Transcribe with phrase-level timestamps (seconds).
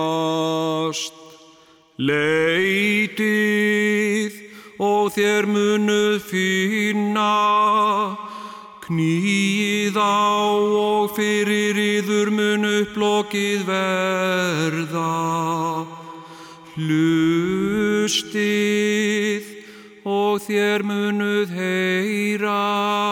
[1.98, 3.26] leitið
[4.78, 7.34] og þér munuð finna,
[8.86, 10.54] knýð á
[10.86, 15.19] og fyrir yður mun upplokið verða.
[16.78, 18.23] Hlustið
[20.06, 23.08] og þér munuð heyra.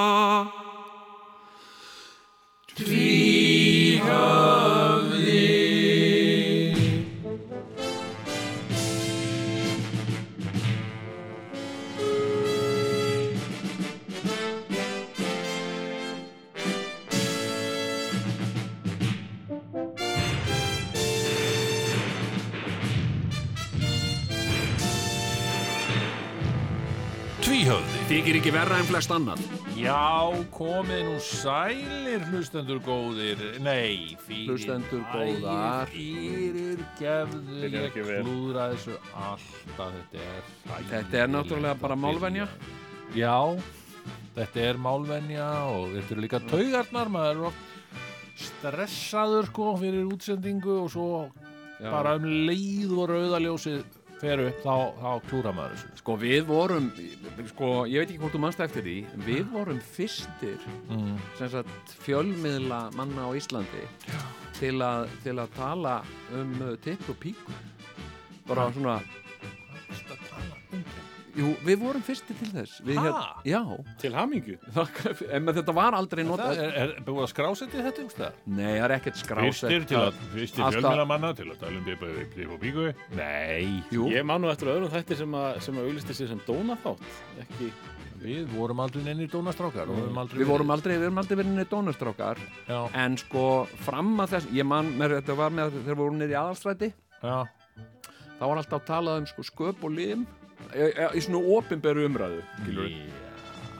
[28.46, 29.40] Ekki verra en flest annan.
[29.74, 35.90] Já, komið nú sælir hlustendur góðir Nei, fyrir Hlustendur góðar.
[35.90, 42.46] Fyrir gefðu ég klúðra þessu alltaf Þetta er hræðilegt Þetta er náttúrulega bara málvenja.
[43.18, 43.34] Já,
[44.38, 47.60] þetta er málvenja og þetta eru líka taugarnar maður er
[48.46, 51.10] stressaður sko fyrir útsendingu og svo
[51.80, 51.90] Já.
[51.90, 56.88] bara um leið og rauðaljósið fer upp þá, þá klúra maður þessu Sko við vorum,
[57.52, 61.16] sko ég veit ekki hvort þú mannst eftir því, við vorum fyrstir mm.
[61.38, 63.84] sem sagt fjölmiðla manna á Íslandi
[64.60, 65.98] til að, til að tala
[66.36, 67.58] um uh, tipp og píku.
[68.46, 69.00] Bara svona,
[69.86, 71.05] Varstu að tala um þetta?
[71.36, 72.78] Jú, við vorum fyrstir til þess.
[72.86, 73.22] Við, Ha?
[73.46, 73.60] já,
[74.02, 74.56] Til hamingju.
[74.74, 76.60] þakka, en þetta var aldrei notað.
[76.64, 78.38] er, er búið að skrásetja þetta um stað?
[78.46, 79.50] Nei, það er ekkert skrásett.
[79.66, 82.86] Fyrstir til að, fyrstir Alltaf- fjölmjölamanna til að tala um Bippa Bippa og Bíku?
[83.18, 86.40] Nei, Jú, Ég man nú eftir öðrum þætti sem að, sem að auglisti sér sem
[86.48, 87.04] dónaþátt.
[87.44, 87.68] Ekki,
[88.22, 92.40] við vorum aldrei neinir dónastrákar aldrei við vorum aldrei, við erum aldrei verið niður dónastrákar.
[92.66, 93.42] Já, En sko,
[93.84, 96.88] fram að þess, ég man, mér, þetta var með þegar við vorum niður í aðalstræti.
[97.20, 97.36] já,
[98.40, 100.24] þá var alltaf talað um sko, sköp og lim
[100.76, 102.42] í, svona opinberu umræðu.
[102.66, 102.86] Já.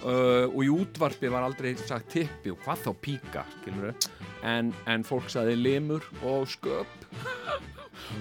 [0.03, 3.47] uh, og í útvarpi var aldrei sagt tippi og hvað þá píka
[4.47, 7.09] en, en fólk sagði limur og sköp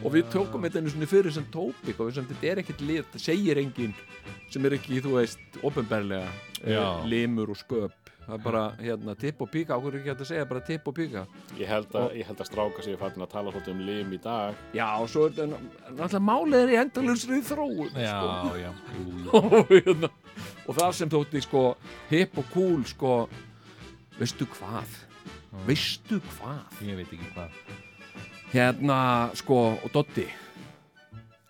[0.02, 2.82] og við tókum þetta einu svona fyrir sem tópik og við sem þetta er ekkert
[2.86, 3.94] lið, þetta segir enginn
[4.54, 6.30] sem er ekki, þú veist, opinberlega
[6.64, 6.80] Já.
[6.80, 9.76] uh, limur og sköp það er bara, hérna, tipp og píka.
[9.78, 11.24] Áhverju ekki hægt að segja bara tipp og píka?
[11.60, 14.20] Ég held að, ég held að stráka sér fattin að tala svolítið um lim í
[14.24, 14.56] dag.
[14.74, 15.60] já, og svo er þetta
[15.96, 18.56] náttúrulega málið er í endalusri þróun Já, sko.
[18.60, 18.72] já,
[19.40, 20.10] og, hérna,
[20.66, 21.66] og það sem þótti sko
[22.10, 23.14] hip og cool sko
[24.20, 24.98] veistu hvað?
[25.68, 26.82] Veistu hvað?
[26.84, 27.62] Ég veit ekki hvað.
[28.56, 28.98] Hérna
[29.36, 30.26] sko og Dotti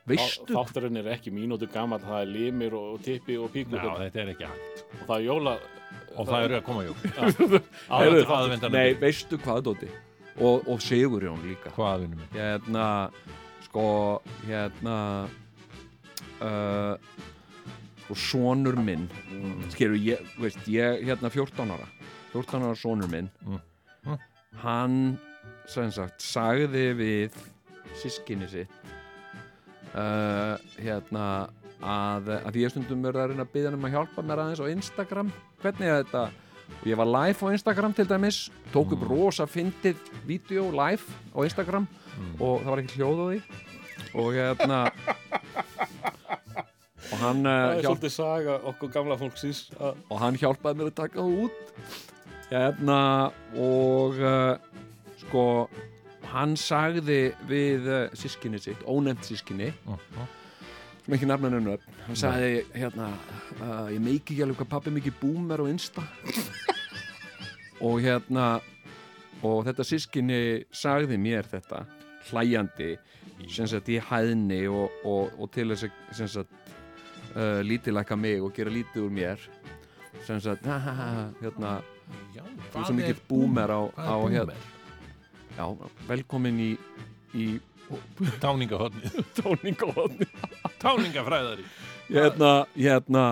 [0.05, 3.79] veistu Þá- Þátturinn er ekki mínútu gammal, það er limir og tippi og píkur.
[3.81, 5.55] Já, þetta er ekki hægt og það er jóla...
[6.15, 6.93] Og það eru að koma jú
[8.39, 9.89] aðvendan nei veistu hvað Dotti
[10.39, 12.39] og, og Sigurjón líka Hvað vinnum við?
[12.39, 12.87] hérna
[13.65, 13.85] sko
[14.47, 14.95] hérna
[16.39, 16.95] uh,
[18.05, 19.65] sko sonur minn Mm.
[19.73, 21.87] skilur ég, veist, ég hérna 14 ára
[22.31, 23.59] 14 ára sonur minn Mm.
[24.05, 24.19] Mm.
[24.63, 24.97] hann
[25.67, 27.35] sem sagt sagði við
[27.99, 28.69] sískinni sitt
[29.95, 31.49] uh, hérna
[31.85, 34.63] að, að ég stundum verið að reyna að byggja hann um að hjálpa mér aðeins
[34.63, 35.29] á Instagram
[35.61, 36.23] hvernig er þetta
[36.65, 38.37] og ég var live á Instagram til dæmis
[38.73, 39.09] tók upp Mm.
[39.11, 41.85] rosa fyndið vídeo live á Instagram
[42.15, 42.35] Mm.
[42.41, 43.39] og það var ekki hljóð á því
[44.15, 44.79] og hérna
[47.11, 50.87] og hann, uh, er hjálp, svolítið saga okkur gamla fólksins að og hann hjálpaði mér
[50.91, 51.57] að taka það út
[52.49, 52.99] hérna
[53.61, 54.53] og uh,
[55.21, 55.43] sko
[56.33, 57.19] hann sagði
[57.49, 59.97] við uh, sískinni sitt, ónefnt sískinni Mhm.
[61.05, 63.11] Sem ekki nafna nefnur hann sagði hérna
[63.61, 66.01] uh, ég meiki ekki alveg hvað pappi mikið boomer á Insta.
[67.85, 68.55] Og hérna
[69.45, 70.39] og þetta sískinni
[70.73, 71.83] sagði mér þetta
[72.31, 72.95] hlæjandi
[73.51, 76.71] sem sagt í hæðni og, og, og til þess að sem sagt
[77.35, 79.43] uh, lítilæka mig og gera lítið úr mér.
[80.25, 81.75] Sem sagt ha, ha, ha, hérna,
[82.33, 82.41] Já,
[82.71, 84.57] þú svo mikið boomer á, á er hérna,
[85.57, 85.65] já,
[86.09, 86.71] velkomin í,
[87.37, 87.45] í
[88.41, 89.11] Táningahotni
[89.41, 90.27] tóningahotni
[90.81, 91.65] Táningafræðari.
[92.09, 93.25] Hérna, hérna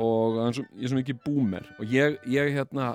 [0.00, 2.92] og hann svo, ég er svo mikið boomer og ég, ég hérna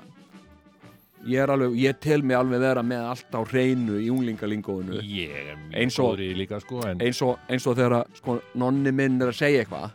[1.26, 5.00] ég er alveg, ég tel mig alveg vera með allt á hreinu í unglingalingóinu.
[5.02, 8.92] Ég er mjög og- í líka sko en, eins og, eins og þegar sko, nonni
[8.94, 9.90] minn er að segja eitthvað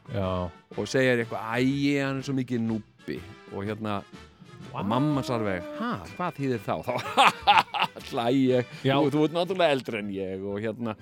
[0.78, 3.20] og segir eitthvað, æ, hann er svo mikið núbi
[3.56, 4.02] og hérna
[4.72, 6.76] og mamma sarveg, ha, hvað þýðir þá?
[6.88, 6.94] þá
[8.12, 8.72] hlæ ég.
[8.86, 10.96] Þú, þú ert náttúrulega eldri en ég og hérna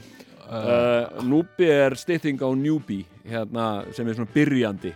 [0.49, 4.93] uh, núbi er stytting á newbie hérna, sem er svona byrjandi.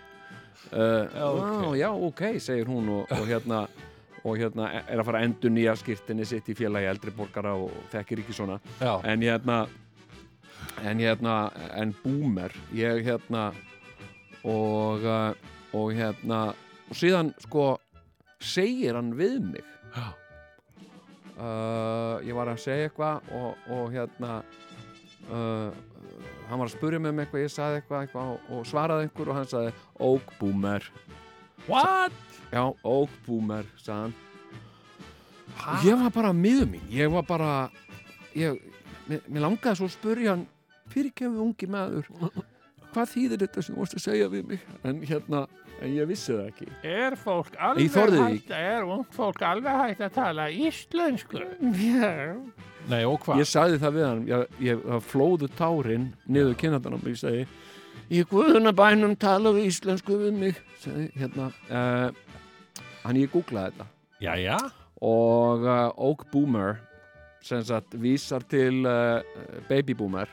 [0.73, 1.43] Uh, Já, ok.
[1.43, 3.67] "Á, já, ok, segir hún og, og hérna
[4.23, 7.71] og hérna er að fara að endur nýja skýrtinni sitt í félagi eldri borgara og
[7.91, 8.55] þekkir ekki svona.
[8.79, 9.57] Já, en hérna
[10.81, 13.49] en hérna, en boomer ég hérna
[14.43, 15.33] og, uh,
[15.75, 16.39] og hérna
[16.89, 17.75] og síðan sko
[18.43, 19.71] segir hann við mig.
[19.93, 20.05] Já,
[21.37, 24.35] uh, ég var að segja eitthvað og, og hérna
[25.29, 25.71] uh,
[26.49, 29.31] hann var að spurja mig um eitthvað ég sagði eitthvað, eitthvað og, og svaraði einhver
[29.31, 29.73] og hann sagði
[30.09, 30.89] Oak Boomer.
[31.67, 32.21] What?
[32.51, 34.19] já, Oak Boomer sagði hann.
[35.53, 35.75] Ha?
[35.85, 37.49] ég var bara miður mín ég var bara
[38.33, 38.57] ég,
[39.05, 40.47] mér, mér langaði svo að spurja hann
[40.89, 42.09] fyrirgefu ungi maður
[42.93, 44.65] hvað þýðir þetta sem þú vorst að segja við mig?
[44.85, 45.43] En hérna,
[45.83, 46.67] en ég vissi það ekki.
[46.87, 51.43] Er fólk alveg hægt, er ungt fólk alveg hægt að tala íslensku?
[51.83, 52.13] Já.
[52.91, 53.39] Nei, og hvað?
[53.39, 54.23] ég sagði það við hann.
[54.27, 57.45] Ég, ég flóðu tárin niður kynnatanum og ég segi
[58.13, 60.61] í guðunabænum talaðu íslensku við mig.
[60.83, 62.39] Sagði, hérna uh,
[63.03, 63.89] hann ég googlaði þetta.
[64.23, 64.59] Jæja,
[65.03, 66.79] og uh, Oak Boomer
[67.43, 69.19] sem sagt vísar til uh,
[69.67, 70.31] Baby Boomer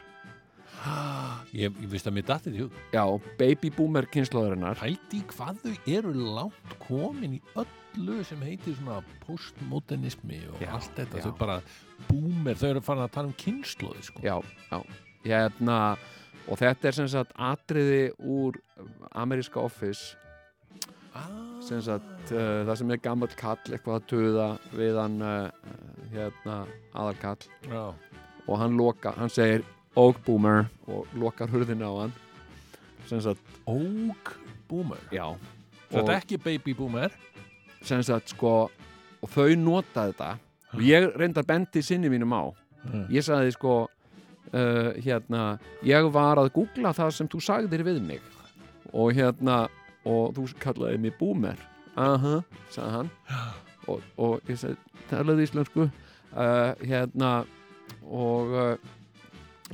[1.52, 2.76] ég, ég veist að mér dattið í hug.
[2.94, 3.02] Já,
[3.40, 10.40] Baby Boomer kynnslóðurinnar Hældi hvað þau eru langt komin í öllu sem heitir svona postmodernismi
[10.52, 11.26] og Já, allt þetta, já.
[11.26, 11.58] þau bara
[12.08, 14.22] boomer, þau eru farin að tala um kynnslóði sko.
[14.24, 14.36] já,
[14.70, 14.80] já,
[15.26, 15.76] hérna
[16.50, 18.56] og þetta er sem sagt atriði úr
[19.12, 20.16] ameríska office.
[21.10, 21.26] Ah,
[21.66, 24.46] sem sagt uh, það sem er gammal kall eitthvað að tuða
[24.78, 25.50] við hann uh,
[26.14, 26.56] hérna
[26.94, 27.42] aðalkall.
[27.66, 27.82] Já.
[28.46, 29.62] og hann loka, hann segir
[29.96, 32.12] Oak Boomer og lokar hurðina á hann.
[33.66, 34.36] Oak
[34.68, 34.98] boomer?
[35.10, 35.34] já.
[35.90, 37.10] Þetta og er ekki baby boomer.
[37.82, 38.70] Sem sagt sko
[39.20, 40.36] og þau nota þetta.
[40.76, 42.54] Og ég reyndar bendi sinni mínum á.
[43.10, 43.74] Ég sagði sko
[44.54, 48.22] uh, hérna, ég var að googla það sem þú sagðir við mig.
[48.92, 49.64] Og hérna
[50.06, 51.58] og þú kallaði mig boomer.
[51.98, 52.40] Aha,
[52.70, 53.10] sagði hann.
[53.90, 54.78] Og, og ég sagði,
[55.10, 55.90] talaði íslensku.
[56.30, 57.40] Uh, hérna
[58.06, 58.90] og uh,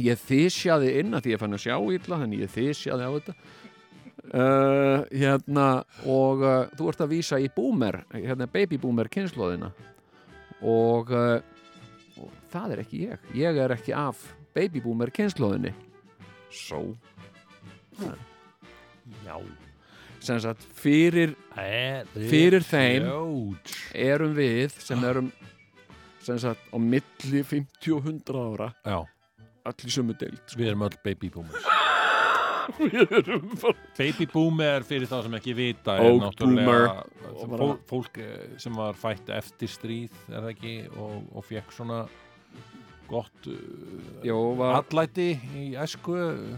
[0.02, 3.37] ég þysjaði inn að því ég fann að sjá illa þannig ég þysjaði á þetta.
[4.26, 5.66] Uh, hérna
[6.10, 9.69] og uh, þú ert að vísa í boomer hérna baby boomer kynnslóðina
[10.66, 11.38] og, uh,
[12.19, 13.28] og það er ekki ég.
[13.38, 14.25] Ég er ekki af
[14.56, 15.72] baby boomer kynnslóðinni
[16.50, 16.82] svo
[19.22, 19.37] Já.
[20.19, 21.37] Sem sagt fyrir
[22.16, 23.06] Fyrir þeim.
[23.94, 25.31] Erum við sem erum
[26.26, 28.98] sem sagt á milli 50 og 100 ára Já,
[29.71, 30.61] allir sömu deild sko.
[30.61, 31.67] við erum öll baby boomers.
[32.81, 36.25] Við erum bara Baby boomer fyrir þá sem ekki vita er Og
[36.67, 37.05] bara-
[37.61, 40.73] fólk, fólk eh, sem var fætt eftir stríð er það ekki?
[40.99, 42.01] Og, og fekk svona
[43.07, 43.55] gott uh,
[44.27, 46.17] Jó, var, allæti í æsku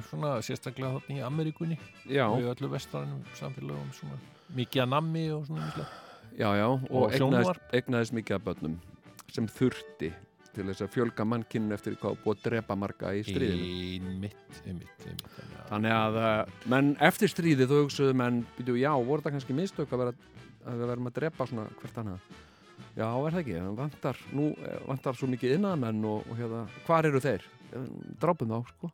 [0.08, 1.76] svona sérstaklega þarna í Ameríkunni.
[2.08, 4.16] Já, og öllu vestrænum samfélögum svona
[4.56, 5.88] mikið að nammi og svona mislega.
[6.40, 8.78] já, já og, Og egnaðist, egnaðist mikið af börnum
[9.28, 10.08] sem þurfti
[10.58, 13.68] til þess að fjölga mannkinn eftir hvað búið að drepa marga í stríðinu.
[13.94, 15.38] Einmitt, einmitt, einmitt
[15.70, 19.94] þannig að- uh, menn eftir stríðið þú hugsaðu menn, býtu, já, voru það kannski mistök
[19.94, 20.14] að vera
[20.68, 22.28] að við verum að drepa svona hvert annað?
[22.98, 27.06] Já, er það ekki, vantar, nú eh, vantar svo mikið innan og, og hérna, hvar
[27.06, 27.42] eru þeir?
[27.72, 27.88] Eh,
[28.18, 28.90] Drápum þá, sko.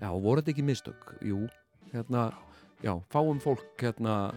[0.00, 1.10] Já, voru þetta ekki mistök?
[1.22, 1.44] Jú,
[1.92, 2.28] hérna,
[2.82, 4.32] já, fáum fólk hérna,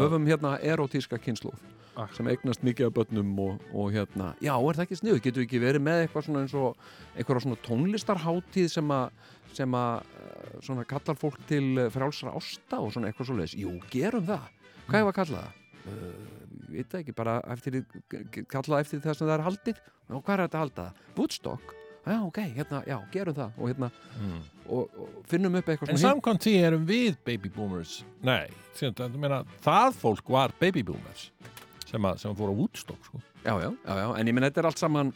[0.00, 1.60] höfum hérna erotíska kynnslóð
[1.96, 2.10] Ah.
[2.12, 5.46] sem eignast mikið af börnum og, og hérna, já, er það ekki sniðu getur við
[5.46, 6.82] ekki verið með eitthvað svona eins og
[7.16, 9.06] eitthvað svona tónlistarháttíð sem að
[9.56, 13.72] sem að eh, svona kallar fólk til eh, frjálsra ásta og svona eitthvað svoleiðis jú,
[13.92, 14.50] gerum það,
[14.90, 15.62] hvað er að kalla það?
[15.86, 16.36] Uh,
[16.72, 17.80] veit það ekki, bara eftir
[18.50, 21.02] kalla eftir það sem það er haldið og hvað er þetta að halda það?
[21.16, 21.74] Woodstock
[22.06, 24.40] já, ok, hérna, já, gerum það og hérna, mm.
[24.66, 30.00] og, og finnum upp eitthvað En samkvæmt því erum við baby boomers Nei, það, það
[30.02, 31.30] fólk var baby boomers
[31.96, 33.22] sem, að, sem að fór á Woodstock sko.
[33.46, 35.12] já, já, já, já, en ég minn þetta er allt saman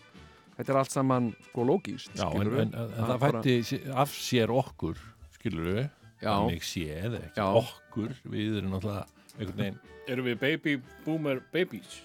[0.56, 4.99] þetta er allt saman sko lógíst Já, en, en, en, Það fætti af sér okkur
[5.38, 5.84] skilur við,
[6.20, 6.32] Já.
[6.34, 7.46] þannig séð ekki Já.
[7.62, 9.06] okkur, við erum náttúrulega
[9.38, 9.78] einhvern veginn,
[10.10, 10.72] Erum við baby
[11.04, 12.00] boomer babies?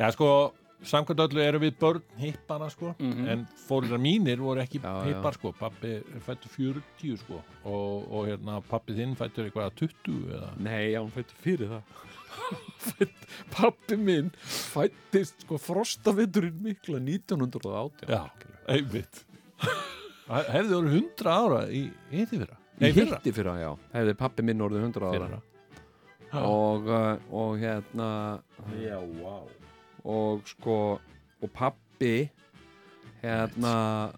[0.00, 0.26] já sko
[0.80, 3.26] samkvæmt öllu erum við börn hippana sko Mhm.
[3.28, 8.26] en fóruðar mínir voru ekki Já, hippar sko, pappi er fættur 40 sko og, og
[8.30, 11.82] hérna pappi þinn fættur eitthvað 20 eða Nei, já, hann fætti fyrir það
[13.54, 18.22] Pabbi minn fættist sko frostaveturinn mikla 1918 Já,
[18.70, 19.22] einmitt.
[20.30, 22.56] Hefði voru 100 ára í hitti fyrra?
[22.78, 23.18] Í Nei, fyrra.
[23.18, 23.70] hitti fyrir það, já.
[23.98, 25.14] Hefði pabbi minn orðið 100 ára.
[25.18, 25.40] Fyrra.
[26.46, 28.10] og, uh, og hérna
[28.78, 29.48] Já, wow
[30.08, 30.76] og sko
[31.42, 32.30] og pabbi
[33.20, 33.72] hérna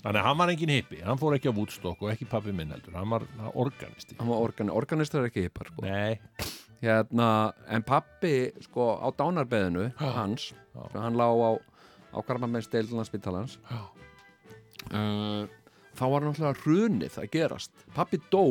[0.04, 2.70] Þannig að hann var engin hippi, hann fór ekki á Woodstock og ekki pappi minn
[2.70, 3.24] heldur, hann var
[3.58, 4.14] organisti.
[4.20, 5.82] Hann var organ, organistar er ekki hippar sko.
[5.82, 6.20] Nei,
[6.82, 7.28] hérna,
[7.70, 11.52] en pappi sko á dánarbeðinu hans, sem hann lá á
[12.12, 13.80] á Karmamennsdeil landsbyttalans Já.
[14.92, 15.48] uh,
[15.96, 17.72] þá var náttúrulega hrunið að gerast.
[17.96, 18.44] Pappi dó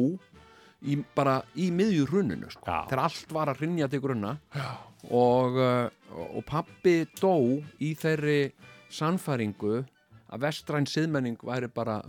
[0.82, 2.66] í, bara í miðju hruninu sko.
[2.90, 4.36] Þegar allt var að hrynja til grunna.
[5.10, 5.90] Og, uh,
[6.30, 7.34] og pappi dó
[7.82, 8.52] í þeirri
[8.94, 9.82] sannfæringu
[10.32, 12.00] að vestræn siðmenning væri bara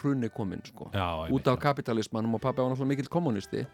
[0.00, 0.88] hruni komin sko.
[0.94, 3.66] Já, út af kapitalismannum og pappi var náttúrulega mikill kommunisti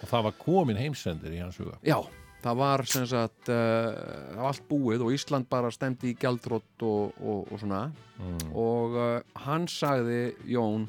[0.00, 1.76] og það var komin heimsendir í hans huga.
[1.86, 1.98] Já,
[2.44, 7.46] það var sem sagt uh, allt búið og Ísland bara stemdi í gjaldrótt og, og,
[7.50, 7.86] og svona.
[8.20, 8.50] Mm.
[8.60, 10.88] og uh, hann sagði Jón,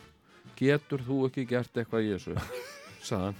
[0.59, 2.35] getur þú ekki gert eitthvað í þessu?
[3.07, 3.39] Sagði hann.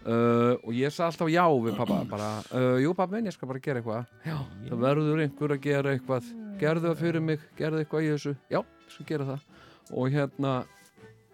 [0.00, 3.50] Uh, og ég sagði alltaf já við pappa bara, uh, jú pappa minn, ég skal
[3.50, 4.14] bara gera eitthvað.
[4.24, 4.38] Já,
[4.70, 6.30] það verður einhver að gera eitthvað.
[6.60, 8.32] Gerðu það fyrir mig, gerðu eitthvað í þessu.
[8.48, 9.44] Já, ég skal gera það.
[9.90, 10.54] Og hérna,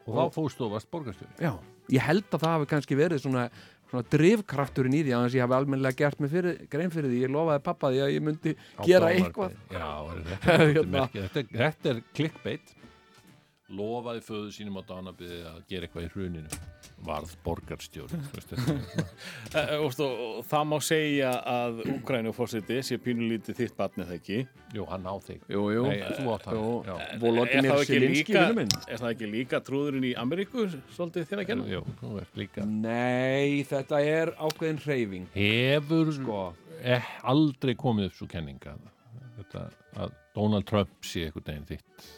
[0.06, 1.30] og þá og varst borgarstjóri.
[1.38, 1.52] Já,
[1.94, 3.44] ég held að það hafi kannski verið svona,
[3.90, 7.34] svona drifkrafturinn í því að ég hafi almennilega gert mig fyrir, grein fyrir því, ég
[7.36, 9.54] lofaði pappa því að ég myndi gera eitthvað.
[9.70, 9.88] Já,
[10.32, 10.80] þetta, er
[11.42, 12.74] er- þetta er clickbait
[13.74, 16.58] lofaði föðu sínum á dánarbyði að gera eitthvað í hruninu.
[17.06, 18.12] Varð er-
[19.56, 24.16] Eh, eh, og, og það má segja að Úgrænu fórseti sé pínulítið þitt barn eða
[24.16, 24.38] ekki?
[24.74, 25.42] Jú, hann á þig.
[25.50, 26.70] Jú, jú, Nei, þú átt hann jú.
[26.86, 26.94] Já.
[26.96, 28.46] Er það ekki líka-
[28.86, 31.68] Er það ekki líka trúðurinn í Ameríku svolítið þér að kenna?
[31.74, 32.66] Jú, þú ert líka.
[32.66, 35.26] Nei, þetta er ákveðin hreyfing.
[35.34, 36.54] Hefur Sko.
[36.82, 38.78] eh, aldrei komið upp svo kenning að,
[39.40, 42.12] þetta, að Donald Trump sé einhvern veginn þitt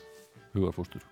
[0.54, 1.02] hugarfóstur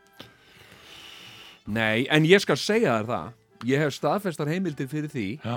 [1.67, 3.29] Nei, en ég skal segja þér það.
[3.67, 5.57] Ég hef staðfestar heimildir fyrir því Já,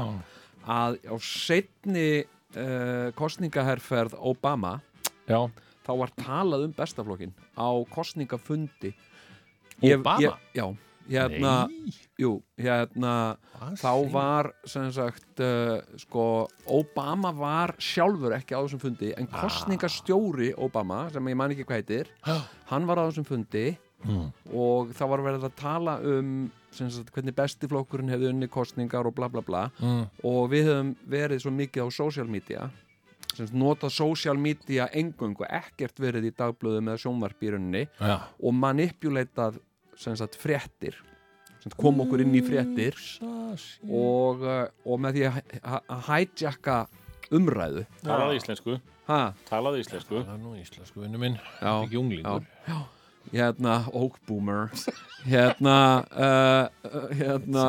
[0.66, 4.78] að á setni uh, kostningaherferð Obama
[5.30, 5.42] já,
[5.86, 8.94] þá var talað um bestaflokkin á kostningafundi
[9.84, 10.22] Obama?
[10.24, 10.66] Ég, já,
[11.10, 11.54] hérna
[12.20, 13.14] Jú, hérna
[13.80, 19.44] þá var sem sagt uh, sko, Obama var sjálfur ekki á þessum fundi en Ah.
[19.44, 22.12] kostningastjóri Obama sem ég man ekki hvað heitir
[22.72, 23.68] hann var á þessum fundi
[24.08, 24.30] Mm.
[24.56, 26.36] og það var verið að tala um
[26.76, 29.64] sem sagt, hvernig bestiflokkurinn hefði unni kostningar og bla bla bla.
[29.82, 30.06] Mm.
[30.24, 32.70] og við höfum verið svo mikið á social media.
[33.34, 37.84] Sem sagt, notað social media engöngu, ekkert verið í dagblöðum eða sjónvarp í rauninni.
[38.00, 39.60] Já, og manipulatað
[40.00, 40.98] sem sagt fréttir.
[41.60, 42.98] Sagt, kom okkur inn í fréttir.
[43.22, 46.80] Og, uh, og með því að hijacka
[47.36, 47.84] umræðu.
[48.06, 48.78] Talaðu íslensku,
[49.10, 50.24] ha, talaðu íslensku.
[50.40, 51.38] Nú íslensku vinnu minn.
[51.60, 52.48] Já, ekki unglingur
[53.32, 54.70] hérna, oak boomer.
[55.28, 55.78] Hérna
[56.10, 57.66] uh, hérna.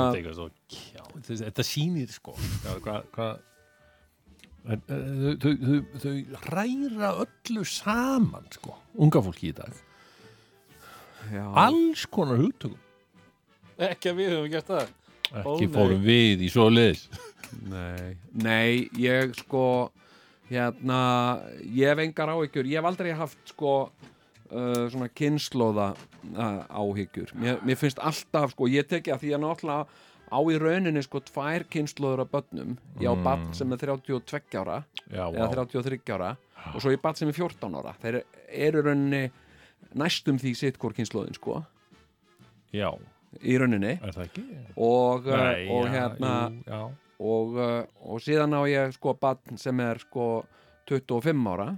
[1.26, 2.36] Þetta, sýnir sko.
[2.64, 3.30] Hvað hva, hva,
[4.64, 6.14] þau, þau, þau, þau
[6.50, 9.82] ræra öllu saman sko, unga fólki í dag.
[11.30, 12.78] Já, alls konar hugtökum.
[13.80, 14.94] Ekki að við höfum gert það.
[15.30, 15.74] Ekki nei.
[15.74, 17.04] fórum við í svo liðs
[17.58, 19.90] nei, nei, ég sko
[20.50, 21.00] hérna,
[21.62, 22.68] ég hef engar áhyggjur.
[22.68, 23.74] Ég hef aldrei haft sko
[24.52, 29.44] uh, svona kynnslóða uh, áhyggjur, mér, mér finnst alltaf sko, ég teki að því að
[29.44, 29.86] náttúrulega
[30.30, 32.76] á í rauninni sko tvær kynnslóður af börnum.
[33.02, 33.24] Ég á Mm.
[33.26, 35.54] barn sem er 32 ára já, eða vá.
[35.66, 36.36] 33 ára
[36.74, 37.94] og svo ég barn sem er 14 ára.
[37.98, 39.30] Þeir eru rauninni
[39.98, 41.64] næstum því sitt hvort kynnslóðin sko.
[42.72, 42.92] Já,
[43.42, 43.96] í rauninni.
[44.76, 46.32] Og, uh, Nei, og já, hérna
[46.66, 46.90] jú,
[47.20, 47.58] og,
[48.06, 50.44] og síðan á ég sko barn sem er sko
[50.86, 51.72] 25 ára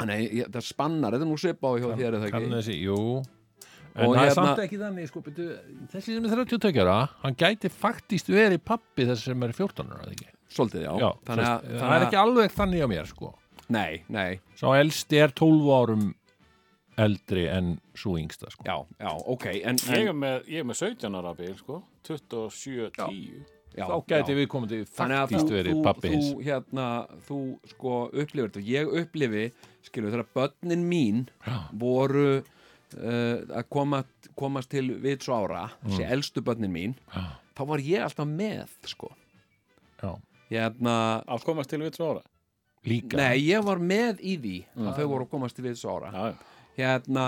[0.00, 2.50] Þannig, ég, það spannar, þetta er nú svipa á hjá þér eða ekki?
[2.56, 2.98] Þessi, jú.
[3.90, 5.46] En Og það er hérna- samt ekki þannig sko, byrju,
[5.92, 10.04] þessi sem er 32 ára hann gæti faktist verið pappi þess sem er 14 ára
[10.06, 10.28] eða ekki?
[10.50, 13.32] Svolítið, já, já þannig að, það þannig er ekki alveg þannig á mér sko.
[13.70, 16.06] Nei, nei, Sá elsti er 12 árum
[17.00, 18.64] eldri en svo yngsta sko.
[18.66, 21.82] já, já, ok en, Ég en, er með, ég er með 17 ára bil, sko.
[22.06, 23.44] 27, 10
[23.80, 24.38] já, Þá gæti já.
[24.38, 26.86] við komandi faktist verið pappi hins þú, hérna,
[27.26, 27.38] þú
[27.72, 29.44] sko upplifir þetta Ég upplifi,
[29.88, 31.56] skilur, þegar börnin mín Já.
[31.80, 34.02] voru uh, að koma,
[34.38, 37.24] komast til vits og ára, þessi elstu börnin mín Já.
[37.58, 39.10] þá var ég alltaf með, sko
[40.00, 40.14] Já.
[40.50, 40.94] Hérna,
[41.30, 42.22] Að komast til við tvö ára
[42.88, 44.94] Líka Nei, ég var með í því að Já.
[44.96, 46.30] þau voru að komast til við þessu ára Já,
[46.80, 47.24] Hérna,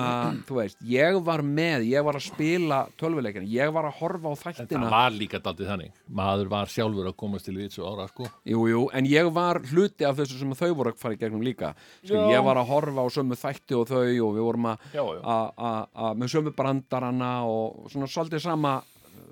[0.48, 4.34] þú veist, ég var með ég var að spila tölvuleikina ég var að horfa á
[4.42, 4.90] Þetta þættina.
[4.90, 5.90] var líka daldið þannig.
[6.10, 8.26] Maður var sjálfur að komast til við svo ára sko.
[8.48, 11.42] Jú, jú, en ég var hluti af þessu sem þau voru að fara í gegnum
[11.44, 11.74] líka.
[12.02, 12.16] Já.
[12.32, 15.86] Ég var að horfa á sömu þætti og þau og við vorum að að- að-
[15.94, 18.82] að- með sömu brandarana og svona svolítið sama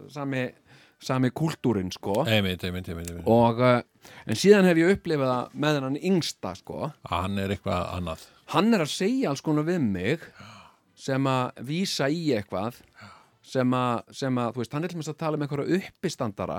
[0.09, 0.49] sami,
[1.01, 2.25] sami kúltúrin, sko.
[2.27, 3.81] Einmitt, einmitt, einmitt, og uh,
[4.27, 6.91] en síðan hef ég upplifað það með hennan yngsta, sko.
[7.11, 10.25] Hann er eitthvað annað hann er að segja alls konar við mig
[10.99, 12.81] sem að vísa í eitthvað
[13.51, 16.59] sem að, sem að þú veist, hann er til að tala um einhverja uppistandara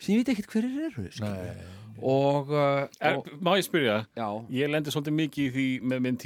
[0.00, 1.08] sem ég veit ekkert hverjir eru.
[1.20, 1.66] Nei.
[2.00, 6.04] og, uh, Er, og má ég spyrja, já, ég lendi svolítið mikið í því með
[6.06, 6.20] minn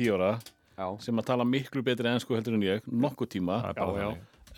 [0.74, 3.60] já, sem að tala miklu betri ensku heldur en ég nokkuð tíma.
[3.70, 4.08] Er Já, já.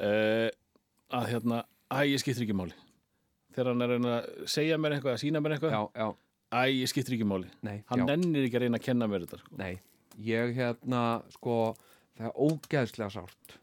[0.00, 0.50] uh,
[1.16, 2.76] að hérna, æ, ég skiptir ekki máli.
[3.54, 6.08] Þegar hann er að reyna að segja mér eitthvað að sína mér eitthvað, já, já,
[6.52, 7.52] æ, ég skiptir ekki máli.
[7.64, 9.61] Nei, hann já, nennir ekki að reyna að kenna mér þetta sko.
[9.61, 9.75] nei
[10.18, 11.75] ég hérna, sko
[12.18, 13.56] það er ógeðslega sárt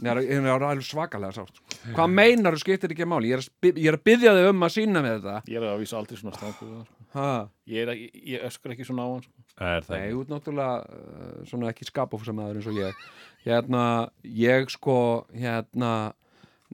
[0.00, 1.90] Nei, það er- er alveg svakalega sárt sko.
[1.94, 4.48] hvað meinar þú skiptir ekki máli ég er, að spi- ég er að byggja þig
[4.50, 6.86] um að sína með þetta ég er að vísa aldrei svona það, sko.
[7.14, 9.32] ha, ég, er að, ég, ég öskar ekki svona á hann sko.
[9.60, 13.04] Er það nei, út náttúrulega uh, svona ekki skapofsamæður eins og ég
[13.44, 13.84] hérna,
[14.24, 14.96] ég sko
[15.36, 15.92] hérna,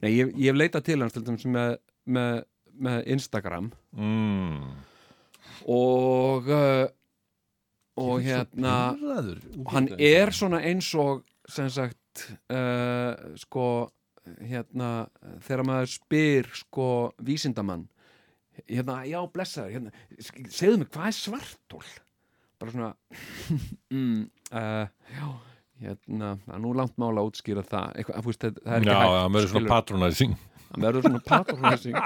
[0.01, 1.75] nei, ég, ég hef leitað til hans til dæmis með,
[2.07, 2.43] með,
[2.79, 4.71] með Instagram Mm.
[5.67, 6.87] og uh,
[8.01, 13.65] og hérna út í hann er svona eins og sem sagt uh, sko
[14.41, 14.91] hérna
[15.45, 16.87] þegar maður spyr sko
[17.25, 17.87] vísindamann
[18.67, 21.85] hérna, já blessaður hérna, segðu mig, hvað er svartól
[22.61, 22.91] bara svona
[23.95, 25.31] mm, uh, já
[25.81, 27.93] hérna, það er nú langt mála að útskýra það.
[27.97, 30.35] Eitthvað, veist, það það er ekki já, hann verður svona patronizing.
[30.69, 31.97] Hann verður svona patronizing.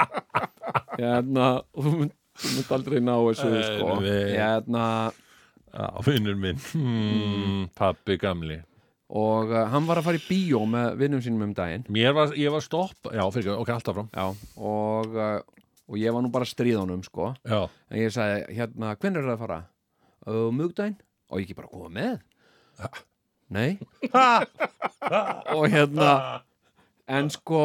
[1.02, 3.90] Hérna, og þú mynd, þú mynd aldrei ná þessu sko.
[3.96, 4.34] Alveg.
[4.36, 4.86] hérna
[6.06, 8.62] vinnur minn mm, Pappi gamli
[9.16, 12.32] og uh, hann var að fara í bíó með vinnum sínum um daginn Mér var,
[12.40, 14.26] ég var stopp Já, fyrir ekki, ok, alltaf fram já,
[14.58, 17.30] og, uh, og ég var nú bara að stríða honum sko.
[17.46, 19.60] Já, en ég sagði, hérna, hvernig er það að fara?
[20.26, 20.96] Uh, mugdæn?
[21.30, 22.16] Og ég ekki bara koma með?
[23.56, 23.78] Nei
[25.54, 26.10] og hérna
[27.06, 27.62] en sko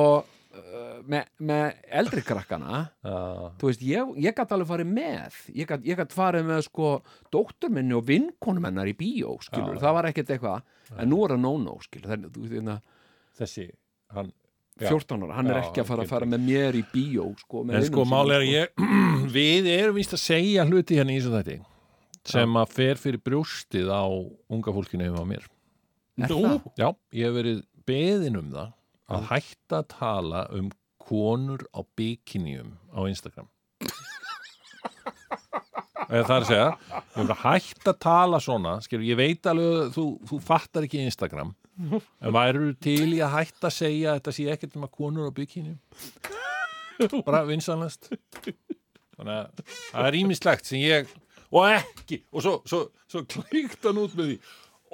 [0.51, 3.19] með, með eldri krakkana já,
[3.61, 5.37] þú veist, ég, ég gæti alveg farið með.
[5.55, 6.91] Ég gæti gat farið með sko
[7.31, 9.83] dóttur minni og vinkonum hennar í bíó skilur, Já.
[9.85, 10.65] það var ekkert eitthvað.
[10.97, 12.77] En nú er það no-no, skilur það, þú veist, hérna,
[13.39, 13.67] þessi
[14.17, 14.33] hann,
[14.81, 14.89] Já.
[14.89, 17.65] 14 ára, hann er Já, ekki að fara að fara með mér í bíó sko,
[17.69, 18.57] En sko, máli er að sko.
[18.57, 21.61] ég Við erum víst að segja hluti hérna í þessu þætti
[22.31, 24.05] sem að fer fyrir brjóstið á
[24.53, 25.47] unga fólkinu hefur á mér.
[26.21, 26.67] Er það?
[26.77, 28.75] Já, ég hef verið beðin um það
[29.11, 30.71] að hætta að tala um
[31.01, 33.49] konur á bikinium á Instagram.
[36.11, 39.47] Eða það er að segja ég hef verið hætt að tala svona skilur, ég veit
[39.47, 41.53] alveg að þú, þú fattar ekki Instagram.
[42.21, 45.31] En væru til í að hætta að segja að þetta sé ekkert um að konur
[45.31, 45.79] á bikinium
[47.25, 48.11] bara vinsanlast
[49.17, 51.15] þannig að það er ímislegt sem ég
[51.51, 54.37] og ekki, og svo, svo, svo klíkt hann út með því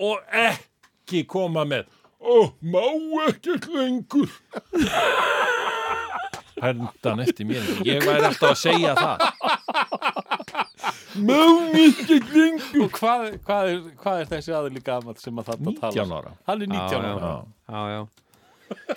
[0.07, 1.91] og ekki koma með
[2.27, 2.39] ó,
[2.75, 2.85] má
[3.29, 4.29] ekkert lengur.
[6.63, 7.65] Hendan eftir mér.
[7.87, 9.25] Ég væri alltaf að segja það.
[11.27, 11.41] Má
[11.85, 12.85] ekkert lengur.
[12.87, 16.37] Og hvað, hvað, er, hvað er þessi aðli gamall sem að þetta tala 19 ára.
[16.49, 17.33] Hann er 19 Já, ára.
[17.33, 17.75] Já.
[17.75, 18.07] já, já,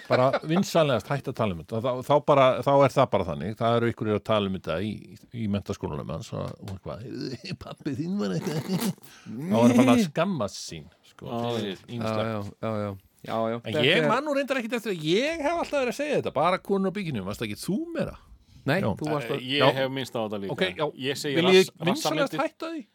[0.07, 1.81] bara vinsanlegast hætt að tala um þetta.
[1.83, 3.57] Þá, þá, bara, þá er það bara þannig.
[3.59, 4.93] Það eru ykkur að tala um þetta í,
[5.35, 7.05] í mentaskólanum hans og, hvað,
[7.65, 8.89] pappi þín var eitthvað.
[9.27, 12.89] Þá er hann að skammast sín sko, já, já, já,
[13.25, 13.55] já, já.
[13.63, 15.99] En Þetta ég er- man nú reyndar ekkit eftir að ég hef alltaf verið að
[15.99, 18.17] segja þetta, bara konur á bygginum, varst ekki þú meira?
[18.65, 18.89] Nei, Já.
[18.99, 19.71] þú varst að ég Já.
[19.73, 22.86] hef minnst á þetta líka Ok, já, ég segi rass, því?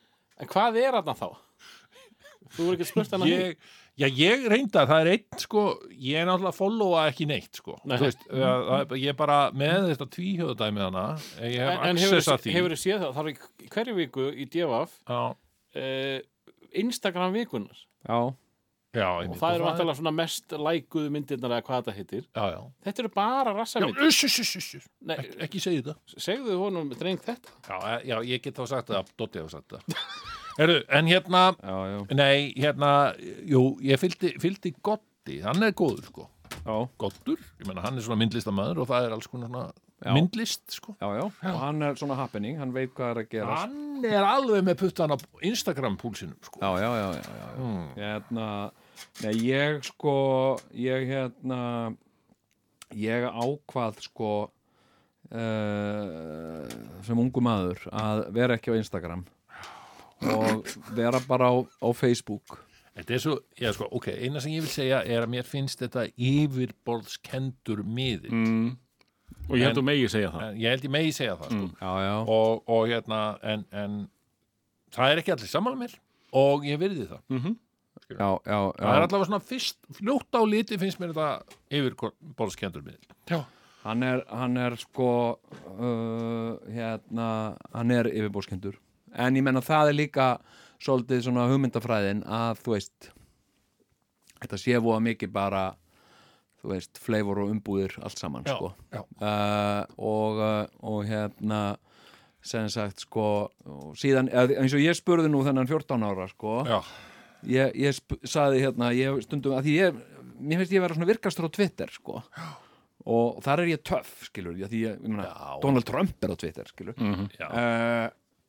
[0.41, 1.29] en hvað er þarna þá?
[2.55, 3.57] þú er ekki spurt hann að Ég,
[3.99, 7.79] já, ég reyndar, það er einn sko, ég er náttúrulega að followa ekki neitt sko,
[7.85, 7.97] Nei.
[7.99, 11.05] þú veist, að, ég er bara með þetta tvíhjóðdæmi hana,
[11.41, 12.55] ég hef en, en hefur, access að því.
[12.59, 13.33] hefur séð það, það er
[13.65, 15.21] í hverju viku í DFF Já,
[15.81, 16.19] uh,
[16.85, 18.19] Instagram vikunar Já,
[18.95, 22.61] já, og það eru vantilega svona mest lækuðu myndirnar eða hvað þetta heitir Já, já.
[22.87, 25.97] þetta eru bara rassamyndir Nei, ekki, segja þetta.
[26.29, 30.05] segðu honum dreng þetta Já, e- ég get þá sagt það, Dotti hafa sagt það.
[30.59, 32.91] Herru, en hérna, já, já, nei, hérna,
[33.51, 36.29] jú, ég fylgdi, fylgdi Gotti, hann er góður, sko.
[36.61, 40.63] já, Gottur, ég meina, hann er svona myndlistamæður og það er alls konar svona myndlist,
[40.77, 40.95] sko.
[41.01, 41.25] já, já.
[41.51, 44.79] og hann er svona happening, hann veit hvað er að gera Hann er alveg með
[44.85, 45.17] puttan á
[45.51, 46.61] Instagram-púlsinum, sko.
[46.63, 47.53] Já, já, já, já, já, já.
[47.59, 47.85] Mm.
[47.99, 48.49] Hérna,
[49.25, 50.17] nei, ég sko,
[50.77, 51.61] ég hérna,
[52.95, 54.33] ég ákvað sko
[55.31, 56.69] uh,
[57.07, 59.25] sem ungu maður að vera ekki á Instagram
[60.35, 62.61] og vera bara á, á Facebook
[62.95, 65.81] Þetta er svo, já, sko, ok, eina sem ég vil segja er að mér finnst
[65.83, 68.31] þetta yfirborðskendur miðil.
[68.31, 68.69] mm.
[69.49, 71.67] og ég held þú megi segja það En Ég held ég megi segja það, sko.
[71.81, 73.97] Já, já, og, og hérna en, en
[74.95, 75.97] það er ekki allir sammála mér
[76.45, 77.57] og ég virði það mm
[78.11, 83.45] já, já, það er allavega svona fyrst, fljótt á liti finnst mér þetta yfirborðskendur miðil
[83.85, 87.27] Hann er, hann er sko uh, hérna,
[87.75, 88.79] hann er yfirbórskendur
[89.13, 90.29] en ég menna það er líka
[90.81, 93.11] svolítið svona hugmyndafræðin að þú veist
[94.41, 95.65] þetta sé voða mikið bara
[96.65, 98.73] þú veist, flavor og umbúðir allt saman Já, sko.
[98.89, 99.03] já.
[99.21, 101.61] Uh, og, uh, og hérna
[102.45, 103.27] sem sagt sko
[103.69, 106.79] og síðan, eins og ég spurði nú þennan 14 ára sko Já,
[107.51, 109.99] ég, ég saði hérna ég stundum að því ég,
[110.41, 112.21] mér finnst ég vera svona virkastur á Twitter sko.
[113.05, 115.59] Og þar er ég töff skilur því að ég, ég meina, Já.
[115.61, 116.97] Donald Trump er á Twitter skilur
[117.37, 118.07] já, uh,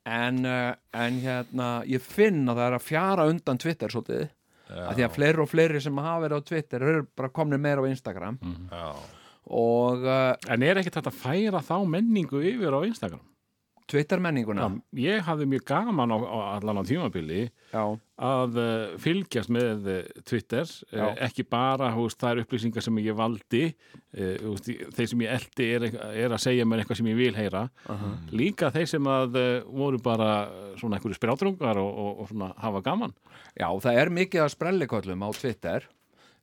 [0.08, 4.24] en, uh, en hérna ég finn að það er að fjara undan Twitter svolítið,
[4.70, 7.60] já, að því að fleiri og fleiri sem hafa verið á Twitter eru bara komnir
[7.60, 8.40] meira á Instagram.
[8.72, 8.88] Já.
[9.60, 13.26] og uh, En er ekkert þetta að færa þá menningu yfir á Instagram?
[13.90, 14.68] Twitter menninguna
[14.98, 17.84] Ég hafði mjög gaman á, á allan á tímabili já,
[18.18, 23.66] að uh, fylgjast með uh, Twitter, uh, ekki bara húst, þær upplýsingar sem ég valdi
[24.46, 27.66] húst, þeir sem ég eldi er, er að segja mér eitthvað sem ég vil heyra.
[28.32, 29.36] Líka þeir sem að
[29.68, 30.30] voru bara
[30.80, 33.16] svona einhverju sprjátrungar og, og, og svona hafa gaman.
[33.60, 35.90] Já, það er mikið að sprellikollum á Twitter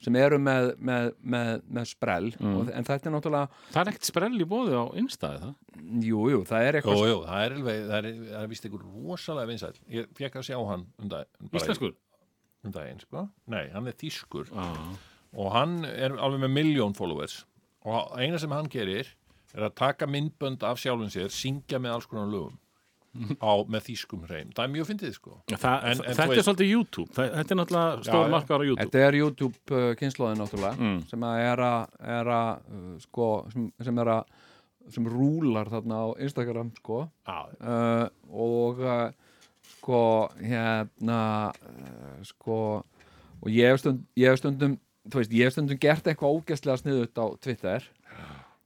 [0.03, 4.09] sem eru með, með, með, með sprell og, en þetta er náttúrulega Það er ekkert
[4.11, 7.81] sprell í bóði á innstæði það jú, jú, það er eitthvað jú, það er alveg,
[7.89, 9.73] það er, það er vist einhver rosalega vinsæl.
[9.93, 11.95] Ég fekk að sjá hann um dag, bara í- Íslenskur?
[12.63, 13.25] Um daginn, sko.
[13.51, 14.93] Nei, hann er þýskur Ah.
[15.35, 17.41] og hann er alveg með miljón followers
[17.85, 19.09] og eina sem hann gerir
[19.55, 22.59] er að taka myndbönd af sjálfum sér, syngja með alls konar lögum
[23.43, 24.53] á, með þýskum hreim.
[24.57, 25.35] Það er mjög fyndið, sko.
[25.53, 28.31] Það, En- en þetta er svolítið YouTube, það, þetta er náttúrulega stór já.
[28.37, 31.01] markar á YouTube Þetta er YouTube uh, kynnslóðin náttúrulega Mm.
[31.11, 34.25] sem að er að, er að uh, sko, sem, sem er að
[34.91, 39.11] sem rúlar þarna á Instagram sko Já, uh, og uh,
[39.79, 40.01] sko
[40.43, 41.21] hérna
[41.53, 42.57] uh, sko
[43.43, 44.75] og ég hef, stund, ég hef stundum
[45.11, 47.87] þú veist, ég hef stundum gert eitthvað ógæstlega sniðut á Twitter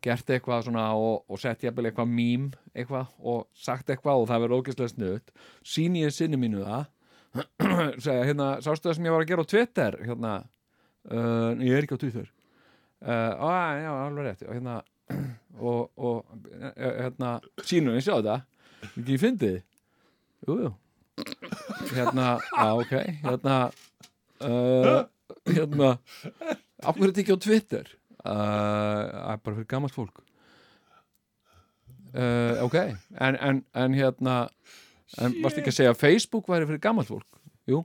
[0.05, 4.45] gert eitthvað svona og, og sett jafnvel eitthvað mím eitthvað og sagt eitthvað og það
[4.45, 5.33] verður ógæstlega sniðut
[5.67, 6.85] sín ég sinni mínu það.
[8.05, 9.99] Segja, hérna, sástu það sem ég var að gera á Twitter?
[10.09, 10.35] Hérna,
[11.11, 12.31] uh, ég er ekki á Twitter.
[13.05, 14.47] Uh, á, já, alveg rétt.
[14.47, 14.77] Og hérna
[15.69, 18.39] og, og eh, hérna, sínum við sjá þetta
[18.89, 19.61] ekki fyndið?
[20.47, 20.73] Jú, jú.
[21.93, 22.95] Hérna, á, ok.
[23.25, 23.59] Hérna
[24.45, 25.05] uh,
[25.47, 25.93] hérna
[26.85, 27.93] af hverju er þetta ekki á Twitter
[28.27, 30.23] uh, að bara fyrir gammalt fólk.
[32.17, 34.37] Uh, ok en, en, en hérna
[35.21, 37.41] en varst ekki að segja að Facebook væri fyrir gammalt fólk?
[37.69, 37.83] Jú.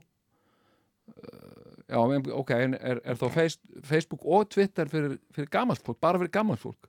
[1.12, 1.98] Uh, já,
[2.38, 6.32] ok, en er, er þá face, Facebook og Twitter fyrir, fyrir gammalt fólk, bara fyrir
[6.32, 6.88] gammalt fólk?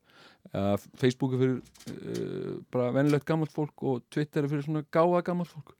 [0.53, 5.23] Uh, Facebook er fyrir uh, bara venilegt gammalt fólk og Twitter er fyrir svona gáða
[5.27, 5.75] gammalt fólk.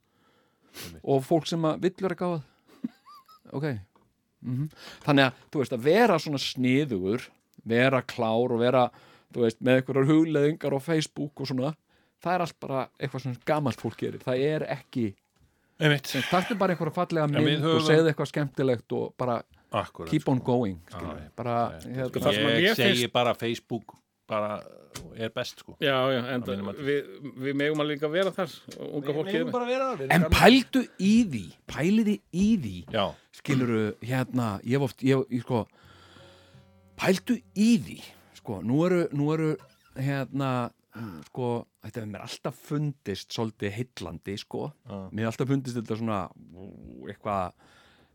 [1.06, 2.50] Og fólk sem að vill vera gáðað
[3.52, 3.66] ok.
[4.44, 4.68] Mm
[5.04, 7.26] þannig að, þú veist, að vera svona sniðugur
[7.66, 8.86] vera klár og vera
[9.34, 11.72] þú veist, með einhverjar hugleðingar á Facebook og svona,
[12.22, 15.08] það er allt bara eitthvað sem gammalt fólk gerir, það er ekki
[15.80, 16.12] einmitt.
[16.30, 19.40] taktu bara einhverja fallega mynd og segðu eitthvað skemmtilegt og bara
[19.74, 20.08] Akkurat.
[20.12, 23.96] keep on going skilur, Já, bara, Ég, hérna, það að mér segi bara Facebook
[24.30, 24.62] bara
[25.18, 25.74] er best, sko.
[25.82, 26.84] Já, já, en Að mínum mati.
[26.86, 27.08] við,
[27.42, 28.52] við megum að líka vera þar
[28.86, 30.04] unga fólki það.
[30.14, 35.42] en pældu í því pæliði í því Já, skiluru, hérna, ég hef oft ég, ég
[35.42, 35.64] sko
[37.00, 37.98] pældu í því,
[38.40, 39.52] sko, nú eru nú eru,
[39.98, 40.50] hérna
[41.28, 44.98] sko, þetta hefur mér alltaf fundist svolítið heillandi, sko Já.
[45.10, 46.20] mér hefur alltaf fundist þetta svona
[47.10, 47.70] eitthvað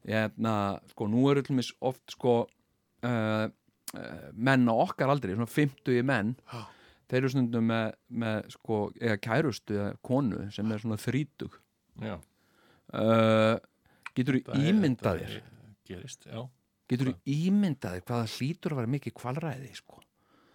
[0.09, 0.53] hérna,
[0.93, 1.43] sko, nú eru
[1.89, 6.61] oft, sko uh, uh, menn á okkar aldrei, svona 50 menn Já.
[7.09, 11.59] þeir eru stundum með, með sko, eða kærustu eða konu sem er svona þrítug
[11.99, 12.15] já.
[12.95, 13.57] uh,
[14.15, 15.55] getur þú Það ímyndað þér þetta er-
[15.89, 16.43] Gerist, já.
[16.89, 20.01] Getur þú ímyndað þér hvað það hlýtur að vera mikið kvalræði sko.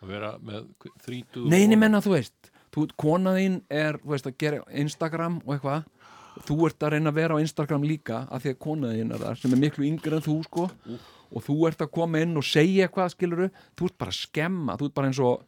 [0.03, 0.69] Að vera með
[1.05, 1.47] þrítu...
[1.51, 5.91] Nei, nei, menna, þú veist þú, kona þín er, veist, að gera Instagram og eitthvað.
[6.45, 9.23] Þú ert að reyna að vera á Instagram líka af því að kona þín er
[9.23, 10.65] þar sem er miklu yngri en þú sko.
[11.35, 14.77] Og þú ert að koma inn og segja eitthvað skiluru, þú ert bara að skemma
[14.81, 15.45] þú ert bara eins og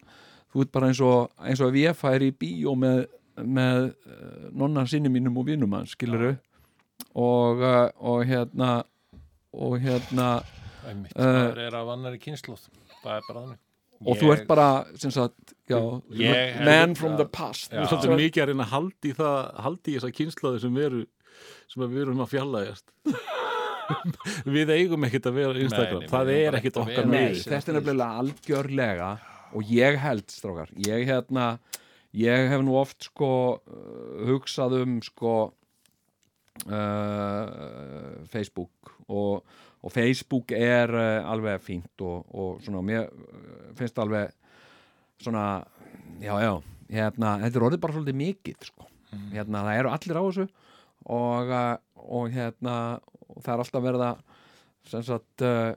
[0.55, 3.03] þú ert bara eins og, eins og ef ég færi í bíó með,
[3.43, 6.37] með uh, nonna sinni mínum og vinum hans skiluru
[7.19, 8.71] og, uh, og hérna
[9.57, 12.69] og hérna Uh, það er af annari kynnslóð.
[13.03, 13.63] Það er bara þannig.
[14.07, 14.69] og þú ert bara
[15.01, 15.79] sem sagt, já,
[16.13, 17.71] Ég- man ég- from the past.
[17.73, 21.07] Við erum svolítið mikið að reyna að haldi í það haldi í þessa kynslaði sem
[21.71, 22.93] sem að við erum að fjallaðjast
[24.57, 27.71] Við eigum ekkert að vera Instagram, Nei, nei, það er bara ekkert okkar með þetta
[27.73, 29.11] er nefnilega algjörlega
[29.57, 31.45] og ég held, strákar, ég hérna
[32.17, 33.31] ég hef nú oft sko
[34.27, 35.35] hugsað um sko
[36.67, 37.45] uh,
[38.33, 39.45] Facebook og,
[39.85, 44.33] og Facebook er uh, alveg fínt og, og svona mér uh, finnst alveg
[45.23, 45.65] svona,
[46.21, 46.53] já, já
[46.93, 48.89] hérna, þetta er orðið bara svolítið mikið sko.
[49.33, 50.47] hérna, það eru allir á þessu
[51.07, 51.75] og, uh,
[52.07, 52.77] og hérna
[53.27, 54.23] og það er alltaf verið að
[54.87, 55.73] sem sagt uh,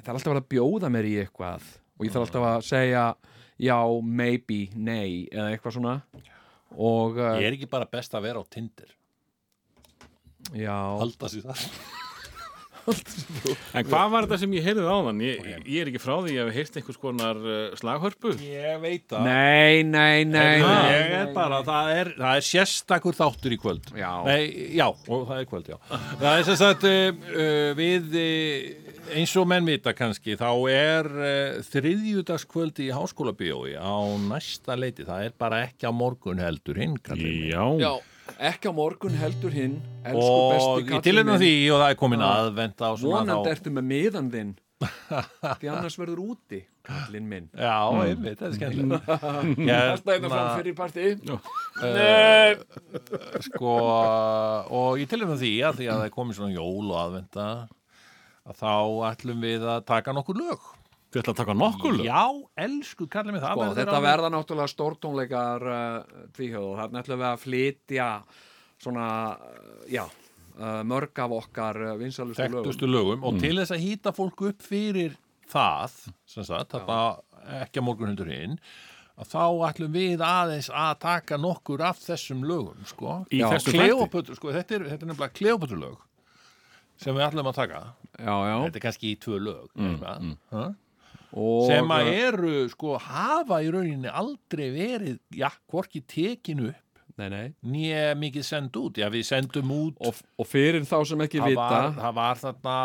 [0.00, 1.68] það er alltaf verið að bjóða mér í eitthvað
[1.98, 3.04] og ég þarf alltaf að segja
[3.62, 5.96] já, maybe, nei eða eitthvað svona.
[6.72, 8.94] Og uh, Ég er ekki bara best að vera á Tinder.
[10.56, 11.66] Já, Halda sér það
[12.82, 15.20] En hvað var þetta sem ég heyrði áðan?
[15.22, 18.32] Ég, ég er ekki frá því að við heyrst einhvers konar uh, slaghörpu.
[18.42, 19.28] Ég veit það.
[19.28, 23.92] Nei, nei, nei, Ég nei, er bara, það er, það er sérstakur þáttur í kvöld.
[23.94, 24.10] Já.
[24.26, 24.42] Nei,
[24.74, 25.78] já, og það er kvöld, já.
[26.22, 27.00] Það er sem sagt uh,
[27.32, 33.94] uh, við uh, eins og menn vita kannski þá er uh, þriðjudagskvöldi í háskólabíói á
[34.26, 36.98] næsta leiti, það er bara ekki á morgun heldur hinn.
[37.14, 37.92] Já, já,
[38.38, 39.78] ekki á morgun heldur hinn.
[40.04, 41.38] Elsku og í minn.
[41.42, 44.52] því og það er komin aðvenda vonandi þá ertu með miðan þinn
[45.60, 47.46] því annars verður úti kallinn minn.
[47.54, 49.06] Já, einmitt, þetta er skemmtilegt.
[49.68, 51.04] Kasta þetta fram Hérna, fyrir partí.
[53.46, 53.74] Sko
[54.82, 57.46] og í tilhörnum því að því að það er komin svona jól og aðvenda
[58.42, 58.72] að þá
[59.12, 60.60] ætlum við að taka nokkur lög
[61.12, 62.06] þið ætla að taka nokkuð lög?
[62.08, 62.22] Já,
[62.66, 67.22] elsku kallið mig það Sko, þetta alveg- verða náttúrulega stórtónleikar uh, tvíhjóð og þarna ætlum
[67.22, 68.06] við að flytja
[68.82, 72.62] svona, uh, já uh, mörg af okkar uh, vinsalustu lögum.
[72.62, 75.18] Þekktustu lögum og til þess að hýta fólk upp fyrir
[75.52, 75.98] það
[76.32, 76.98] sem sagt, þetta
[77.62, 78.56] ekki að morgun hundur hinn
[79.20, 83.18] að þá ætlum við aðeins að taka nokkur af þessum lögum sko.
[83.28, 83.74] Í Já, þessu?
[83.76, 85.98] Kleópötur, sko, þetta er, þetta er nefnilega Kleópöturlög
[87.02, 87.82] sem við ætlum að taka.
[88.16, 88.54] Já, já.
[88.64, 90.72] Þetta er kannski í tvö lög mm,
[91.32, 96.78] og, sem að uh, eru sko hafa í rauninni aldrei verið já, hvorki tekinu upp
[97.20, 101.24] Nei, nei nýja mikið send út já, við sendum út og, og fyrir þá sem
[101.26, 102.76] ekki það vita var, það var þarna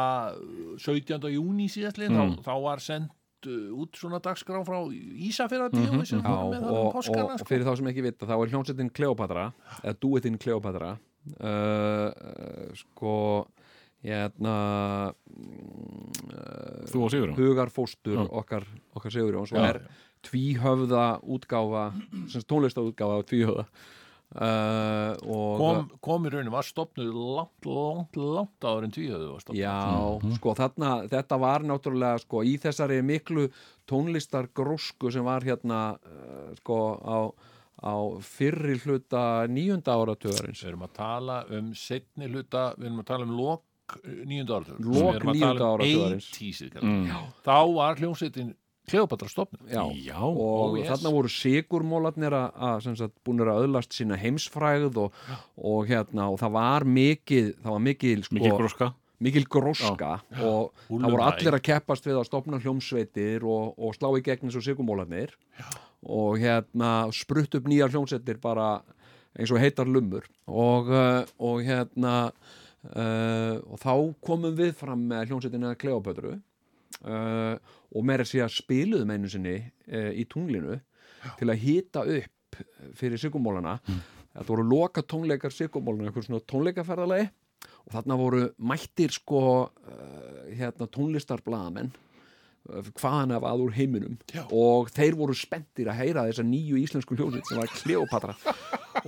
[0.84, 1.30] 17.
[1.38, 2.34] júni síðastlið Mm.
[2.36, 4.80] þá, þá var sendt uh, út svona dagskrá frá
[6.20, 7.50] með það um og, og, páskana og sko.
[7.54, 9.46] fyrir þá sem ekki vita þá er hljónsettin Kleopatra
[9.84, 13.16] eða duettinn Kleopatra uh, uh, sko
[14.06, 14.56] hérna
[15.14, 17.38] uh, Þú og Sigurjón?
[17.40, 19.70] hugarfóstur okkar, okkar Sigurjón svo Já.
[19.74, 19.82] er
[20.28, 21.92] tvíhöfða útgáfa
[22.32, 23.66] sem tónlista útgáfa af tvíhöfða.
[24.28, 29.40] Uh, og kom, kom í rauninni, var stopnuð langt, langt, langt áður en tvíhöðu var
[29.40, 33.46] stopnuð Já, sko þarna, þetta var náttúrulega sko í þessari miklu
[33.88, 37.18] tónlistar grósku sem var hérna uh, sko á,
[37.88, 40.60] á fyrri hluta nýjunda áratugarins.
[40.60, 43.64] Við erum að tala um setni hluta við erum að tala um lok
[44.28, 46.30] nýjunda áratöður áratugarins.
[46.34, 47.12] 80s, mm.
[47.46, 48.56] þá var hljómsveitin
[48.88, 50.88] Kleopatra stopnuð Já, Já, og oh, yes.
[50.94, 55.18] þarna voru sigurmólarnir að, að sem sagt búinir að öðlast sína heimsfræð og,
[55.60, 58.90] og hérna og það var mikið það var mikil sko mikið gróska.
[59.28, 64.08] mikil gróska og það voru allir að keppast við að stopna hljómsveitir og, og slá
[64.16, 65.36] í gegn eins og sigumólarnir
[66.08, 68.78] og hérna sprutt upp nýjar hljómsveitir bara
[69.36, 72.16] eins og heitar lumur og, uh, og hérna
[72.96, 79.14] uh, og þá komum við fram með hljómsveitina Kleopötru uh, og meira að segja spiluðum
[79.16, 80.80] einu sinni uh, í tunglinu
[81.40, 82.62] til að hita upp
[82.98, 87.28] fyrir sigumólana þetta voru loka tónleikar sigumólana eitthvað svona tónleikaferðalegi
[87.88, 89.42] og þarna voru mættir sko
[90.58, 91.92] hérna tónlistarblaðamenn.
[91.92, 92.07] uh,
[93.00, 94.18] hvaðan af að úr heiminum.
[94.34, 94.44] Já.
[94.52, 98.36] og þeir voru spenntir að heyra þessa nýju íslensku hljómsveit sem var Kleopatra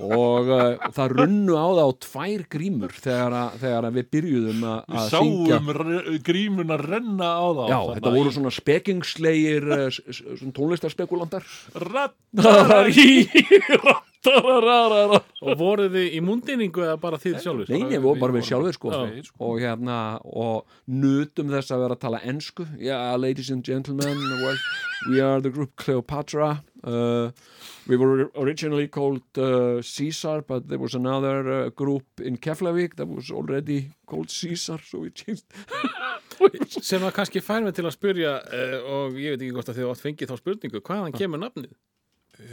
[0.00, 4.60] og uh, það runnu á það á tvær grímur þegar, að, þegar að við byrjuðum
[4.70, 5.58] að við að syngja.
[5.58, 10.54] sáum r- grímuna renna á þá Já, þetta voru svona spekingslegir uh, s- s- svona
[10.60, 11.48] tónlistarspekulantar.
[11.90, 12.16] Ratt
[14.20, 17.70] Og voruð þið í múndinningu eða bara þið sjálfur?
[17.72, 19.28] Nei, nei, við vorum bara við sjálfur sko Já.
[19.46, 24.58] og hérna, og nutum þess að vera að tala ensku yeah, ladies and gentlemen well,
[25.08, 27.30] we are the group Cleopatra uh,
[27.88, 33.08] we were originally called uh, Caesar but there was another uh, group in Keflavík that
[33.08, 35.48] was already called Caesar so we changed
[36.80, 39.80] Sem að kannski fær mig til að spyrja uh, og ég veit ekki hvort að
[39.80, 41.72] þið átt fengið þá spurningu hvaðan kemur nafnið?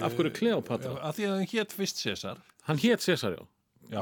[0.02, 0.96] Af hverju Kleopatra?
[1.02, 3.44] að því að hann hétt fyrst César Hann hét César, já.
[3.88, 4.02] Já.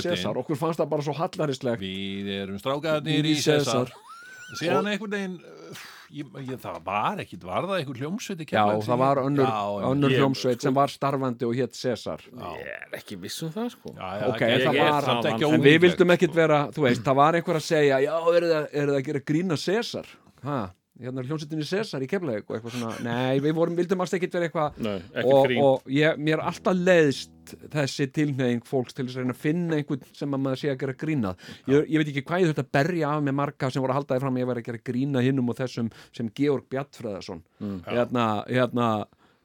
[0.00, 3.92] Cesar, okkur fannst það bara svo hallaristlegt Við erum strákaðarnir í César César.
[4.56, 5.80] Síðan einhvern veginn uh,
[6.14, 10.14] ég, ég, Það var ekkit, var það einhver hljómsveit Já, það var önnur, Já, önnur
[10.14, 13.72] ég- hljómsveit sko- sem var starfandi og hétt Cesar Ég er ekki viss um það,
[13.74, 13.92] sko.
[13.98, 16.38] Já, já, Ok, það það er var- En En við vildum ekkit sko.
[16.40, 19.24] vera, þú veist, það var einhver að segja Já, eru það, eru það að gera
[19.32, 20.06] grína Cesar?
[20.46, 20.60] Ha,
[21.02, 24.36] hérna er hljómsveitinni Cesar í Keflavík og eitthvað svona Nei, við vorum, vildum alltaf ekkit
[24.38, 28.96] vera eitthvað Nei, ekki og, grín og ég, mér er alltaf leiðst þessi tilneying fólks
[28.96, 31.84] til þess að reyna að finna einhvern sem að maður sé að gera grínað ég,
[31.84, 34.16] ég veit ekki hvað ég þurft að berja af með marga sem voru að halda
[34.16, 37.42] því fram að ég væri að gera grína hinnum og þessum sem Georg Bjartfreðarsson.
[37.86, 38.88] Hérna, hérna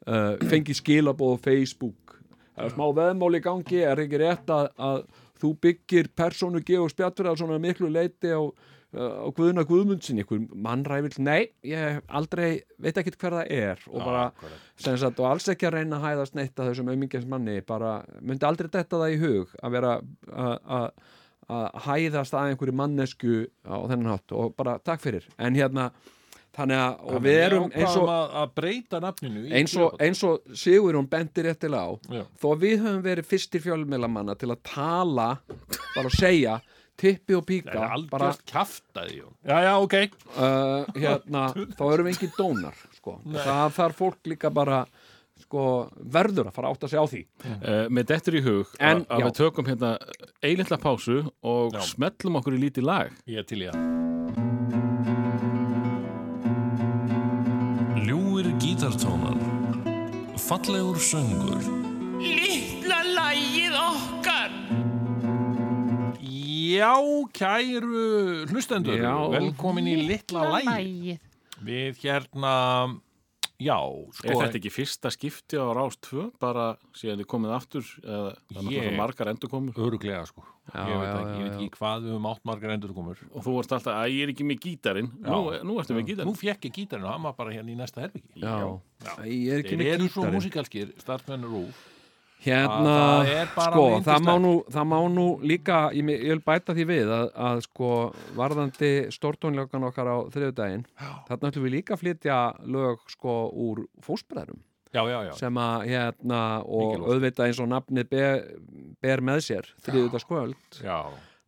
[0.08, 2.18] uh, fengi skilabóð á Facebook.
[2.56, 5.04] Það er smá veðmál í gangi er ekki rétt að, að
[5.42, 8.42] þú byggir persónu Georg Bjartfreðarsson að miklu leiti á
[8.92, 14.24] og Guðuna Guðmundsin einhver mannræfill, nei, ég aldrei veit ekki hver það er og bara
[14.76, 17.94] sem sagt, og alls ekki að reyna að hæðast neitt að þessum aumingjans manni, bara
[18.20, 19.94] myndi aldrei detta það í hug að vera
[20.36, 20.92] að-
[21.86, 23.36] hæðast að einhverju mannesku
[23.68, 25.26] á þennan hátt og bara takk fyrir.
[25.42, 25.90] En hérna,
[26.56, 31.10] þannig að og við erum eins og að, breyta nafninu eins og, eins og Sigurjón
[31.12, 32.24] bendir réttilega á Já.
[32.40, 35.28] þó við höfum verið fyrstir fjölmiðlamanna til að tala
[35.96, 36.60] bara að segja
[37.02, 39.34] tippi og Það er píka bara, algjört kjaftaði Jón.
[39.50, 39.96] Já, já, ok.
[40.36, 41.46] Uh, hérna,
[41.78, 43.18] þá erum við ekki dónar sko.
[43.34, 44.84] það þarf fólk líka bara
[45.42, 45.64] sko,
[46.14, 47.22] verður að fara átt að segja á því.
[47.50, 49.26] Uh, með dettur í hug En, að, að já.
[49.26, 49.92] við tökum hérna
[50.46, 51.82] eilitla pásu og Já.
[51.96, 53.16] smellum okkur í lítið lag.
[53.26, 54.92] Ég er til í það.
[58.06, 59.38] Ljúir gítartónar.
[60.42, 61.62] Fallegur söngur.
[62.22, 64.21] Lítla lægið okkar
[66.72, 66.94] Já,
[67.36, 68.02] kæru
[68.52, 69.14] hlustendur Já.
[69.36, 71.18] Velkomin í litla lægi Lægið
[71.68, 72.54] Við hérna
[73.62, 77.84] Já, Er sko þetta ekki fyrsta skipti á Rás 2 bara síðan þið komið aftur
[78.02, 80.42] eða það er náttúrulega Ég- margar endur komur Öruglega sko.
[80.72, 82.94] Já, Ég veit já, ekki, ég já, veit ekki hvað við höfum átt margar endur
[82.98, 85.12] komur og þú vorst alltaf að ég er ekki með gítarinn.
[85.26, 86.40] Nú, nú ertu með Nú gítarinn.
[86.42, 88.58] Fekk ég gítarinn og hann var bara hérna í næsta herbyggi já,
[89.30, 91.86] ég er ekki Þeir með eru svo músikalskir, starfsmenn Rúf
[92.46, 96.86] hérna, Það sko, það má, nú, það má nú líka ég, ég vil bæta því
[96.90, 97.90] við að, að sko,
[98.40, 100.86] varðandi stórtónleikan okkar á þriðudaginn,
[101.30, 103.86] þarna ætlum við líka að flytja lög sko úr
[105.24, 107.12] já sem að hérna og Mikilvægt.
[107.14, 108.42] auðvitað eins og nafnið ber,
[109.06, 110.98] ber með sér þriðudagskvöld Já,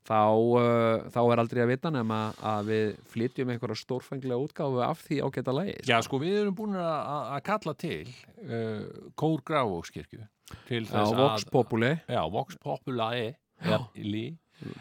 [0.08, 5.03] þá, uh, þá er aldrei að vita nema að við flytjum einhverja stórfenglega útgáfu af
[5.10, 7.99] því ágæta lagi Já, sko, við erum búin að, að- að kalla til
[8.47, 10.23] uh, Kór Grafókskirkju
[10.68, 11.92] til Já, þess Vox að Populi.
[12.10, 13.36] Já, Vox Populi.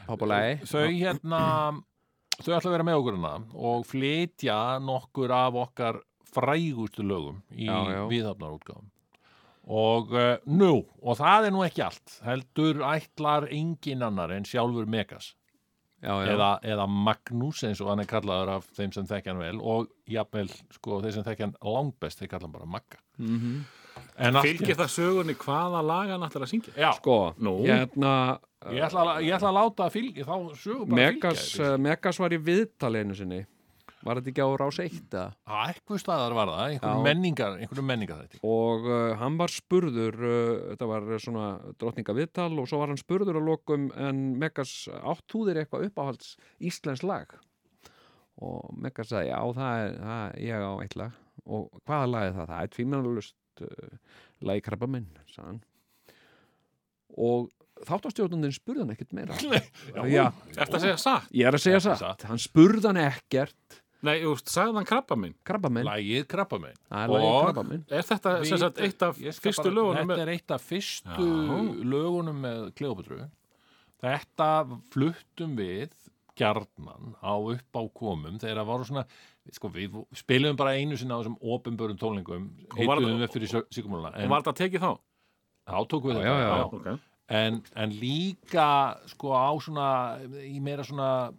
[0.07, 0.43] Populi.
[0.69, 1.43] Þau hérna
[2.39, 3.35] þau ætla að vera með okkur hana
[3.71, 6.01] og flytja nokkur af okkar
[6.33, 8.03] frægustu lögum í Já, já.
[8.11, 8.89] viðhafnarútgáfum.
[9.73, 14.89] Og uh, nú, og það er nú ekki allt heldur ætlar engin annar en sjálfur
[14.91, 15.37] Megas.
[16.03, 16.33] Já, já.
[16.33, 19.93] eða, eða Magnús eins og hann er kallaður af þeim sem þekkja hann vel og
[20.11, 22.99] jafnvel, sko, þeir sem þekkja hann langbest þeir kalla hann bara Magga.
[23.21, 23.29] En
[23.63, 23.82] allt
[24.16, 26.75] Fylgir það sögunni hvaða lag hann ætlar að syngja?
[26.77, 27.55] Já, sko, Nú.
[27.64, 28.38] hérna
[28.70, 31.72] ég ætla, að- ég ætla að láta að fylgja þá sögum bara Megas, að fylgja
[31.72, 33.40] uh, Megas var í viðtalinu sinni
[34.03, 37.07] var þetta ekki á rás eitt eitthvað staðar var það, einhverjum Já.
[37.07, 37.53] menningar
[37.87, 41.46] menningar þetta og uh, hann var spurður uh, þetta var svona
[41.79, 45.87] drottninga viðtal og svo var hann spurður að lokum en Megas átt þú þér eitthvað
[45.88, 47.33] uppáhalds íslensk lag
[48.42, 51.12] og Megas sagði já það er, það, er- ég á eitt lag
[51.46, 52.51] og hvaða lag er það?
[52.53, 53.99] Það er tvímennalust uh,
[54.49, 55.07] lagi krabba minn
[57.19, 57.51] og
[57.87, 59.37] þáttastjórnundin spurði hann ekkert meira.
[60.12, 61.31] Já, Ertu að segja satt?
[61.35, 62.27] ég er að segja er satt.
[62.31, 63.79] hann spurði hann ekkert.
[64.03, 67.27] Nei, þú veist, sagði hann krabba minn krabba minn, Lægið krabba megin það er lagi
[67.29, 69.99] Og- krabba minn Er þetta sem sagt eitt af Ég skal fyrstu bara- lögunum?
[70.01, 71.85] Þetta með- er eitt af fyrstu Já.
[71.93, 73.19] lögunum með Kleopatru
[74.03, 74.49] Þetta
[74.91, 75.93] fluttum við
[76.35, 79.05] gjarnan á uppákomum þegar það voru svona
[79.50, 82.44] sko, við spilum bara einu sinna á þessum opinbörum tónlingum
[82.76, 84.92] heituðum við fyrir sigumáluna Og en var þetta tekið þá?
[85.72, 86.52] þá tókum við þetta já, já.
[86.57, 86.64] já.
[86.64, 87.09] Ok.
[87.33, 88.68] En, en líka
[89.09, 89.88] sko á svona
[90.46, 91.33] í meira svona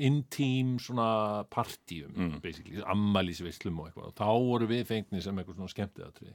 [0.00, 2.40] intím svona partíum Mm.
[2.42, 6.34] basically, ammælisveislum og eitthvað og þá voru við fengnir sem eitthvað svona skemmtiðatrið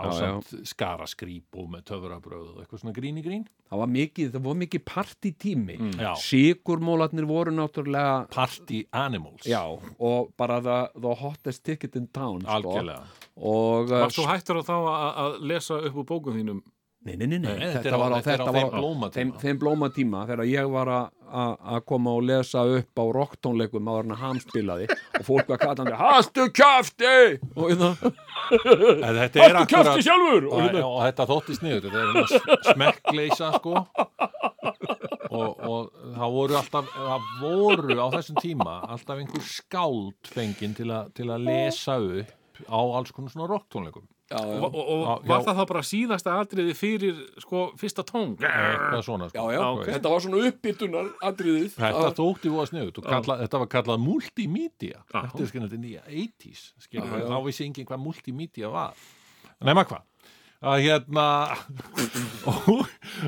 [0.00, 3.92] á Já, samt skaraskríp og með töfrabröð og eitthvað svona grín í grín það var
[3.94, 6.02] mikið, það var mikið partítími mm.
[6.24, 12.58] Sigurmólarnir voru náttúrulega party animals Já, og bara the, the hottest ticket in town sko.
[12.58, 13.04] algjörlega
[13.40, 16.64] og uh, Varst þú hættur á þá að, að lesa upp úr bókum þínum?
[17.06, 18.74] Nei, nei, nei, nei, Nei, þetta þetta á- var á þetta er á þeim var
[18.76, 19.14] á blómatíma.
[19.16, 21.16] þeim, þeim blómatíma þegar ég var að-
[21.86, 25.94] koma og lesa upp á rocktónleikum áður en að ham spilaði og fólk var kallandi
[26.00, 27.38] Hastu kjafti!
[27.56, 30.48] Og En þetta er Hastu kjafti sjálfur!
[30.50, 33.84] Og og, hérna, og þetta þótti sniður þetta er smekkleisa sko.
[35.30, 40.90] Og, og það voru alltaf það voru á þessum tíma alltaf einhver skáld fenginn til,
[40.90, 45.00] a, til að lesa upp á alls konar svona rocktónleikum já, Og, já, og, og
[45.02, 45.44] Já, var já.
[45.46, 48.36] það þá bara síðasta atriði fyrir sko fyrsta tón?
[48.38, 49.46] eitthvað svona sko.
[49.50, 49.86] já, ok.
[49.90, 55.00] þetta var svona uppbytunar atriðið Þetta þótti voða sniðut og kalla, þetta var kallað multimedia
[55.02, 55.22] Já.
[55.26, 57.26] Þetta er skilja þetta nýja 80s skilja, Já, já.
[57.32, 58.94] þá vissi enginn hvað multimedia var
[59.60, 60.06] Nefna hvað
[60.60, 61.26] að hérna
[62.50, 62.82] og,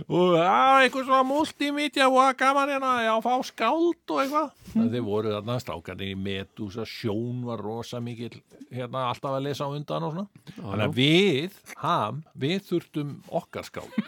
[0.04, 4.50] og að eitthvað svona multimedia og að gaman hérna já, fá skáld og eitthvað.
[4.72, 8.34] Það þeir voru þarna strákarnir í Medusa sjón var rosa mikil
[8.72, 10.44] hérna alltaf að lesa á undan og svona.
[10.58, 13.96] Þannig að við, ham, við þurftum okkar skáld.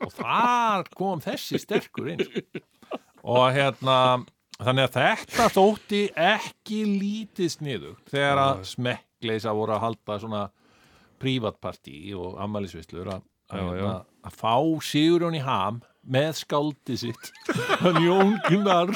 [0.00, 2.22] Og þar kom þessi sterkur inn
[3.20, 3.96] og hérna
[4.60, 10.42] þannig að þetta þótti ekki lítið sniðu þegar að smekkleisa voru að halda svona
[11.20, 13.94] prívatpartí og ammælisvislur að, hérna,
[14.26, 14.56] að fá
[14.86, 17.30] Sigurjón í ham með skáldi sitt
[17.82, 18.92] hann Jón Gunnar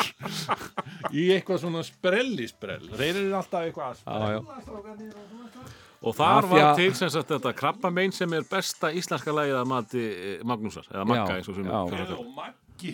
[1.13, 5.73] í eitthvað svona sprellisprell þeir eru alltaf eitthvað sprella
[6.05, 10.03] Og þar var til sem sagt þetta krabbamein sem er besta íslenska lagið að mati
[10.05, 12.93] eh, Magnúsar, eða Magga eins og Maggi.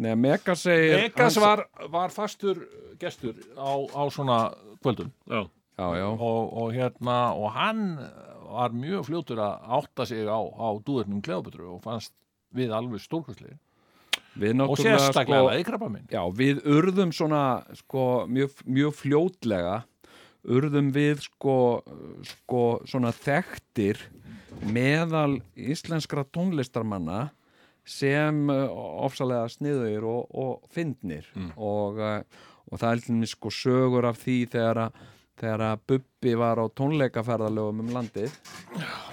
[0.00, 2.62] Nei, Megas var, var fastur
[3.00, 4.38] gestur á, á svona
[4.80, 5.10] kvöldum.
[5.28, 5.44] Já.
[5.80, 7.84] Já, já, og, og hérna og hann
[8.50, 12.12] var mjög fljótur að átta sig á, á dúðurnum Kleopatru og fannst
[12.52, 13.54] við alveg stórkustli
[14.40, 17.44] við og sérstaklega sko, sko, krabba minn Já, við urðum svona
[17.78, 19.76] sko, mjög, mjög fljótlega
[20.44, 21.56] urðum við sko,
[22.26, 24.00] sko svona þekktir
[24.68, 27.28] meðal íslenskra tónlistarmanna
[27.88, 28.68] sem uh,
[29.06, 31.26] ofsalega sniðugir og, og fyndnir.
[31.56, 32.20] Og, uh,
[32.70, 35.00] og það er sko sögur af því þegar að
[35.40, 38.34] þegar að Bubbi var á tónleikaferðalögum um landið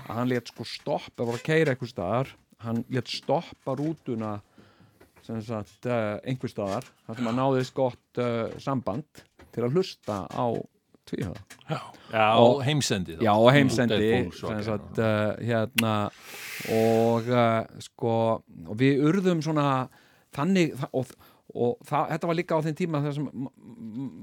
[0.08, 2.34] að hann létt sko stoppa, var að keira eitthvað staðar
[2.66, 4.38] hann létt stoppa rútuna
[5.28, 9.24] sem sagt uh, einhver staðar þar sem að náðist gott uh, samband
[9.56, 10.46] til að hlusta á
[11.08, 11.40] tvíhöða.
[12.12, 13.22] Já, Og- heimsendi þá.
[13.24, 14.10] Já, og heimsendi
[14.68, 15.94] sagt uh, hérna
[16.76, 18.14] og uh, sko
[18.68, 19.88] og við urðum svona
[20.36, 21.12] þannig þa- og,
[21.56, 23.48] og það, þetta var líka á þeim tíma þar sem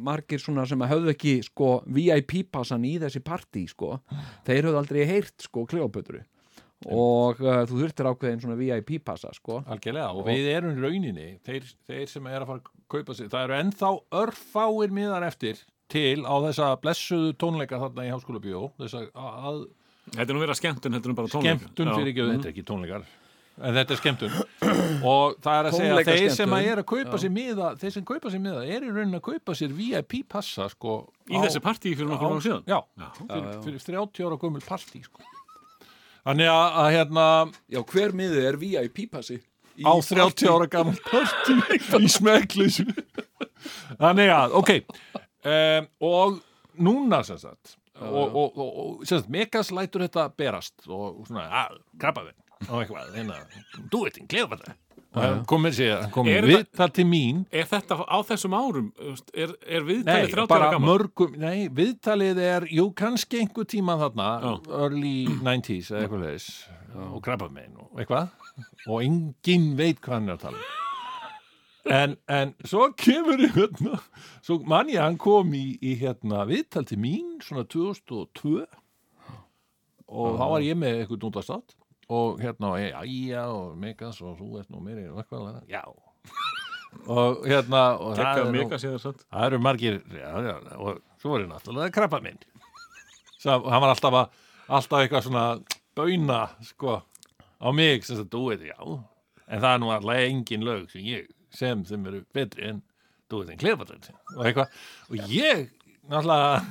[0.04, 3.98] margir svona sem höfðu ekki sko VIP-passan í þessi partí sko,
[4.46, 6.20] þeir höfðu aldrei heyrt sko Kleopötru
[6.84, 9.62] og uh, þú þurftir ákveðin svona VIP-passa sko.
[9.72, 13.30] Algjörlega, og við erum í rauninni þeir, þeir sem er að fara að kaupa sig
[13.32, 18.68] það eru ennþá örfáir miðar eftir til á þessa blessuðu tónleika þarna í Háskóla Bíó
[18.80, 19.64] þessa að
[20.04, 21.60] Þetta er nú verið skemmtun, þetta er nú bara tónleika.
[21.62, 23.06] skemmtun fyrir ekki, þetta er ekki tónleikar
[23.62, 24.32] en þetta er skemmtun.
[25.14, 27.92] Og það er að segja að þeir sem að er að kaupa sér miða þeir
[27.96, 30.96] sem kaupa sér miða er í rauninni að kaupa sér VIP passa sko
[31.30, 32.64] Í þessi partíi fyrir nokkur á- ára síðan.
[32.68, 33.08] já, Já.
[33.20, 35.22] fyrir, fyrir 30 ára gömul partí sko.
[36.24, 37.26] þannig að, að hérna
[37.76, 39.38] Já, hver miður er VIP-passi?
[39.84, 41.56] á 30 ára gammal partí.
[42.04, 42.84] Í smekkleysu.
[43.98, 44.70] Þannig að, ok.
[45.44, 46.36] Um, og
[46.80, 51.44] núna sem sagt og, og, og, og sem sagt, Megas lætur þetta berast og svona,
[51.64, 53.36] að, krabba þinn og eitthvað, hérna,
[53.90, 54.74] du veit, Kleopatra
[55.14, 58.54] og hann komir sér, hann komir við þetta- það til mín Er þetta á þessum
[58.58, 60.88] árum, þú er, er Nei, viðtalið 30 bara ára gammal?
[60.98, 64.54] mörgum, nei, viðtalið er, jú, kannski einhver tíma þarna, Já.
[64.80, 66.48] early 90s eða eitthvað leis,
[67.12, 68.28] og krabba megin og eitthvað,
[68.88, 70.72] og enginn veit hvað hann er að tala um.
[71.94, 73.98] En, en svo kemur í hérna,
[74.42, 78.64] svo man ég að hann kom í, í hérna viðtal til mín, svona 2002,
[80.08, 81.74] og þá var ég með eitthvað nútastátt,
[82.08, 85.82] og hérna, og ég, æja, og megas, og þú ert nú meiri, og eitthvað, já,
[87.06, 89.14] og hérna, og Tekka er nú-.
[89.24, 92.40] Það eru margir, já, já, og svo ég náttúrulega krabba minn.
[93.44, 95.46] Hann var alltaf að, alltaf eitthvað svona
[95.96, 97.00] bauna, sko,
[97.60, 98.78] á mig, sem það dúið, já.
[99.44, 102.82] En það er nú alltaf engin lög sem ég sem sem eru betri en
[103.30, 104.08] dúið en klefatrönd.
[104.36, 104.78] Og eitthvað,
[105.10, 105.68] og ég,
[106.10, 106.64] náttúrulega,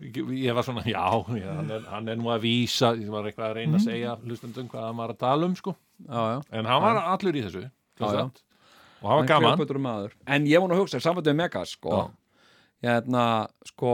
[0.00, 1.04] ég var svona, já,
[1.40, 4.16] já hann, er, hann er nú að vísa, ég var eitthvað að reyna að segja
[4.24, 5.72] hlustundum hvað hann var að tala um, sko.
[6.04, 6.38] Já, já.
[6.60, 7.62] En hann var allur í þessu,
[9.00, 9.52] og hann var gaman.
[10.36, 11.94] En ég var nú að hugsa, sambandið með Megas, sko,
[12.84, 13.24] hérna,
[13.72, 13.92] sko,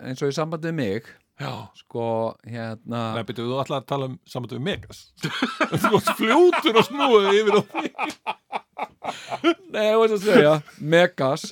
[0.00, 1.52] eins og í sambandið við mig, Já.
[1.76, 2.04] sko,
[2.48, 5.00] hérna, Nei, betur, þú ætlar að tala um við Megas?
[5.82, 7.90] Þú varst fljótur og snúið yfir á því
[9.70, 11.44] nei, ég veist að segja, Megas,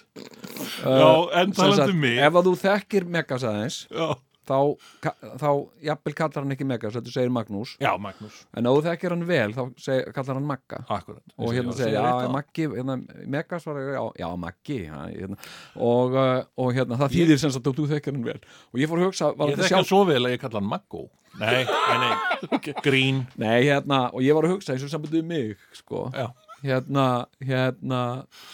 [0.81, 1.11] Já,
[1.41, 2.17] en talandi um mig.
[2.19, 4.09] ef að þú þekkir Megas aðeins, Já,
[4.49, 5.49] þá, þá,
[5.89, 9.27] jafnvel kallar hann ekki Megas, þetta segir Magnús, Já Magnús, en ef þú þekkir hann
[9.29, 10.81] vel, þá seg, kallar hann Magga.
[10.99, 11.35] akkurat.
[11.39, 12.99] Og hérna segja, já, Maggi hérna,
[13.37, 15.41] Megas var, já, já Maggi hérna,
[15.75, 18.41] og, uh, og hérna það þýðir sem sagt að þú þekkir hann vel.
[18.73, 21.09] Og ég fór að hugsa, Ég þekki hann svo vel að ég kalla hann Maggo
[21.35, 23.25] Nei, nei, nei, grín.
[23.43, 26.05] Nei, hérna, og ég var að hugsa eins og sambandið við mig, sko.
[26.15, 26.29] Já,
[26.63, 27.07] hérna,
[27.43, 28.03] hérna,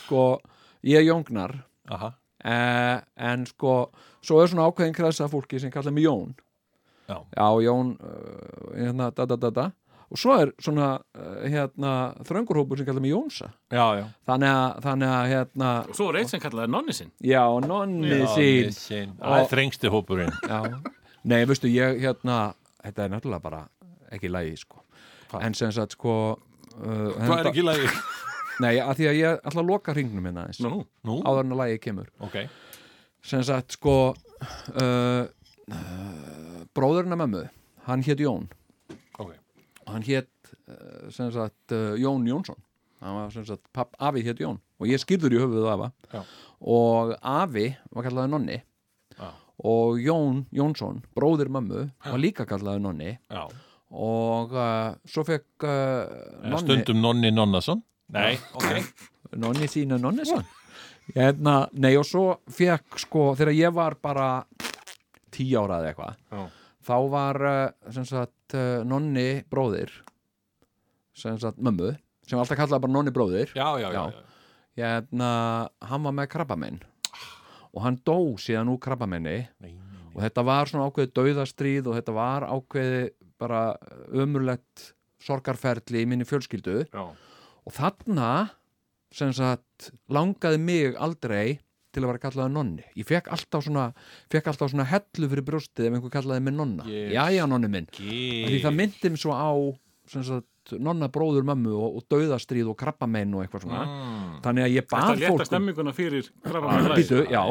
[0.07, 0.23] sko
[0.87, 1.59] ég er Jóngnar
[1.93, 2.15] aha,
[2.45, 3.91] eh, en sko
[4.25, 6.35] svo er svona ákveðin kresa fólki sem kallar mig Jón.
[7.09, 7.19] Já.
[7.37, 9.71] Já, Jón uh, hérna, da, da, da, da.
[10.11, 11.91] Og svo er svona, uh, hérna
[12.27, 13.51] þröngurhópur sem kallar mig Jónsa.
[13.71, 14.05] Já, já.
[14.27, 17.13] Þannig að, þannig að, hérna Og svo er eitt sem kallaði nonni sinn.
[17.23, 19.15] já, nonni sín.
[19.19, 20.33] Það er þrengsti hópurinn.
[20.47, 20.61] Já,
[21.25, 22.41] nei, veistu, ég hérna
[22.83, 23.65] þetta er náttúrulega bara
[24.11, 24.83] ekki lægi, sko.
[25.39, 27.91] En sem sagt, sko uh, Hvað er ekki lagi?
[28.61, 30.61] Nei, að því að ég ætla að loka hringnum hérna aðeins.
[30.65, 32.11] Nú, Nú, áður en að lægi kemur.
[32.27, 32.37] Ok.
[33.31, 37.45] Sem sagt, sko uh, uh, bróðurinn að mömmu
[37.89, 38.49] hann hétt Jón.
[39.21, 39.33] Ok,
[39.87, 42.59] og hann hétt uh, sem sagt uh, Jón Jónsson.
[43.01, 44.61] Hann var sem sagt, papp, afi hétt Jón.
[44.81, 45.91] Og ég skýrður í höfuðu afa.
[46.13, 46.23] Já.
[46.61, 48.59] og afi var kallaði Nonni.
[49.17, 49.31] Já.
[49.69, 53.11] og Jón Jónsson, bróðir mömmu var líka kallaði Nonni.
[53.33, 53.45] Já.
[53.91, 55.71] og uh, svo fekk uh,
[56.45, 57.83] Eða Nonni Stundum Nonni Nonnason
[58.15, 58.91] Nei, ok.
[59.43, 60.43] Nonni sína Nonnesson
[61.15, 64.29] hérna, nei og svo fekk sko, þegar ég var bara
[65.35, 66.45] tíu ára eða eitthvað Já.
[66.91, 67.41] þá var
[67.95, 69.93] sem sagt uh, Nonni bróðir
[71.17, 71.93] sem sagt mömmu
[72.31, 73.51] sem alltaf kallaði bara Nonni bróðir.
[73.59, 74.21] Já, já, já, Já.
[74.79, 75.31] hérna,
[75.91, 76.79] hann var með krabbamenn
[77.71, 79.41] og hann dó síðan úr krabbamenni
[80.15, 83.61] og þetta var svona ákveðið dauðastríð og þetta var ákveðið bara
[84.15, 84.91] ömurlegt
[85.21, 86.85] sorgarferli í minni fjölskyldu.
[86.91, 87.05] Já.
[87.67, 88.31] Og þarna
[89.13, 91.59] sem sagt langaði mig aldrei
[91.91, 92.85] til að vera kallaði nonni.
[92.95, 93.89] Ég fekk alltaf svona,
[94.31, 96.87] fekk alltaf svona hellu fyrir brjóstið ef einhver kallaði mig nonna.
[96.87, 97.11] Yes.
[97.17, 99.51] jæja nonni minn, því það myndi mig svo á
[100.11, 100.47] sagt,
[100.79, 103.83] nonna bróður mömmu og, og dauðastríð og krabbamein og eitthvað svona.
[103.91, 104.33] Mm.
[104.45, 107.43] þannig að ég Þetta bað létta fólk um- stemminguna fyrir Ah, krabba Býtu, já,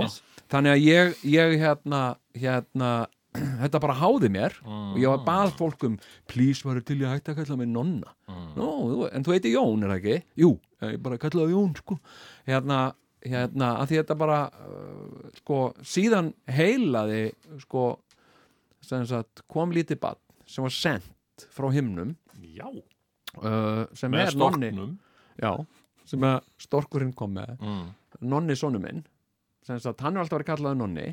[0.51, 2.01] þannig að ég, ég hérna,
[2.35, 2.91] hérna
[3.61, 7.33] þetta bara háði mér og ég var bað fólk um please varu til ég hætti
[7.33, 8.13] að kalla mig nonna.
[8.57, 10.17] Nó, þú- en þú heiti Jón, er það ekki?
[10.41, 10.49] Jú,
[10.81, 11.99] ég bara kallaði Jón, sko.
[12.49, 12.79] Hérna,
[13.25, 17.21] hérna, að því þetta bara uh, sko, síðan heilaði
[17.65, 17.83] sko,
[18.81, 20.17] sagt kom lítið bad
[20.49, 22.15] sem var sendt frá himnum
[22.55, 24.71] Já, uh, sem með er nonni.
[24.73, 24.93] storknum.
[25.39, 25.51] Já,
[26.09, 27.53] sem að storkurinn kom með.
[27.61, 27.87] Mm.
[28.25, 29.03] nonni sonu minn
[29.63, 31.03] sem sagt, hann er alltaf verið kallaði nonni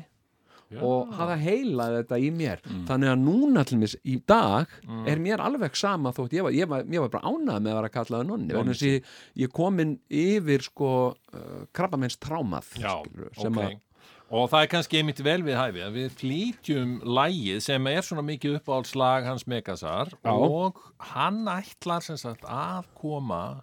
[0.67, 0.81] Já.
[0.83, 2.59] og hafa heilaði þetta í mér
[2.89, 5.07] þannig að núna til mis í dag Mm.
[5.07, 7.77] er mér alveg sama þótt ég var, ég var, ég var bara ánað með að
[7.81, 9.09] vera kallaði nonni þess að ég,
[9.43, 10.89] ég komin yfir sko
[11.33, 13.77] uh, krabbamenns trámað sem ok að
[14.27, 18.25] Og það er kannski einmitt vel við hæfi að við flýtjum lægið sem er svona
[18.27, 20.33] mikið uppáhaldslag hans Megasar Já.
[20.35, 20.81] og
[21.13, 23.61] hann ætlar sem sagt að koma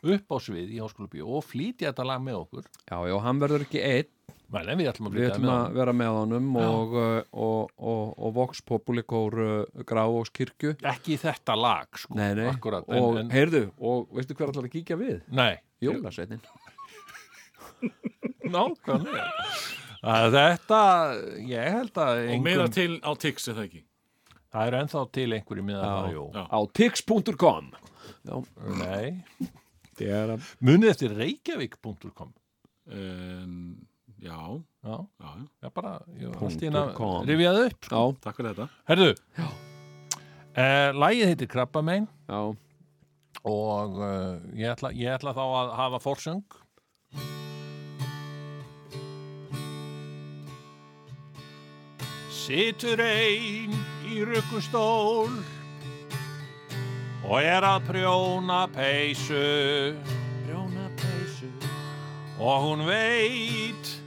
[0.00, 3.42] upp á svið í Háskóla Bíó og flýtja þetta lag með okkur já, já, hann
[3.44, 4.08] verður ekki einn
[4.52, 7.70] Men en við ætlum að við ætlum með að vera með honum og, uh, og,
[7.78, 13.16] og, og Vox Populikór uh, Grávós kirkju Ekki þetta lag sko nei, nei, Akkurat, og
[13.16, 15.16] en, en, heyrðu og veistu hver allar að kíkja við?
[15.34, 16.44] Nei, Jólasveitin
[18.54, 19.24] nákvæmlega.
[20.34, 20.82] Þetta,
[21.48, 23.84] ég held að Og meira til á Tix, er það ekki?
[24.54, 25.90] það er ennþá til einhverju miða Já.
[25.90, 26.42] það, jú Já.
[26.46, 27.72] á tix.com
[28.24, 28.36] já,
[28.78, 29.06] Nei,
[30.04, 32.34] er munið eftir reykjavík.com
[32.84, 33.86] Um,
[34.24, 34.38] já,
[34.84, 35.30] Já, já,
[35.64, 37.14] já, bara, ég var Punktur allt í einu að com.
[37.28, 38.00] rifjaði upp sko.
[38.02, 38.66] já, takk fyrir þetta.
[38.90, 39.08] Herðu,
[39.44, 42.08] uh, lægið heitir Krabbamein.
[42.28, 42.40] Já,
[43.44, 46.44] og uh, ég, ætla, ég ætla þá að hafa forsöng.
[52.34, 53.72] Situr ein
[54.10, 55.30] í ruggustól
[57.24, 59.94] og er að prjóna peysu.
[62.34, 64.03] Og hún veit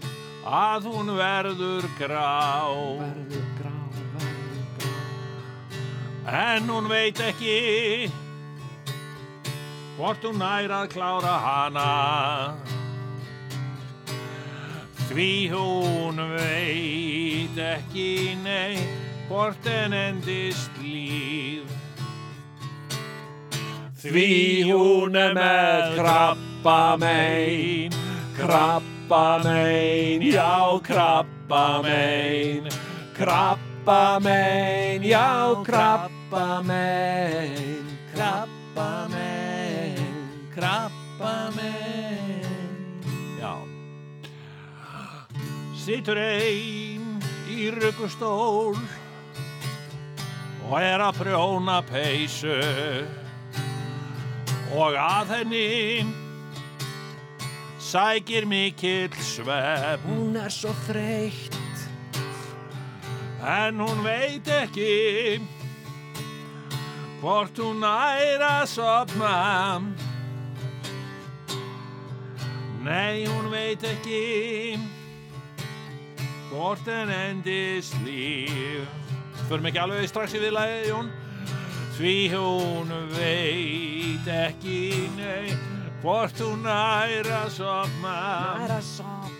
[0.47, 2.71] að hún verður grá.
[3.01, 3.73] Verður grá,
[4.15, 4.95] verður grá.
[6.47, 8.09] En hún veit ekki
[9.97, 11.91] hvort hún nær að klára hana.
[15.07, 18.77] Því hún veit ekki nei
[19.27, 21.71] hvort en endist líf.
[23.97, 24.29] Því
[24.69, 27.95] hún er með krabba mein,
[28.37, 32.67] krabba mein, já krabba mein,
[33.13, 43.01] krabba mein, já krabba mein, krabba mein, krabba mein,
[43.39, 43.57] já.
[45.75, 48.75] Situr ein í ruggustól
[50.67, 52.59] og er að prjóna peysu.
[54.75, 56.26] Og að henni
[57.87, 60.01] sækir mikill svepp.
[60.03, 61.55] Hún er svo þreytt.
[63.47, 65.39] En hún veit ekki
[67.21, 69.37] hvort hún nær að sopna
[72.83, 74.79] Nei, hún veit ekki
[76.49, 78.87] hvort en endist líf.
[79.47, 81.09] Förum ekki alveg strax í viðlagið, Jón?
[81.97, 84.79] Því hún veit ekki,
[85.15, 88.17] nei hvort hún nær að sopna
[88.67, 89.37] að sopna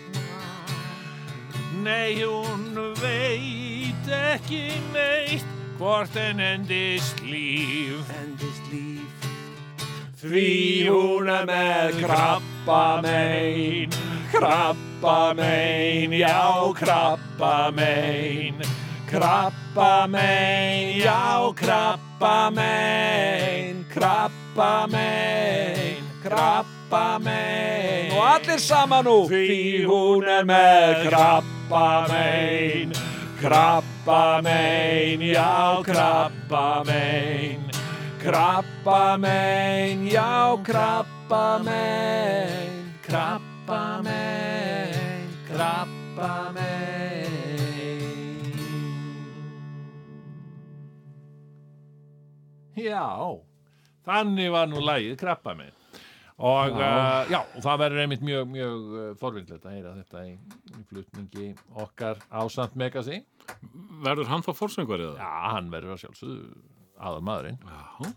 [1.78, 5.46] Nei, hún veit ekki neitt.
[5.78, 8.08] Hvort en endist líf.
[8.18, 9.28] Endist líf.
[10.18, 13.92] Því hún er með krabba mein,
[14.32, 18.58] krabba mein, já krabba mein,
[19.06, 28.12] krabba mein, já krabba mein, krabba mein, krabba mein.
[28.12, 29.18] Og allir saman nú.
[29.30, 32.94] Því hún er með krabba mein.
[33.38, 37.70] Krabba mein, já krabba mein.
[38.18, 42.92] Krabba mein, já krabba mein.
[43.02, 46.98] Krabba mein, krabba mein.
[52.78, 53.38] Já,
[54.06, 55.77] þannig var nú lægið krabba mein
[56.38, 60.24] og já, uh, já og það verður einmitt mjög, mjög uh, forvindlegt að heyra þetta
[60.28, 60.32] í,
[60.78, 61.48] í flutningi
[61.82, 63.22] okkar ásamt Megasi
[64.04, 65.16] Verður hann þá fórsöngvar eða?
[65.18, 66.50] Já, hann verður að sjálfsögðu
[66.98, 67.58] aðal maðurinn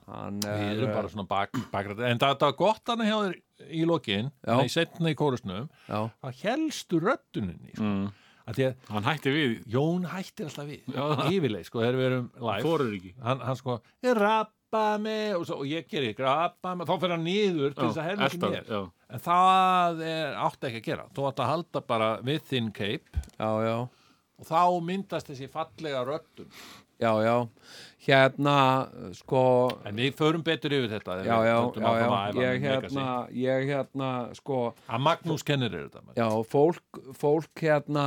[0.07, 3.38] Hann Við er erum bara svona bak, bakrætt En það var gott hann hjá þér
[3.69, 4.55] í lokin Já.
[4.57, 7.89] Nei, setna í kórusnum Það helstu rödduninni sko.
[7.89, 8.07] Mm.
[8.45, 11.03] að Því að Hann hætti við, Jón hættir alltaf við Já.
[11.30, 14.17] Yfirleið, sko, þegar við erum live fórur ekki hann, hann sko, ég
[14.72, 17.99] rappa mig og, svo, og ég gerir rappa mig þá fyrir hann niður til þess
[17.99, 18.69] að herma ekki mér.
[18.69, 18.82] já.
[19.11, 21.07] en það er átt ekki að gera.
[21.15, 22.72] Þú átt að halda bara við þinn
[23.38, 23.88] já
[24.41, 26.47] og þá myndast þessi fallega röddun.
[27.01, 27.47] Já, já,
[28.05, 28.55] hérna,
[29.17, 34.09] sko, en við förum betur yfir þetta já, já, já, já, ég hérna, ég hérna,
[34.38, 38.05] sko, að Magnús kennir þetta já, fólk, fólk hérna,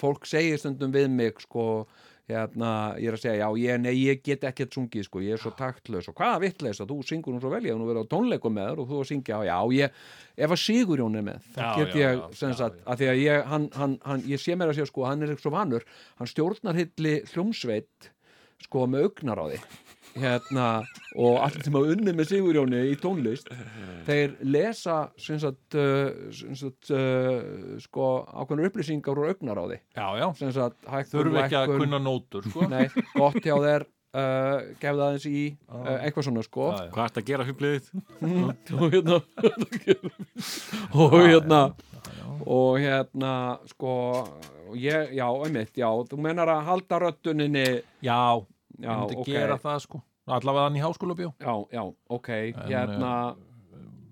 [0.00, 1.84] fólk segir stundum við mig, sko,
[2.30, 2.70] hérna,
[3.00, 5.52] ég er að segja, já, ég, nei, ég get ekkert sungið, sko, ég er svo
[5.58, 8.12] taktlaus og hvaða vittleis að þú syngur nú svo vel, ég hef nú verið á
[8.14, 10.00] tónleikum með þér og þú að syngja, já, ég,
[10.46, 13.68] ef að Sigurjón er með, þá get ég, sem sagt, að því að ég, hann,
[13.76, 15.86] hann, hann, ég sé mér að segja, sko, hann er ekki svo vanur,
[16.20, 18.12] hann stjórnar hilli hljómsveit,
[18.66, 19.62] sko, með augnar á því
[20.18, 20.66] hérna,
[21.14, 23.50] og allir sem hafa unnið með Sigurjóni í tónlist
[24.08, 29.78] þeir lesa sem sagt, uh, sem sagt uh, sko, ákveðnar upplýsingar úr augnar á því
[29.78, 32.68] já, já, sem sagt, hækkun, þurfum ekki að kunna nótur sko.
[32.70, 36.70] nei, gott hjá þér uh, gefða aðeins í uh, eitthvað svona sko.
[36.74, 36.92] Já, já.
[36.96, 37.84] Hvað ert að gera hubliðið?
[38.80, 39.20] og hérna
[40.94, 41.62] og hérna
[42.46, 43.34] og hérna
[43.68, 43.92] sko
[44.78, 47.66] ég, já, einmitt, já, þú menar að halda rödduninni
[48.04, 48.20] já,
[48.80, 49.26] já, ég myndi ok.
[49.30, 50.02] gera það sko.
[50.30, 52.28] Allavega hann í háskóla bjó já, já, ok,
[52.68, 53.12] hérna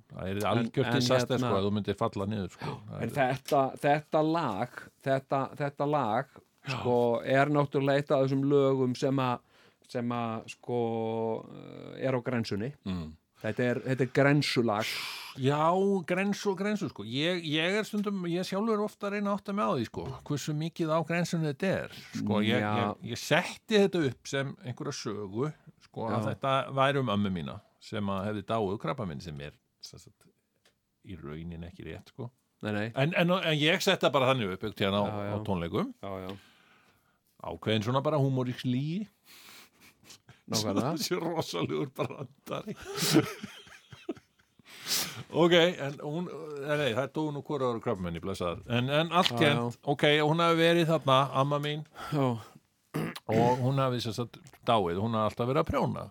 [0.08, 2.74] það er algjört en disaster hérna- sko að þú myndir falla niður sko.
[3.00, 6.26] En þetta, þetta lag þetta, þetta lag
[6.68, 9.38] sko, er náttúrulega eitt af þessum lögum sem að
[9.88, 10.78] sem að sko
[11.48, 13.12] eh, er á grensunni Mm.
[13.40, 14.90] þetta er, þetta er grensulag
[15.38, 15.70] Já,
[16.08, 17.04] grensu og grensu sko.
[17.06, 20.06] Ég, ég er stundum, ég sjálfur ofta að reyna að átta mig á því sko,
[20.28, 24.96] hversu mikið á grensunni þetta er sko, ég, ég, ég setti þetta upp sem einhverja
[24.98, 25.50] sögu
[25.86, 26.24] sko, að Já.
[26.30, 27.58] þetta væri um ömmu mína
[27.88, 30.26] sem að hefði dáið krabba minn sem er sagt,
[31.06, 32.30] í raunin ekki rétt sko.
[32.66, 35.92] Nei, nei, en, en, en ég setta bara þannig upp ekkert hérna á, á tónleikum.
[37.38, 39.06] Ákveðin svona bara humoríks líi
[40.50, 40.90] nákvæmlega.
[40.96, 42.74] Þessi rosalegur brandari
[45.30, 49.32] ok, en hún eh, nei, það er dóu nú hvora ára krabmenni en, en allt
[49.32, 51.84] Já, kent ok, hún hafi verið þarna, amma mín.
[52.12, 52.38] Já,
[53.28, 56.06] og hún hafi að dáið, hún hafi alltaf verið að prjóna.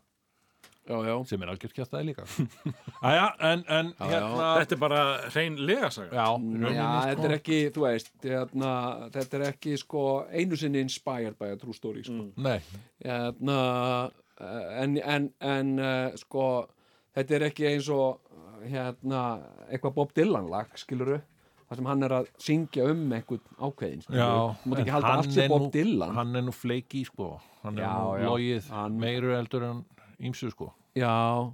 [0.88, 2.24] Já, já, sem er algjört kjæstaði líka.
[3.10, 4.20] Æja, en, en Já, já.
[4.22, 5.02] hérna Þetta er bara
[5.34, 6.14] hrein legasaga.
[6.16, 6.28] já,
[7.10, 8.72] þetta sko, er ekki þú veist, hérna,
[9.18, 12.30] þetta er ekki sko einu sinni inspired by a true story sko.
[12.40, 12.62] nei,
[13.04, 13.58] hérna,
[14.40, 16.48] eh, en, en, en uh, sko,
[17.18, 18.22] þetta er ekki eins og
[18.68, 19.24] hérna,
[19.72, 21.20] eitthvað Bob Dylan lag, skiluru
[21.68, 26.54] þar sem hann er að syngja um einhvern ákveðin hann er nú- hann er nú
[26.56, 27.42] fleiki sko.
[27.64, 28.28] Hann er Já, nú já.
[28.30, 29.82] logið Hann- meiru eldur en
[30.22, 30.72] ímsu sko.
[30.96, 31.54] Já,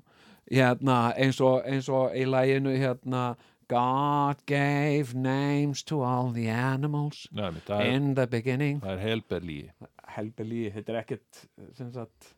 [0.51, 3.36] hérna eins og, eins og í læginu hérna
[3.70, 8.82] God gave names to all the animals Nei, er, in the beginning.
[8.82, 9.70] það er helberlí
[10.14, 12.36] helbeli, þetta er ekkert sem sagt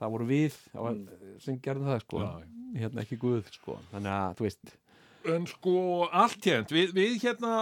[0.00, 0.96] það voru við það var,
[1.44, 2.22] sem gerðum það sko.
[2.24, 2.32] Já.
[2.82, 3.78] hérna ekki Guð sko.
[3.92, 4.74] Þannig að þú veist.
[5.36, 5.76] En sko
[6.14, 7.52] allt hérnt, við, við hérna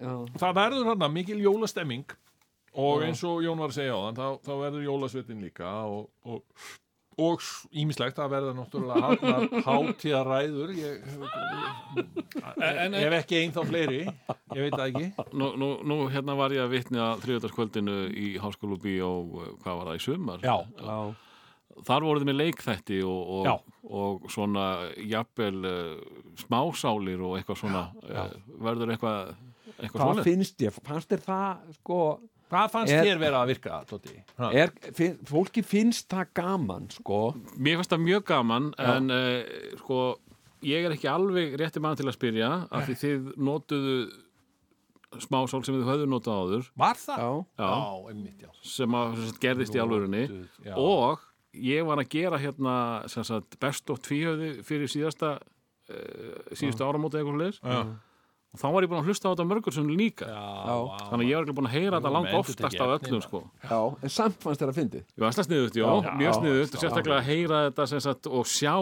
[0.00, 2.14] já, það verður hérna mikil jólastemming
[2.80, 3.08] og Já.
[3.08, 6.68] eins og Jón var að segja á þann þá, þá verður jólasveitin líka og, og,
[7.20, 7.42] og
[7.82, 10.72] ímislegt það verður náttúrulega hátíðaræður
[13.00, 15.08] ef ekki einn þá fleiri ég veit það ekki.
[15.34, 19.10] Nú, nú, nú hérna var ég að vitni að þriðardagskvöldinu í Háskólu Bíó,
[19.64, 20.46] hvað var það í sumar?
[20.46, 20.96] já, já,
[21.86, 23.52] Þar voruð með leikþætti og, Já.
[23.54, 24.64] og, og svona
[25.10, 28.26] jafnvel uh, smásálir og eitthvað svona Já.
[28.26, 28.34] uh,
[28.66, 29.32] verður eitthvað
[29.80, 32.00] eitthvað hvað svona finnst ég, fannst þér það sko,
[32.50, 34.16] hvað fannst Er- þér vera að virka, Tóti?
[34.50, 37.20] Er, finn, fólki finnst það gaman sko,
[37.56, 38.90] Mér finnst það mjög gaman Já.
[38.96, 40.00] en uh, sko
[40.66, 43.94] ég er ekki alveg rétti mann til að spyrja af því þið notuðu
[45.24, 47.22] smásál sem þið höfðu notað áður var það?
[47.24, 47.70] já, Já.
[47.70, 50.74] já einmitt, já sem að gerðist í já.
[50.76, 51.24] og
[51.56, 52.74] ég var að gera hérna
[53.10, 57.80] sem sagt, best of tvíhöði fyrir síðasta uh, síðustu áramóti eitthvað Já.
[58.50, 60.26] og þá var ég búin að hlusta á þetta mörgur sem líka.
[60.26, 60.76] Já,
[61.10, 63.24] þannig að ég var ekki búin að heyra þetta Jú, lang með oftast af öllum
[63.26, 63.42] sko.
[63.62, 66.36] Já, en samt fannst þér að fyndi Ég var alltaf sniðut, já, Já, mjög já,
[66.40, 68.76] sniðut já, og sérstaklega að heyra þetta sem sagt, og sjá.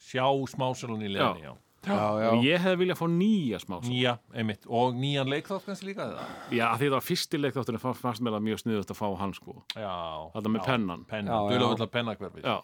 [0.00, 1.52] Sjá smásalun í leðinni, já.
[1.80, 3.76] Já, já, ég hefði viljað fá nýja smá.
[3.86, 4.66] Nýja, einmitt.
[4.68, 6.32] Og nýjan leikþátt kannski líka það?
[6.52, 9.06] Já, af því það var fyrsti leikþátturinn fa- fannst mér það mjög sniðut að fá
[9.22, 9.54] hann sko.
[9.72, 9.94] Já.
[10.34, 11.04] Þetta með já, pennan.
[11.08, 11.54] Penna, Já, já.
[11.54, 12.44] dulafullar pennakverfið.
[12.44, 12.56] Já,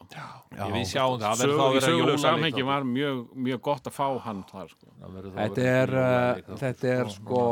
[0.61, 1.25] Ég við sjáum það.
[1.27, 2.25] Það verður þá að vera jólaleikþáttur.
[2.27, 4.87] samhengi var mjög, mjög gott að fá hann þar sko.
[5.01, 7.43] Það verður þá að Þetta er, þetta er sko,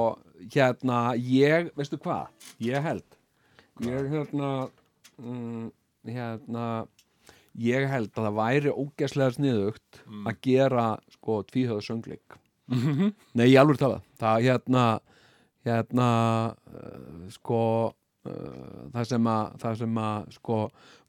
[0.58, 2.28] hérna, ég, veistu hvað,
[2.60, 3.18] ég held,
[3.88, 4.50] ég hérna,
[5.18, 5.72] mm,
[6.12, 6.86] hérna,
[7.60, 12.38] ég held að það væri ógæslega sniðugt að gera, sko, tvíhöðu söngleik.
[13.36, 14.00] Nei, ég alveg tala.
[14.20, 14.84] Það, hérna,
[15.68, 16.08] hérna,
[16.72, 17.60] uh, sko,
[18.26, 20.58] uh, það sem að, það sem að, sko,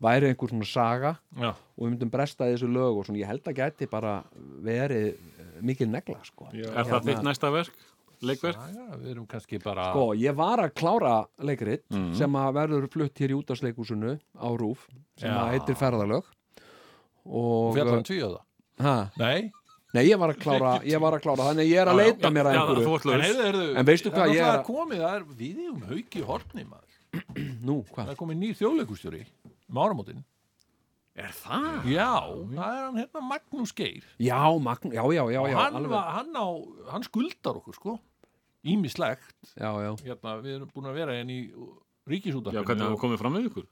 [0.06, 1.50] væri einhver svona saga Já.
[1.56, 4.16] og við myndum bresta í þessu lög og svona, ég held að gæti bara
[4.66, 6.52] verið uh, mikil negla, sko.
[6.54, 7.86] Er það þitt næsta verk?
[8.30, 8.62] Leikverk?
[8.76, 9.90] Já, við erum kannski bara...
[9.92, 11.14] Sko, ég var að klára
[11.46, 11.86] leikrit
[12.18, 14.88] sem að verður flutt hér í útastleikusinu á Rúf
[15.20, 15.38] sem Já.
[15.44, 16.32] að heitir ferðalög
[17.26, 18.42] og Fjallar um tvíhöða?
[18.86, 19.52] ha, Nei.
[19.96, 22.32] Nei, ég var að klára, ég var að klára þannig að ég er að leita
[22.36, 25.16] mér að já, einhverju En, heyrðu, En veistu hvað, ég Það er er komið, það
[25.16, 26.96] er við um hauki hortni, maður.
[27.64, 28.10] Nú, Það hvað?
[28.12, 29.22] er komið nýr þjóðleikustjóri
[29.72, 30.26] um áramótin.
[31.16, 31.86] Er það?
[31.88, 34.04] Já, það er hann hérna Magnús Geir.
[34.20, 36.48] Já, Magn, já, já, já, já, hann, var, hann, á,
[36.92, 37.94] hann skuldar okkur, sko.
[38.66, 39.36] Ímislegt.
[39.54, 43.22] Já, já, Hérna, við erum búin að vera henni í Já, ríkisútarfinu hvernig það komið
[43.22, 43.66] fram við ykkur?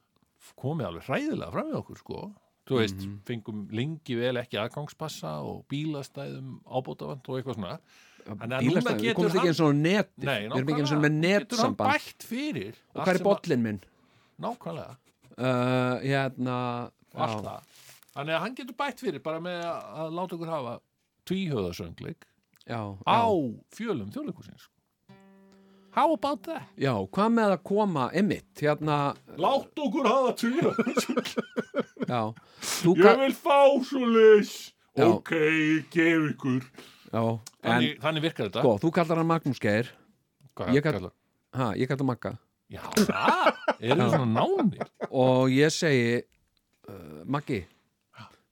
[0.59, 2.21] komið alveg hræðilega fram við okkur, sko.
[2.67, 7.77] Þú veist, fengum lengi vel ekki aðgangspassa og bílastæðum ábótavand og eitthvað svona.
[8.23, 11.15] Bílastæði, við getur komumst ekki eins og neti Nei, Við erum ekki eins og með
[11.17, 11.39] nákvæmlega.
[11.43, 13.81] Getur hann netsamband bætt fyrir Og hvað er bollin minn?
[14.43, 14.99] Nákvæmlega,
[15.33, 16.55] Uh, hérna
[17.17, 17.79] allt já, það
[18.13, 20.73] Þannig að hann getur bætt fyrir bara með að, láta okkur hafa
[21.25, 22.27] tvíhöðasöngleik
[22.69, 24.67] já, á já, fjölum þjóðleikusins
[25.93, 26.63] How about that?
[26.77, 28.95] já, hvað með að koma emitt, hérna
[29.37, 31.33] Látt okkur hafa tvíhöðasöngleik
[32.09, 32.21] Já,
[32.83, 34.53] þú ka- vil fá svo leys.
[34.97, 36.59] Ok, ég gef ykkur.
[37.13, 37.21] Já,
[37.63, 38.61] en Þannig, þannig virkar þetta.
[38.65, 39.89] Sko, þú kallar hann Magnús Geir.
[40.57, 41.13] Hvað ég kall- kallar?
[41.53, 42.33] ha, ég kallar Magga.
[42.73, 44.89] Já, það, erum við svona nánir?
[45.11, 46.23] Og ég segi
[46.89, 47.63] uh, Maggi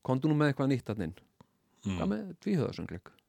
[0.05, 1.15] komdu nú með eitthvað nýtt að inn.
[1.85, 3.20] Hvað með tvíhöðasöngleik Einmitt.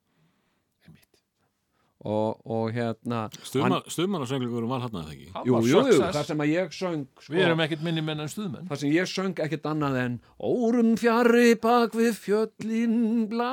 [2.03, 5.29] Og, og hérna Stuðmann og söngleikur var hann að það ekki?
[5.47, 8.31] Jú, jú, jú, það sem að ég söng sko, Við erum ekkert minni menn en
[8.33, 8.67] stuðmenn.
[8.71, 12.97] Það sem ég söng ekkert annað en Órum fjarri bak við fjöllin
[13.31, 13.53] blá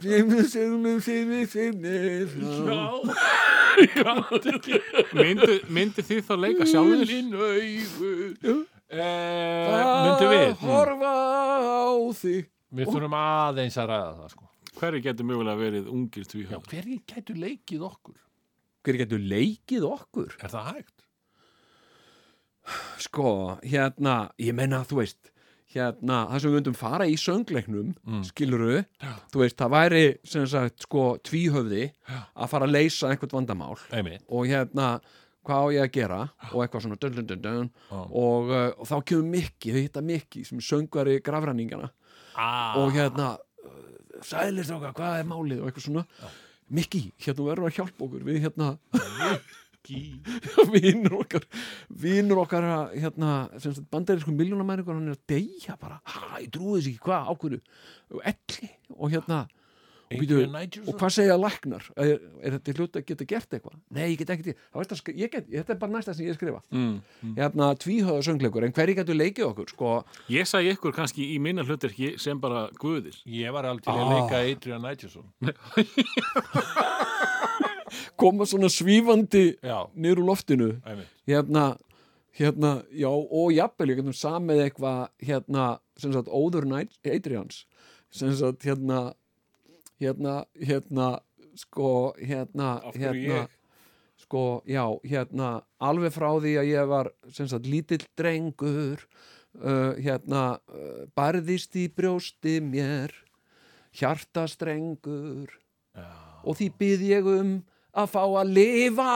[0.00, 1.96] Simmi, simmi, simmi, simmi
[2.32, 4.14] frá
[5.66, 7.10] Myndi, þið þá leika sjálfur?
[8.86, 9.72] Eh,
[10.06, 10.52] Myndi við?
[10.62, 12.46] horfa á þig.
[12.76, 14.46] Við þurfum aðeins að ræða það sko
[14.76, 16.68] Hverju getur mögulega verið ungir Já, tvíhöð?
[16.70, 18.18] hverju gætu leikið okkur?
[18.84, 20.36] Hver getur leikið okkur?
[20.42, 21.06] Er það hægt?
[22.98, 23.30] Sko,
[23.62, 25.30] hérna, ég menna, þú veist
[25.76, 28.24] hérna, það sem við myndum fara í söngleiknum mm.
[28.30, 28.80] skiluru,
[29.32, 34.26] þú veist, það væri sem sagt, sko, tvíhöfði að fara að leysa einhvert vandamál Einmitt
[34.26, 34.96] og hérna,
[35.46, 36.20] hvað á ég að gera
[36.52, 37.98] og eitthvað svona dun, dun, dun, dun, Já.
[38.02, 41.90] og, uh, og þá kemur Mikki, þau hitta Mikki sem söngvari grafræningana
[42.34, 42.78] ah.
[42.80, 43.34] og hérna
[44.24, 45.62] sælir þóka, hvað er málið?
[45.62, 46.06] Og eitthvað svona.
[46.76, 48.26] Mikki, hérna verður að hjálpa okkur.
[48.26, 48.72] Við hérna
[50.74, 51.44] vinnur okkar
[52.02, 53.34] vinnur okkar hérna,
[53.92, 57.60] bandarísku miljónamæringur hann er að deyja bara, hæ, ég trúi þess ekki, hvað, ákvöru
[58.32, 59.38] elli og hérna
[60.06, 60.36] og, býtu,
[60.86, 61.82] og hvað segja læknar?
[61.98, 63.76] Er, er þetta hlut að geta gert eitthvað?
[63.96, 64.52] Nei, ég get ekki,
[65.26, 66.60] að get, þetta er bara næsta sem ég skrifa.
[66.70, 66.96] Mm.
[67.38, 69.88] hérna tvíhöða söngleikur, en hverju getur leikið okkur sko,
[70.30, 73.16] Ég sagði ykkur kannski í minna hlutverki sem bara guðir.
[73.26, 74.10] Ég var alveg til að Ah.
[74.14, 75.26] leika Adrian Nigerson
[78.16, 79.44] koma svona svífandi
[80.18, 80.70] úr loftinu.
[80.86, 81.10] Einmitt.
[81.28, 81.76] Hérna,
[82.38, 85.66] hérna, já, og jafnvel ég getum samið eitthvað hérna,
[85.98, 86.66] sem sagt, óður
[87.06, 87.64] Adrians.
[88.10, 89.12] Sem sagt, hérna
[90.02, 91.10] hérna, hérna
[91.56, 93.46] sko, hérna, hérna
[94.20, 95.50] sko, já, hérna
[95.82, 99.02] alveg frá því að ég var sem sagt, lítill drengur
[99.60, 103.14] uh, hérna uh, barðist í brjósti mér
[103.96, 105.48] hjartastrengur.
[106.46, 107.54] Og því byð ég um
[107.96, 109.12] að fá að lifa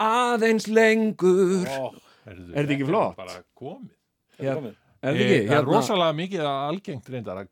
[0.00, 1.68] aðeins lengur.
[1.68, 3.18] Ó, Er þetta ekki þetta flott?
[3.18, 3.92] Bara komið.
[4.38, 4.72] Er þetta
[5.02, 5.38] Eh, ekki?
[5.48, 7.48] Það er rosalega mikið að algengt reyndar að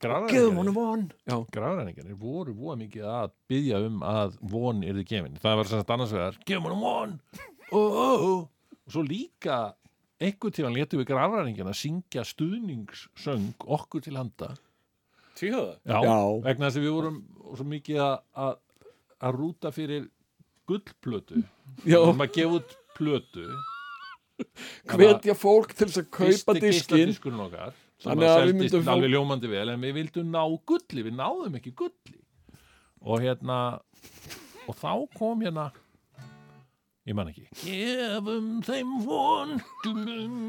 [1.50, 5.38] grafræningarnir voru voða mikið að byggja um að von yrði gefin.
[5.42, 7.16] Það var sagt annars vegar gefum honum von!
[7.72, 8.40] Oh, oh, oh.
[8.86, 9.58] og svo líka
[10.20, 14.52] einhvern tíðan letum við grafræningina syngja stuðningssöng okkur til handa.
[15.38, 15.74] Tvíhöða?
[15.88, 16.16] Já, Já.
[16.46, 17.18] vegna þess að við vorum
[17.56, 18.54] svo mikið að- að
[19.20, 20.06] að rúta fyrir
[20.70, 21.42] gullplötu.
[21.84, 23.46] Við vorum að gefa út plötu
[24.90, 27.14] hvetja fólk til þess að kaupa diskin
[28.00, 31.58] Þannig að við myndum fá- alveg ljómandi vel en við vildum ná gulli, við náðum
[31.58, 32.16] ekki gulli.
[33.04, 33.58] Og hérna
[34.68, 35.66] og þá kom hérna
[37.08, 39.52] ég man ekki gefum þeim von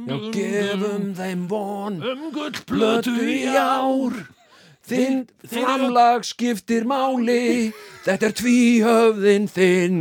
[0.07, 1.99] Já, gefum þeim von.
[2.03, 4.15] um gullplötu plötu í ár
[4.87, 7.69] Þinn framlag skiptir máli.
[8.05, 9.99] Þetta er tvíhöfðin þinn.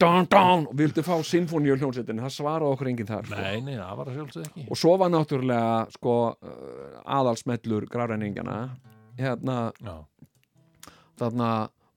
[0.00, 3.40] Dán, dán Og vildu fá sinfóníu hljónsettin Það svaraði okkur enginn þar sko.
[3.40, 4.66] Nei, nei, það var að sjálfsög ekki.
[4.68, 8.58] Og svo var náttúrulega sko, uh, aðalsmellur grafræningana
[9.20, 9.96] hérna Já,
[11.20, 11.50] þarna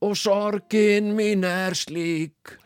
[0.03, 2.57] Og sorgin mín er slík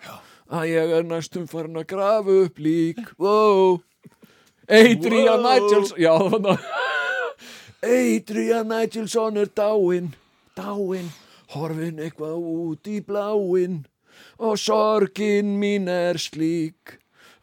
[0.48, 3.02] að ég er næstum farin að grafa upp lík.
[3.20, 3.82] Wow.
[4.68, 5.44] Adrian.
[5.44, 6.66] Nigels Já, þannig
[7.86, 10.10] Adrian Nigelson er dáinn
[10.58, 11.10] dáinn,
[11.54, 13.84] horfin eitthvað út í bláinn
[14.42, 16.96] og sorgin mín er slík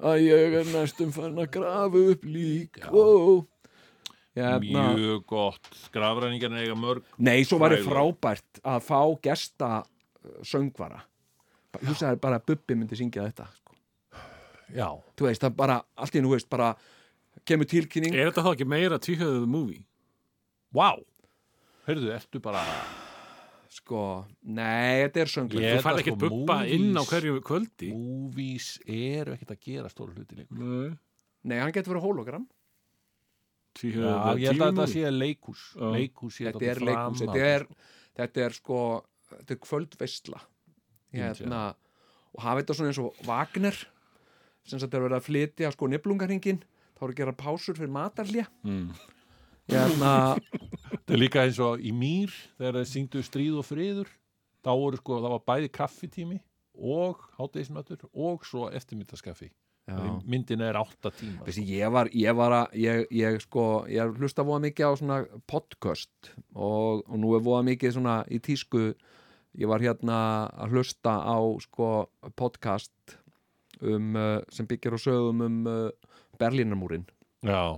[0.02, 3.44] að ég er næstum farin að grafa upp lík wow.
[4.34, 7.92] Hérna, mjög gott grafræningarna eiga mörg Nei, svo var Frægur.
[7.92, 11.04] frábært að fá gesta uh, söngvara
[11.84, 13.72] Húsaði bara að Bubbi myndi syngja þetta sko.
[14.74, 14.86] Já,
[15.18, 16.72] Þú veist, það bara, allt í nú veist, bara
[17.46, 19.82] kemur tilkynning Er þetta þá ekki meira tvíhöðuð movie?
[20.74, 20.90] Vá.
[21.86, 22.62] Hörðu, ertu bara
[23.74, 27.40] Sko, nei, þetta er Ég- Þú færð þetta ekki sko, bubba movies- inn á hverju
[27.42, 27.88] kvöldi.
[27.92, 30.60] Movies eru ekkert að gera stóra hluti lengur.
[30.60, 30.98] Nei.
[31.44, 32.46] Nei, hann getur verið hologram.
[33.74, 35.62] Já, ég held að þetta sé leikhús.
[35.74, 35.88] Já.
[35.96, 37.66] Leikhús sé Þetta dálítið er leikhús, fram þetta á- er
[38.14, 38.78] Þetta er sko,
[39.32, 40.40] þetta er kvöldveisla.
[41.12, 41.62] Hérna
[42.36, 43.76] Og hafa þetta svona eins og Wagner
[44.64, 46.62] sem sagt er verið að flytja sko niflungarhingin
[46.94, 48.94] þá eru að gera pásur fyrir matarlja Mm.
[49.70, 50.36] Hérna,
[51.04, 54.08] Þetta er líka eins og í mýr þegar þeir syngdu stríð og friður
[54.64, 56.38] þá voru sko, það var bæði kaffitími
[56.74, 59.50] og hátegismötur og svo eftirmyndaskaffi.
[60.24, 64.46] Myndin er átta tíma Veistu, ég var, ég var að, ég, ég sko, ég hlusta
[64.48, 68.94] voða mikið á svona podcast og, og nú er voða mikið svona í tísku,
[69.60, 70.16] ég var hérna
[70.56, 71.36] að hlusta á
[71.66, 71.90] sko
[72.32, 73.18] podcast
[73.82, 77.04] um, uh, sem byggir á sögum um uh, Berlínarmúrin
[77.44, 77.76] Já,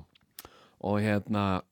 [0.78, 1.64] og hérna,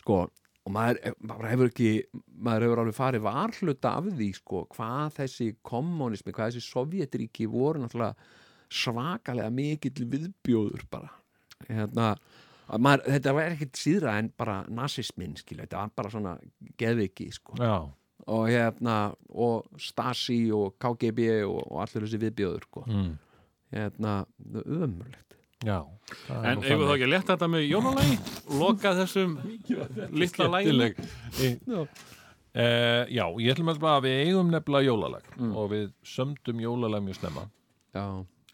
[0.00, 0.24] sko,
[0.66, 1.92] og maður, maður hefur ekki,
[2.40, 7.82] maður hefur alveg farið varhluta af því, sko, hvað þessi kommunismi, hvað þessi sovjetríki voru
[7.82, 8.14] náttúrulega
[8.70, 11.10] svakalega mikill viðbjóður bara.
[11.68, 12.12] Hérna,
[12.70, 16.36] að maður, þetta var ekkert síðra en bara nasismin, skilja, þetta var bara svona
[16.80, 17.56] geðviki, sko,
[18.30, 19.00] og hérna
[19.32, 22.86] og Stasi og KGB og, og allir þessi viðbjóður, sko.
[22.86, 23.10] Mm.
[23.74, 24.14] hérna,
[24.60, 25.30] ömurlegt
[25.64, 25.78] já
[26.44, 28.16] En eigum við þá ekki að leta þetta með jólalagi?
[28.58, 29.36] Loka þessum
[30.20, 30.48] litla.
[31.38, 31.84] Já.
[32.50, 35.52] Uh, já, ég ætlum að bara að við eigum nefnilega jólalag Mm.
[35.56, 37.44] og við sömdum jólalag mjög snemma.
[37.94, 38.04] Já,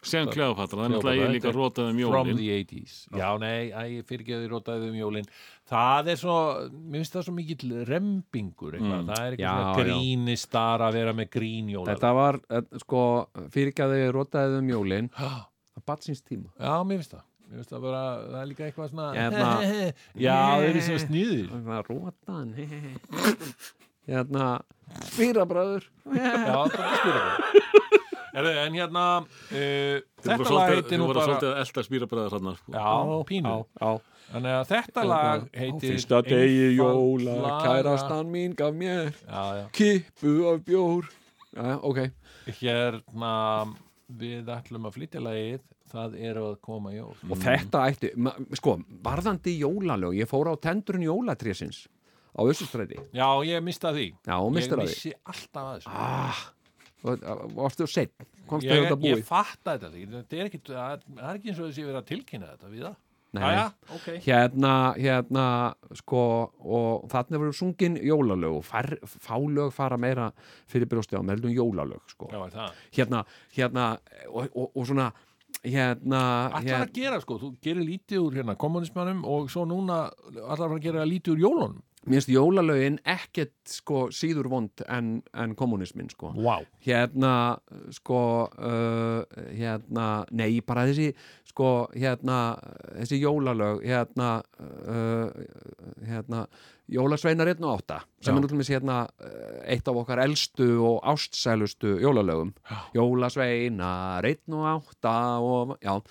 [0.05, 4.03] Sem Kleopatra, þannig að ég líka rotað um From jólin the 80s Já, nei, æ,
[4.05, 5.25] fyrirgeði rótaði um jólin.
[5.67, 6.35] Það er svo,
[6.69, 9.09] mér finnst það svo mikill rembingur eitthvað, Mm.
[9.09, 13.01] það er ekki Já, svona grínistar að vera með grínjóla þetta var, eh, sko,
[13.57, 15.09] fyrirgæði rotaðið um jólin.
[15.17, 15.33] Já,
[15.77, 16.49] að batsins tíma.
[16.57, 17.25] Mér finnst það.
[17.47, 19.51] Mér finnst það bara, það er líka eitthvað svona Hérna.
[20.19, 22.49] Já, það eru svo sniður rótaðan
[24.07, 24.47] hérna
[25.13, 27.37] spýrabræður Já, það er spyrja bara
[28.37, 32.35] Heru, En hérna uh, Þetta lag heitir Þú nú voru bara svolítið að elda spýrabræður
[32.37, 32.91] hann Já,
[33.31, 33.55] pínu.
[33.79, 33.89] já.
[34.27, 39.65] Þannig að þetta lag heitir fyrsta degi jóla kærastan mín gaf mér Já, já.
[39.71, 41.07] kippu af bjór.
[41.55, 42.01] Já, ok.
[42.59, 43.33] Hérna
[44.07, 47.13] Við ætlum að flytja lagið Það er að koma jól.
[47.31, 48.09] Og þetta ætti,
[48.59, 51.85] sko, varðandi jólalög ég fór á tendurinn jólatrésins
[52.35, 54.07] á Össustræti Já, ég mista því.
[54.27, 54.91] Já, Ég að því.
[54.91, 55.93] missi alltaf að þessu.
[55.95, 56.41] Ah,
[57.55, 57.87] varstu
[58.47, 61.87] komstu Ég, ég fatta þetta Þetta er ekki, það það er ekki eins og þessi
[61.87, 62.95] verið að tilkynna þetta við það
[63.39, 63.51] Nei.
[63.53, 65.45] Jæja, ok hérna, hérna
[65.99, 66.23] sko,
[66.63, 70.31] og þarna verður sungin jólalög og far, fálög fara meira
[70.69, 72.29] fyrir brjósti á meðlum jólalög sko.
[72.33, 73.23] Já, hérna,
[73.55, 73.87] hérna
[74.27, 75.11] og, og, og svona
[75.63, 76.21] hérna,
[76.57, 80.07] Allar að gera sko, þú gerir lítið úr hérna kommunismannum og svo núna
[80.43, 85.55] allar að gera lítið úr jólunum mér finnst jólalögin ekkert sko síður vond en, en
[85.59, 87.33] kommunismin sko Vá hérna
[87.95, 91.11] sko uh, hérna, nei bara þessi
[91.51, 92.39] sko hérna
[92.95, 94.31] þessi jólalög hérna
[94.63, 95.27] uh,
[96.07, 96.47] hérna
[96.87, 98.37] jólasveinar 1 og 8 sem Já.
[98.37, 102.77] er náttúrulega hérna uh, eitt af okkar elstu og ástsælustu jólalögum Já.
[102.95, 106.01] jólasveinar 1 og 8 og já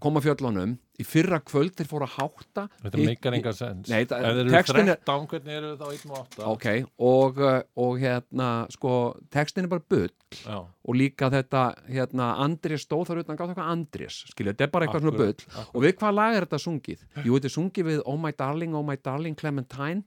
[0.00, 0.76] koma fjöllunum.
[0.98, 3.86] Í fyrra kvöld þeir fóru að hátta Þetta meikar enga sens.
[3.86, 6.66] Nei, það- eru textin er- 13, hvernig eru það á 1 og 8 ok,
[6.98, 10.08] og, uh, og hérna sko, textin er bara bull.
[10.44, 14.72] Já, og líka þetta, hérna Andrés stóð þar utan, gátt eitthvað Andrés skilja, þetta er
[14.74, 15.70] bara eitthvað svona Akkurat, bull.
[15.78, 16.98] Og við hvað lag er þetta sungið?
[17.24, 20.02] Jú, þetta er sungið við Oh My Darling, Oh My Darling Clementine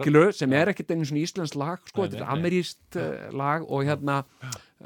[0.00, 2.40] skilur, sem er ekkert einu svona íslensk lag sko, Nei, þetta nei, er nei.
[2.40, 4.24] ameríst uh, lag og hérna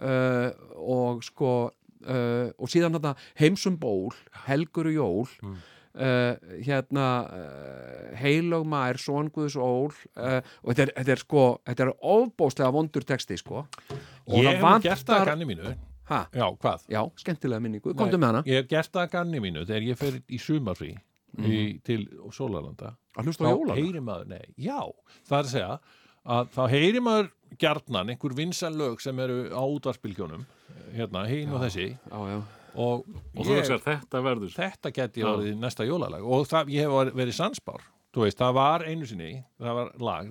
[0.02, 1.70] uh, og sko
[2.07, 4.12] uh, og síðan þetta heimsum ból
[4.48, 5.32] helgur og jól.
[5.44, 5.57] Mm.
[5.94, 9.90] uh, hérna uh, heilög maður, songuðs ól.
[10.16, 13.64] Uh, og þetta er, þetta er sko þetta er ofbóðslega vondur texti sko.
[14.28, 15.74] Og Ég hef gert það að vantar ganni mínu.
[16.05, 16.82] Ha, Já, hvað?
[16.92, 18.40] já, skemmtilega minningu, komdu með hana.
[18.44, 20.90] Ég hef gert það að ganni mínu þegar ég fer í sumarfrí
[21.40, 22.02] í, til
[22.34, 24.80] Sólalanda að hlusta á jóla heyri maður, nei, já
[25.26, 25.78] það er að segja
[26.34, 27.30] að þá heyri maður
[27.62, 30.44] gjarnan einhver vinsan lög sem eru á útvarspilgjónum
[30.94, 32.38] hérna, hinn og þessi já, já.
[32.74, 33.04] og,
[33.34, 35.30] Og þú veist þetta verður þetta geti Já.
[35.32, 37.82] orðið næsta jólalag og það, ég hef verið sannspár
[38.14, 40.28] þú veist, það var einu sinni það var lag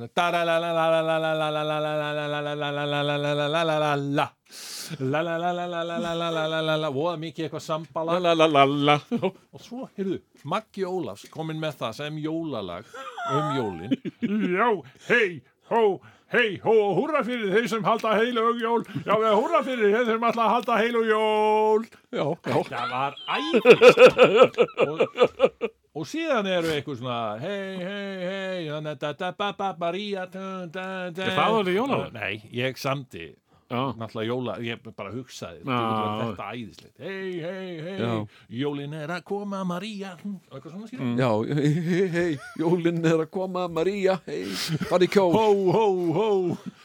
[6.96, 8.16] voða mikið eitthvað sambala
[9.54, 10.20] og svo, heyrðu,
[10.54, 12.88] Maggi Ólafs kominn með það sem jólalag
[13.34, 13.98] um jólin
[14.56, 14.68] Já,
[15.10, 15.82] hei, hó,
[16.34, 18.82] hei, hó, og húrra fyrir þeir sem halda heilug jól.
[19.06, 21.86] Já, við húrra fyrir þeir sem alltaf halda heilug jól.
[22.14, 22.58] já, já.
[22.72, 25.00] það var æfist og,
[25.94, 28.60] og síðan eru eitthvað svona hei, hei, hei
[31.38, 32.12] það orðið jólalag?
[32.18, 35.80] Nei, ég samdi Já, náttúrulega jóla, ég bara hugsaði Já.
[36.20, 36.96] þetta æðislegt.
[37.00, 38.10] Hei, hei, hei,
[38.50, 43.24] jólin er að koma Maria og eitthvað svona skilur Já, hei, hei, hei, jólinn er
[43.26, 44.44] að koma, María, hei,
[44.90, 45.48] farði kjól, hó,
[45.78, 45.86] hó,
[46.18, 46.28] hó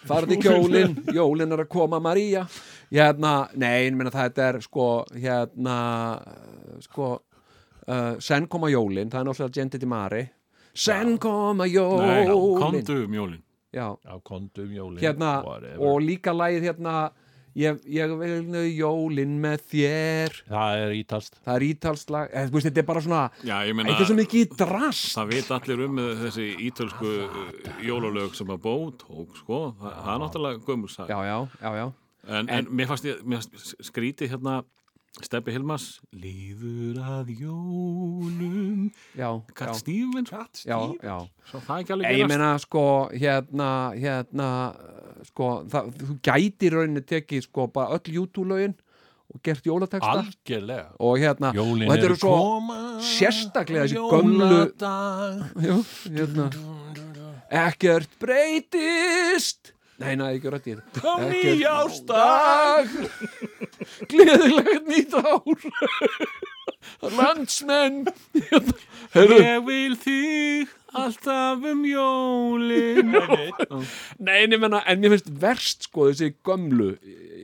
[0.09, 2.47] farði kjólinn, jólinn er að koma, María.
[2.89, 5.77] Hérna, nei, ég meina þetta er sko, hérna,
[6.87, 7.11] sko,
[7.89, 10.23] uh, senn koma jólinn, það er náttúrulega Gente di Mare.
[10.79, 12.63] Senn koma nei, jólinn.
[12.63, 13.45] komdu um jólin
[13.77, 15.43] á kondum jólin hérna,
[15.77, 16.95] og líka lagið hérna,
[17.59, 20.39] ég, ég vil nau jólinn með þér.
[20.49, 24.19] það er ítalst Það er ítalslag, eða, þú veist, þetta er bara svona, er svo
[24.19, 25.13] mikið drast.
[25.19, 27.47] Það veit allir um með þessi ítölsku uh,
[27.85, 31.13] jólalög sem að bó tók, sko, það, það er náttúrulega gömulsag.
[31.13, 31.87] Já, já, já, já.
[32.29, 34.59] En, en mér fannst fannst skrítið hérna
[35.25, 38.89] Steppi Hilmas Líður að jólum.
[39.19, 40.33] Já, Kat já, Stevens
[40.65, 41.17] já, já.
[41.51, 44.51] Svo það ekki alveg Ég meina sko hérna, hérna
[45.27, 48.77] sko, það, þú gæti rauninni tekið sko bara öll YouTube-lögin
[49.29, 50.87] og gert jólateksta algjörlega.
[51.05, 55.43] Og hérna, jólin og þetta eru svo koma sérstaklega þessi gömlu jóladag.
[55.67, 55.81] Jú,
[56.15, 56.47] hérna,
[57.67, 62.91] ekkert breytist Nei, næ, ekki rættið Á nýjársdag.
[64.11, 65.43] Gleðilegt nýtt ár.
[67.19, 68.05] Landsmenn.
[69.19, 73.11] Ég vil þig alltaf um jólin.
[74.23, 76.93] Nei, en ég menna, en mér finnst verst sko þessi gömlu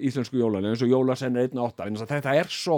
[0.08, 2.76] íslensku jólan eins og jólasenn er 1.8 vegna þess að þetta er svo,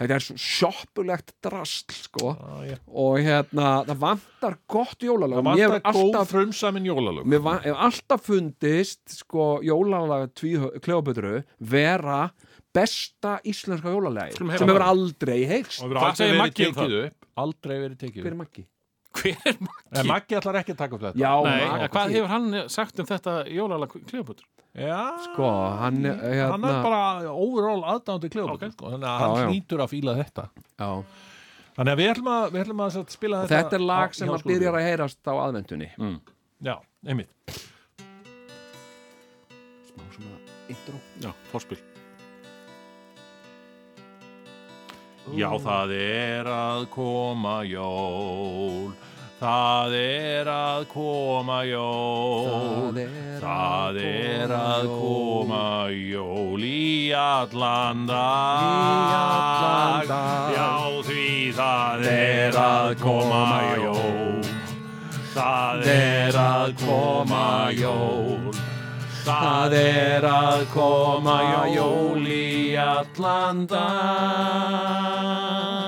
[0.00, 2.32] þetta er svo sjoppulegt drasl sko.
[2.68, 2.76] Já.
[2.88, 7.24] og hérna, það vantar gott jólalag það vantar góð alltaf, frumsamin jólalög.
[7.32, 10.30] Mér va- hef alltaf fundist sko jólalag
[10.84, 12.30] Kleopötru vera
[12.76, 15.42] besta íslenska heyra sem hefur aldrei
[15.80, 17.28] Hvað aldrei segir verið Maggi tekið upp.
[17.36, 18.66] Aldrei verið tekið Hver er upp Maggi?
[19.16, 20.00] Hver er maður?
[20.02, 21.20] en Maggi ætlar ekki að taka upp þetta.
[21.22, 21.88] Já, Nei, Maggi.
[21.94, 24.46] hvað hefur hann sagt um þetta jólalag Kleopatra?
[24.76, 25.46] Já, Sko,
[25.80, 28.90] hann, hérna, hann er bara overall aðdándi kljóð sko.
[28.92, 30.44] þannig að Já, hann hlýtur að fíla þetta.
[30.76, 30.90] Já.
[31.78, 34.44] þannig að við ætlum að, við ætlum að spila þetta þetta er lag sem að
[34.50, 35.88] byrjar að heyrast á aðvendunni
[36.68, 36.74] já,
[37.08, 37.56] einmitt.
[39.88, 40.36] Smá svona
[40.72, 41.00] intro.
[41.24, 41.80] Já, fórspil
[45.36, 48.92] Já, það er að koma jól
[49.36, 52.96] Það er að koma jól.
[53.42, 56.64] Það er að koma jól.
[56.64, 59.20] í allan dag.
[59.20, 60.56] allan dag.
[60.56, 60.72] Já,
[61.04, 64.40] því það er að koma jól.
[65.34, 68.56] Það er að koma jól.
[69.26, 71.36] Það er að koma
[71.74, 75.85] jól í allan dag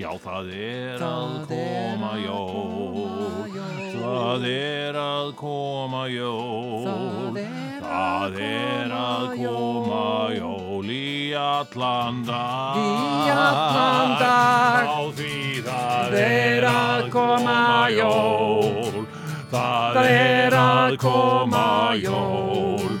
[0.00, 3.50] Já, það er að koma jól.
[3.92, 7.36] Það er að koma jól.
[7.82, 10.06] Það er að koma
[10.38, 10.88] jól.
[10.88, 12.80] í allan dag.
[12.80, 14.88] Í allan dag.
[14.88, 15.36] Já, því
[15.68, 17.60] það er að koma
[17.98, 19.04] jól.
[19.52, 21.68] Það er að koma
[22.00, 22.98] jól.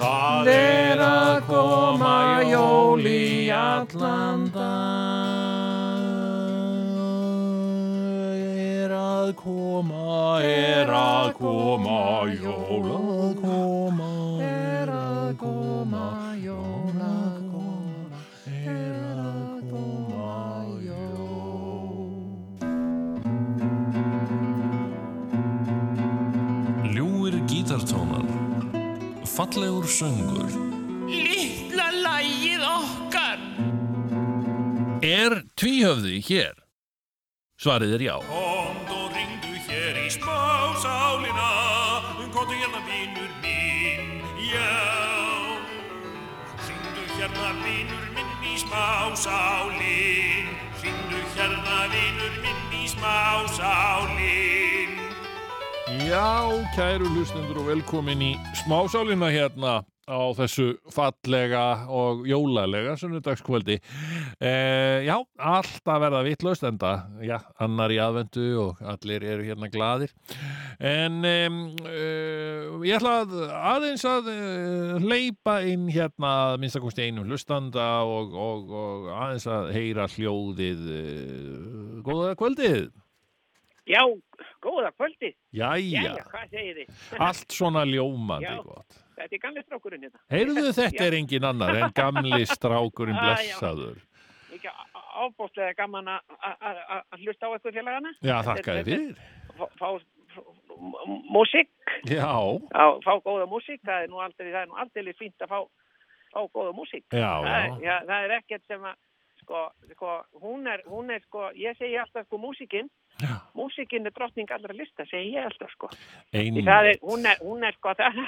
[0.00, 2.16] Það er að koma
[3.52, 5.17] allan dag
[29.98, 30.50] söngur
[31.08, 33.40] Lítla lægið okkar
[35.02, 36.54] Er tvíhöfði hér?
[37.58, 38.14] Svarið er já.
[38.28, 41.48] Komd og ringdu hér í smásálina
[42.34, 44.20] Komdu hérna vinur minn,
[44.52, 44.74] já
[46.66, 50.52] Ringdu hérna vinur minn í smásálin
[50.84, 54.47] Ringdu hérna vinur minn í smásálin
[56.08, 59.72] Já, kæru hlustendur og velkomin í smásálina hérna
[60.08, 63.76] á þessu fallega og jólalega sunnudagskvöldi.
[64.40, 69.68] Eh, já, allt að verða vitlaust enda, já, annar í aðvendu og allir eru hérna
[69.68, 70.14] gladir.
[70.80, 73.34] En um, uh, ég ætla að
[73.74, 79.74] aðeins að uh, hleypa inn hérna að minnstakosti einum hlustanda og, og, og aðeins að
[79.76, 80.88] heyra hljóðið.
[80.88, 82.88] Uh, góða kvöldið.
[83.88, 84.02] Já,
[84.64, 85.30] góða kvöldi.
[85.56, 86.02] Jæja.
[86.04, 87.20] Jæja, hvað segir þið?
[87.28, 88.58] Allt svona ljómandi Já.
[88.66, 88.98] gott.
[89.18, 90.20] Þetta er gamli strákurinn hérna.
[90.30, 93.96] Heyrðu þetta er engin annar en gamli strákurinn blessaður.
[94.54, 94.70] Ekki
[95.18, 98.12] ábústlega gaman að- hlusta á eitthvað félagana.
[98.22, 99.16] Já, Þetta þakka þér þetta fyrir.
[99.80, 99.88] Fá,
[101.34, 101.68] músík,
[102.06, 102.30] Já,
[103.02, 103.80] fá góða músík.
[103.82, 105.60] Það er nú aldrei, fínt að fá,
[106.54, 107.04] góða músík.
[107.10, 107.32] já,
[107.82, 107.96] já.
[108.06, 108.94] það er ekkert sem að,
[109.42, 109.64] sko,
[109.94, 110.12] sko,
[110.42, 113.34] hún er, hún er, sko, ég segi alltaf, sko, músíkinn, Já.
[113.58, 115.88] músíkinn er drottning allra lista, segi ég alltaf, sko.
[116.32, 118.20] Er, hún er, hún er sko, það,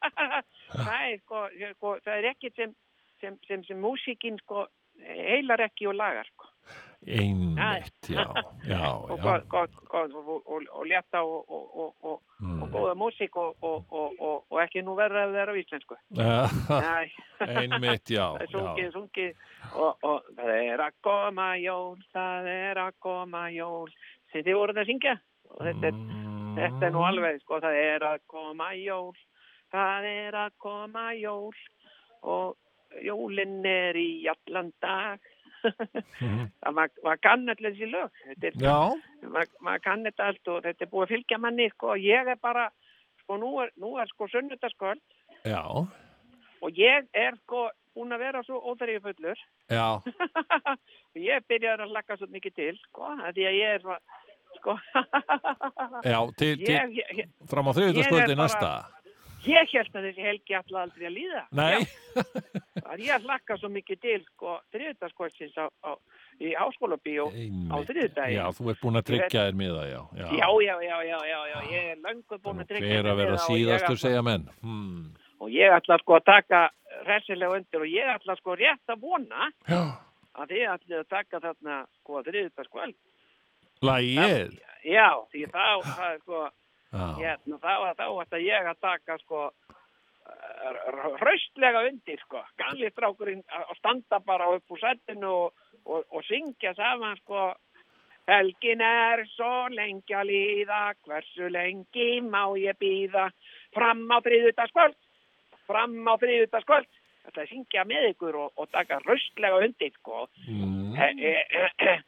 [0.72, 1.44] það er sko,
[1.76, 2.74] sko, það er ekkert sem,
[3.22, 4.66] sem, sem, sem músíkin sko,
[5.06, 6.50] heilar ekki og lagar sko.
[7.06, 8.24] einmitt, já,
[8.66, 8.80] já,
[9.12, 12.66] Og, gott, gott, gott, og, og, og létta og, og, og, og, Mm.
[12.68, 15.96] góða músík og, og, og, og, og ekki nú verða að vera á íslensku.
[17.40, 18.26] Einmitt, já,
[18.92, 19.32] sungið
[19.72, 23.88] og, og það er að koma jól, það er að koma jól.
[24.32, 25.18] Sem þið voruð að syngja.
[25.54, 25.98] Og þetta er
[26.56, 29.16] Þetta er nú alveg, sko, það er að koma jól,
[29.74, 31.58] það er að koma jól
[32.24, 35.32] og jólinn er í allan dag.
[36.62, 38.18] Það maður mað kann allir þessi lög,
[39.24, 42.30] maður mað kann þetta allt og þetta er búið að fylgja manni, sko, og ég
[42.30, 42.66] er bara,
[43.24, 45.02] sko, nú er, nú er sko sunnudagskvöld
[45.48, 47.64] já, og ég er, sko,
[47.96, 49.42] búin að vera svo óþrýju fullur
[49.80, 50.10] og
[51.30, 54.02] ég byrjar að laka svo mikið til, sko, að því að ég er, svo-
[54.60, 54.76] sko,
[56.12, 58.70] já, til, til ég, ég, ég, fram á er þriðutaskvöldi næsta.
[59.46, 61.42] ég held að þessi helgi alltaf aldrei að líða.
[61.54, 61.86] Nei,
[62.76, 65.90] Það er ég að hlakka svo mikið til sko þriðutaskvöldsins á, á,
[66.42, 68.38] í háskólabíó á þriðudaginn.
[68.40, 70.00] Já, þú ert búin að tryggja þér miða, já.
[70.20, 73.22] Já, já, já, já, já, já, ég er löngu búin að tryggja Hver að mér
[73.22, 74.48] vera miða og ég síðastur, segja menn.
[74.62, 75.06] Hmm.
[75.44, 76.62] Og ég ætla sko að taka
[77.04, 79.82] hressilega undir og ég ætla sko rétt að vona Já,
[80.36, 82.96] að þið ætla að taka þarna sko þriðutaskvöld.
[83.84, 84.56] lægið.
[84.86, 86.42] Já, því þá, það er sko,
[87.20, 89.50] hérna, þá, ætla ég að taka sko
[91.20, 96.24] hraustlega undir sko, ganli strákurinn að að standa bara upp úr sættinu og, og, og
[96.26, 97.52] syngja saman sko.
[98.26, 103.28] Helgin er svo lengi að líða, hversu lengi má ég býða,
[103.70, 104.96] fram á þriðutaskvöld,
[105.68, 106.88] fram á þriðutaskvöld.
[107.26, 110.26] Er að syngja með ykkur og, og taka raustlega undir, sko.
[110.46, 110.92] Mm.
[110.94, 112.02] Eh, eh, eh,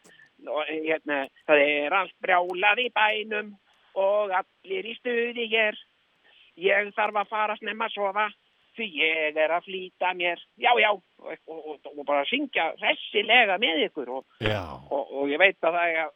[0.47, 3.55] og, eh, hérna, það er allt brjálað í bænum
[3.99, 5.79] og allir í stuði hér.
[6.59, 8.29] Ég þarf að fara snemma að sofa
[8.79, 10.41] því ég er að flýta mér.
[10.61, 15.41] Já, já, og, og, og, bara syngja hressilega með ykkur og, Já, og, og ég
[15.43, 16.07] veit að það eiga,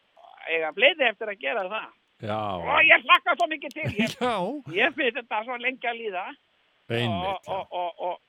[0.46, 1.90] eiga fleiri eftir að gera það.
[2.22, 3.92] já, Og ég hlakka svo mikið til.
[3.98, 4.16] Ég,
[4.80, 6.26] ég finnst þetta svo lengi að líða
[6.98, 7.66] einmitt, og, já.
[7.70, 8.20] og, og,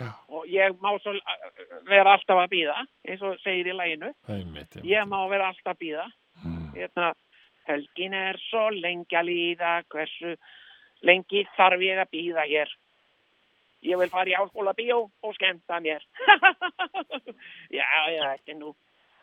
[0.00, 0.06] Já.
[0.32, 1.48] og, ég má svo uh,
[1.84, 4.08] vera alltaf að býða, eins og segir í læginu.
[4.32, 4.84] Einmitt, já.
[4.94, 6.06] Ég má vera alltaf að býða.
[6.40, 6.70] Mm.
[6.72, 7.10] Hérna,
[7.68, 10.36] helgin er svo lengi að líða, hversu
[11.04, 12.72] lengi þarf ég að býða hér.
[13.84, 16.02] Ég vil fara í háskóla bíó og skemmta mér.
[17.78, 18.74] já, já, er nú.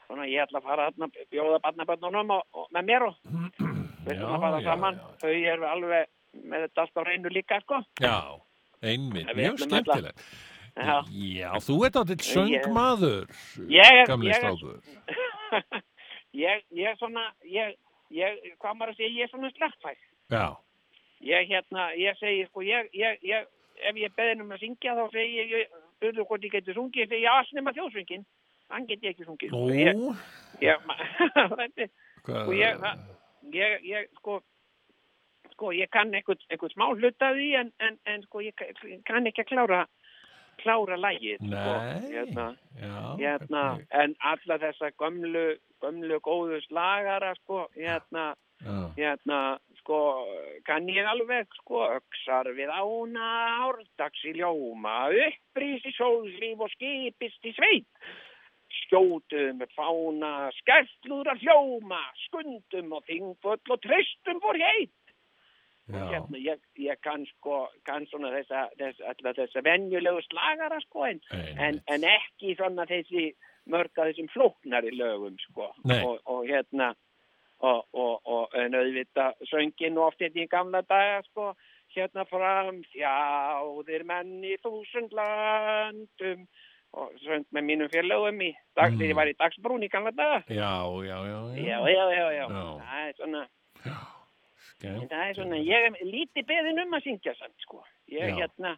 [0.07, 2.31] Svona, ég ætla að fara þarna, bjóða barnaböndunum
[2.73, 3.17] með mér og
[4.05, 5.01] við ætlum að fara já, saman.
[5.01, 5.17] já.
[5.21, 6.13] Þau eru alveg
[6.47, 7.81] með þetta allt á reynu líka, sko.
[8.01, 8.17] Já,
[8.81, 10.21] einmitt, mjög skemmtilegt.
[10.77, 10.97] Já.
[11.09, 13.25] Já, þú ert áttið söngmaður,
[13.69, 14.81] Ég er- gamli ég er- strákur.
[16.45, 17.75] ég, ég svona, ég,
[18.13, 19.99] ég, hvað maður að segja, ég er svona sleppfæk.
[20.31, 20.47] Já,
[21.25, 23.47] Ég hérna, ég segi, sko, ég, ég, ég,
[23.89, 25.71] ef ég beðin um að syngja þá segi ég, ég,
[26.03, 28.25] byrðu hvort ég getur sungið, ég segi, já, allt nema þjóðsvingin.
[28.69, 29.49] hann get ég ekki sungið.
[29.49, 29.63] sko.
[29.73, 30.13] Ég, Nú,
[30.61, 31.89] ég, er-
[32.21, 32.85] hvað, sko, ég,
[33.57, 34.37] ég, ég, sko,
[35.57, 38.53] sko, ég kann eitthvað, smá hluta því en, en, en sko, ég
[39.09, 39.83] kann- ekki að klára,
[40.61, 41.73] klára lægið, sko,
[42.13, 42.45] hérna,
[43.19, 45.47] hérna, en alla þessa gömlu,
[45.81, 48.35] gömlu góðu slagara, sko, hérna,
[48.97, 49.39] hérna,
[49.81, 49.97] sko,
[50.65, 53.27] kann ég alveg, sko, öksar við ána,
[53.67, 57.85] árdags í ljóma, upprís í sólslíf og skipist í sveit.
[58.81, 64.91] Skjótuðum með fána, skerflúðra hljóma, skundum og þingfull og tristum fór heit.
[65.87, 71.05] Já, Hérna, ég, ég kann sko, kann svona þessa, þessa, alla þessa venjulegu slagara, sko,
[71.07, 71.21] en,
[71.57, 73.29] en, en ekki svona þessi
[73.67, 75.71] mörg að þessum flóknari lögum sko.
[76.03, 76.93] Og, og hérna
[77.59, 81.53] og, og, og en auðvitað söngin og oft þetta í gamla daga sko
[81.95, 86.43] hérna fram þjáðir menn í þúsund landum
[86.97, 88.97] og söng með mínum félögum í dag, Mm.
[88.99, 90.43] þegar ég var í dagsbrún í gamla daga.
[90.47, 90.71] Já,
[91.03, 92.63] já, já, já, já, já, já, Já.
[92.83, 93.97] það er
[94.77, 95.09] skemmt.
[95.11, 97.83] það er svona, ég er lítið beðin um að syngja samt sko
[98.13, 98.37] ég Já.
[98.43, 98.77] hérna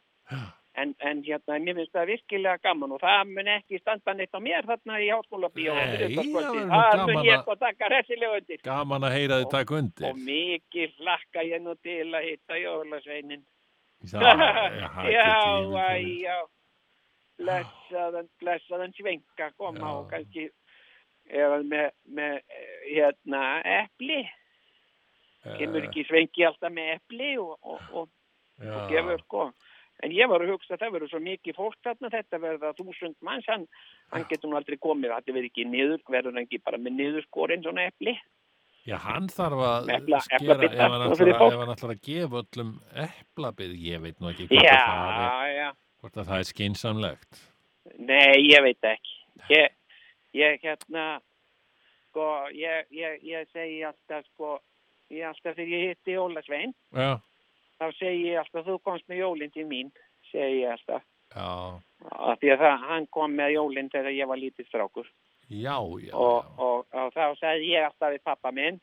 [0.77, 4.39] En, en hérna, mér finnst það virkilega gaman og það mun ekki standa neitt á
[4.39, 5.73] mér þarna í háskóla bíó.
[5.76, 8.61] Það mun ég sko taka resilega undir.
[8.63, 10.05] Gaman að heyra þið taka undir.
[10.07, 13.43] Og mikið hlakka ég nú til að hitta jólasveinin.
[14.13, 14.21] Já,
[15.17, 16.38] já.
[17.39, 20.49] Blessaðan, blessaðan svenka koma og kannski
[21.31, 24.26] hann með, með eh, hérna, epli.
[25.59, 28.09] Kemur ekki svenki alltaf með epli og, og, og
[28.59, 29.43] og gefur sko.
[30.03, 33.15] En ég var að hugsa að það verður svo mikið fólk þarna þetta verða þúsund
[33.23, 33.65] manns hann,
[34.13, 37.25] hann getur nú aldrei komið þetta verður ekki niður, verður hann ekki bara með niður
[37.27, 38.13] skorin svona epli?
[38.87, 42.71] Já, hann þarf að Epla- skera, eplabita ef hann ætlar að, að gefa öllum
[43.03, 47.41] eplabið, ég veit nú ekki hvort, já, að það, er, hvort að það er skinsamlegt.
[47.99, 49.17] nei ég veit ekki.
[49.51, 49.75] Ég,
[50.39, 51.05] ég hérna
[52.09, 54.55] sko, ég, ég, ég segi alltaf sko,
[55.14, 57.19] ég alltaf þegar ég hitti Ólasvein, Já,
[57.80, 59.94] þá segi ég alltaf þú komst með jólinn til mín
[60.31, 64.69] segi ég alltaf, af því að það, hann kom með jólinn þegar ég var lítið
[64.69, 65.10] strákur.
[65.49, 68.77] Já, já, og, og, og þá sagði ég alltaf við pappa minn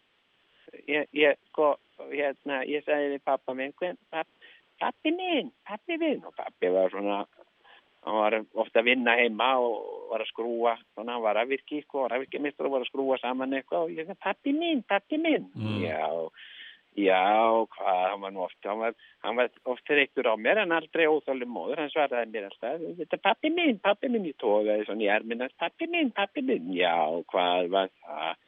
[0.87, 1.75] ég, ég, sko,
[2.11, 4.29] hérna, ég sagði við pappa minn hvern, papp,
[4.81, 6.23] pappi minn, pappi minn.
[6.27, 7.23] Og pappi var svona
[8.07, 11.81] hann var ofta að vinna heima og var að skrúa svona, hann var að virki,
[11.83, 13.89] sko, og var að skrúa saman eitthvað.
[13.89, 15.49] Og ég sagði pappi minn, pappi minn.
[15.59, 15.81] Mm.
[15.83, 16.05] já,
[17.03, 17.23] já,
[17.75, 18.95] hvað hann var nú oft, hann var,
[19.27, 23.19] hann var oft reyktur á mér en aldrei óþálum móður hann svaraði mér alltaf, þetta
[23.19, 24.29] er pappi minn, pappi minn.
[24.31, 26.71] Ég tókaði svona í erminna, pappi minn, pappi minn.
[26.77, 26.95] Já,
[27.33, 28.45] hvað var það?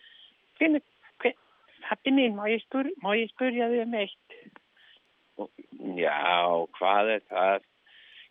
[0.60, 0.86] Hvernig,
[1.24, 1.34] hver,
[1.88, 4.38] pappi minn má ég, spur, má ég spurja þig um eitt?
[5.38, 5.50] Og,
[5.98, 6.14] já,
[6.78, 7.66] hvað er það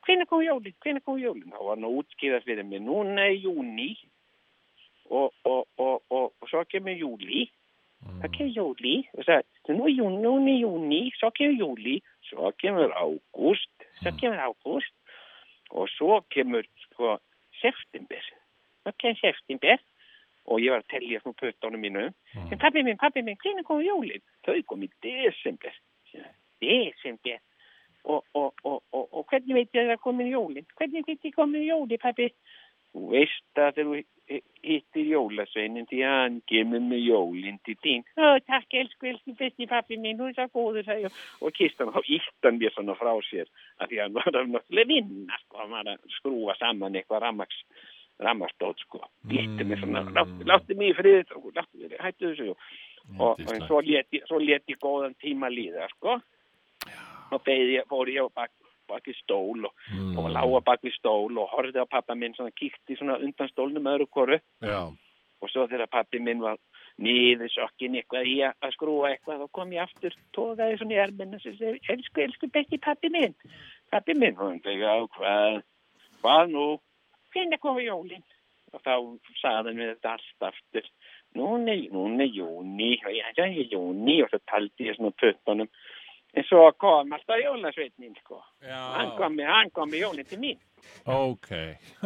[0.08, 3.92] hvernig kom jólinn, hvernig kom jólinn þá var nú útskýðast fyrir mig, núna er júni
[5.10, 7.48] og, og, og, og, svo kemur júli
[8.22, 11.98] það kemur júli og það nú er júni, núna er júni, svo kemur júli
[12.30, 14.94] svo kemur ágúst svo kemur ágúst
[15.70, 17.18] og svo kemur sko
[17.62, 18.24] september.
[18.84, 19.78] Svo kemur september
[20.48, 22.06] og ég var að tellja svona puttunum mínu.
[22.48, 25.76] En pappi minn, pappi minn, hvernig kom jólinn þau kom í desember.
[26.64, 27.42] Desember
[28.08, 31.36] og, og, og, og, og hvernig veit ég að það komin jólinn hvernig veit ég
[31.36, 32.30] komin jólinn pappi
[32.96, 37.76] þú veist að þegar þú hi- hittir jólasveinin því að hann kemur með jólinn til
[37.84, 38.02] þín.
[38.20, 41.20] Ó, takk elsku, elsku besti pappi minn þú er svo góður sagði ég.
[41.44, 43.48] Og kist hann þá ítt hann mér svona frá sér
[43.80, 47.24] að því að hann var að náttúrulega vinna sko, hann var að skrúa saman eitthvað
[47.28, 47.62] rammaks
[48.26, 52.48] rammarstótt sko, ítti mér svona láttu, láttu mig í frið, láttu mig hættu þessu
[53.20, 56.18] og, og svo leti, svo leti góðan tíma líða sko
[57.32, 58.52] og beði ég, fór ég á bak,
[58.88, 60.18] bak við stól og, Mm.
[60.18, 63.84] og lága bak við stól og horfði á pappa minn svona kíkti svona undan stólnum
[63.92, 64.88] öðru koru Já,
[65.42, 66.58] og svo þegar pappi minn var
[67.00, 71.02] niður sokkin eitthvað í að að skrúa eitthvað þá kom ég aftur, tókaði svona í
[71.04, 73.36] erminn og segi, elsku, elsku besti pappi minn.
[73.92, 75.62] Pappi minn, og hann segi, já, hvað
[76.24, 76.66] hvað nú?
[77.36, 78.24] Hvernig komu jólinn
[78.74, 78.94] og þá
[79.42, 80.88] sagði hann við þetta allt aftur
[81.38, 85.70] núna, er- núna er júni og ég sagði júni og svo taldi ég svona puttunum
[86.38, 90.60] en svo kom alltaf jólasveitnin sko hann kom með, hann kom með jólinn til mín
[91.10, 91.50] ok.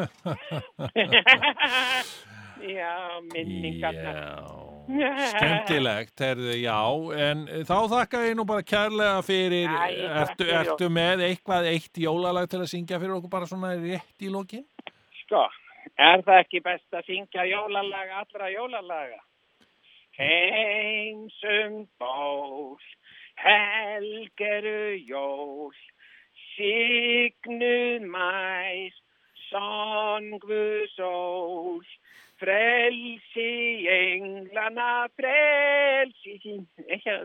[2.80, 2.95] já,
[3.34, 6.78] minningarnar Já, skemmtilegt, herðu, já,
[7.30, 12.49] en þá þakka ég nú bara kærlega fyrir, Já, ertu, ertu með eitthvað eitt jólalag
[12.52, 14.66] til að syngja fyrir okkur bara svona rétt í lokin?
[15.22, 15.44] Sko,
[15.95, 19.22] er það ekki best að syngja jólalaga allra jólalaga?
[20.18, 22.82] Heimsum ból,
[23.36, 25.74] helgeru jól,
[26.56, 28.94] signuð mær,
[29.49, 30.64] songvu
[30.95, 31.82] sól,
[32.41, 36.64] frelsi englana, frelsi sín.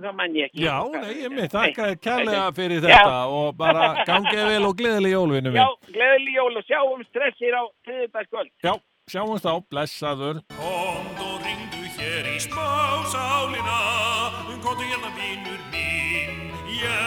[0.02, 0.64] Það mann ég ekki.
[0.66, 2.90] Já, nei, ég mitt, þakka kærlega fyrir Já.
[2.90, 7.62] þetta og bara gangið vel og gleðileg jólvinu Já, gleðileg jól og sjáum stressir á
[7.88, 8.52] þriðbæðskvöld.
[8.66, 8.74] Já,
[9.06, 10.40] sjáumst á, blessaður.
[10.58, 13.76] Komd og ringdu hér í smásálina
[14.64, 17.04] Komdu hérna vinur minn, já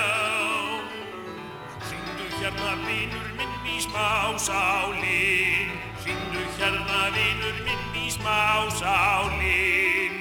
[1.90, 5.74] Ringdu hérna vinur minn í smásálin
[6.06, 10.16] Ringdu hérna vinur minn í smásálin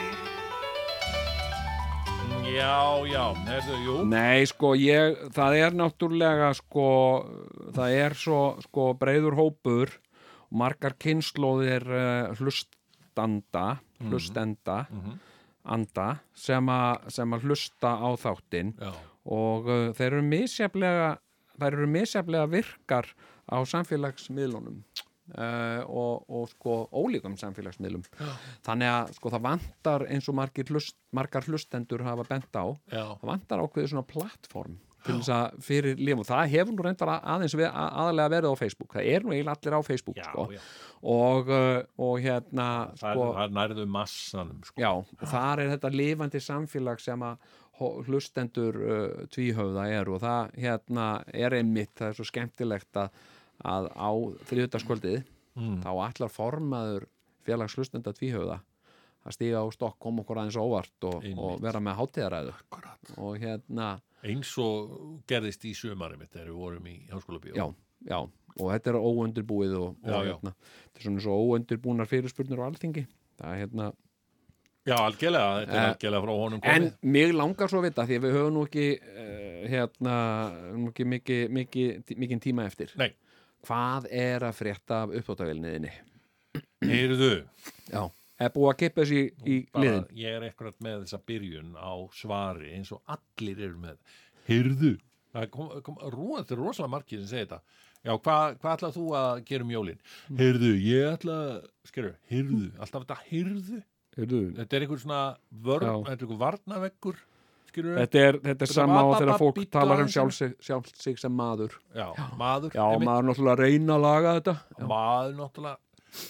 [2.48, 3.94] Já, já, herðu, jú.
[4.08, 6.88] Nei, sko, ég, það er náttúrulega, sko,
[7.76, 9.92] það er svo, sko, breiður hópur
[10.50, 14.78] margar kynnslóðir uh, hlustanda, hlustenda,
[15.68, 18.74] anda, sem, a, sem að hlusta á þáttinn.
[18.78, 18.92] Já,
[19.28, 21.10] og uh, þeir eru misjaflega,
[21.58, 23.12] þær eru misjaflega virkar
[23.48, 24.80] á samfélagsmiðlunum.
[25.28, 28.06] Uh, og, og sko ólíkum samfélagsmiðlum.
[28.64, 30.38] Þannig að sko það vantar eins og
[30.70, 35.58] hlust, margar hlustendur hafa bent á já, það vantar ákveðið svona plattform til þess að
[35.62, 39.06] fyrir lífum, það hefur nú reyndar að- aðeins við, að, aðalega verið á Facebook það
[39.14, 40.46] er nú eiginlega allir á Facebook já, sko.
[40.52, 40.60] já.
[41.02, 42.66] Og, uh, og hérna
[42.98, 44.80] Það sko, er, það er nærðu massanum, sko.
[44.82, 47.38] já, og þar er þetta lifandi samfélag sem að
[48.08, 53.10] hlustendur uh, tvíhöfða eru og það hérna er einmitt, það er svo skemmtilegt að,
[53.64, 54.10] að á
[54.50, 55.24] þriðutaskvöldið
[55.58, 55.80] Mm.
[55.82, 57.04] þá allar formaður
[57.42, 58.60] félags hlustenda tvíhöfða
[59.28, 62.56] að stíga á stokk, koma okkur aðeins óvart og, og vera með hátíðaræðu.
[63.18, 63.88] Og hérna
[64.26, 67.54] Eins og gerðist í sumari mitt þegar við vorum í háskóla bíó.
[67.54, 67.66] já,
[68.08, 68.18] já,
[68.58, 70.52] og þetta er óundirbúið og, og Já, hérna,
[70.88, 73.04] þetta er svona svo óundirbúnar fyrirspurnir á alþingi.
[73.38, 73.90] Það er hérna,
[74.88, 76.92] Já, algjörlega, þetta er Eh, algjörlega frá honum en komið.
[77.14, 80.14] mig langar svo að vita því að við höfum nú ekki uh, hérna,
[80.80, 82.94] nú ekki mikið mikið mikið tíma eftir.
[82.96, 83.10] Nei.
[83.68, 85.90] hvað er að frétta af uppáttavelniðinni
[86.88, 87.30] Heyrðu,
[87.90, 88.02] já,
[88.46, 91.92] er búið að kippa þessi í, í liðin ég er ekkert með þessa byrjun á
[92.14, 93.98] svari eins og allir eru með.
[95.38, 97.60] Rú, þetta er rosalega margir sem segir þetta.
[98.06, 99.98] Já, hvað hva ætlað þú að gera um jólin?
[100.38, 101.38] Heyrðu, ég ætla,
[101.88, 103.18] skerðu, heyrðu, alltaf þetta.
[103.28, 103.80] Heyrðu,
[104.18, 105.18] Þetta er einhver svona
[105.62, 105.92] vörn, Já.
[106.08, 107.18] þetta er einhver varnaveggur,
[107.70, 111.30] þetta er, þetta er sama var þegar fólk talar um sjálf sig, sjálf sig sem
[111.38, 112.08] maður Já,
[112.40, 112.72] maður.
[112.74, 115.76] já, maður náttúrulega reyna að laga þetta já, maður náttúrulega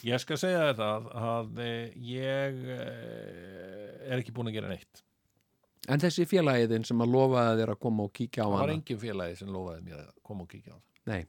[0.08, 5.02] ég skal segja þetta að, að eh, ég eh, er ekki búin að gera neitt.
[5.88, 8.76] En þessi félagiðin sem að lofaði þér að koma og kíkja á það var hana?
[8.76, 11.22] engin félagi sem lofaði mér að koma og kíkja á það nei,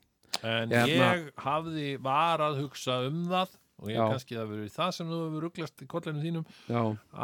[0.44, 4.04] en Hérna- ég hafði var að hugsa um það og ég Já.
[4.12, 6.82] kannski það verið það sem þú hefur rugglast í kollinu þínum já,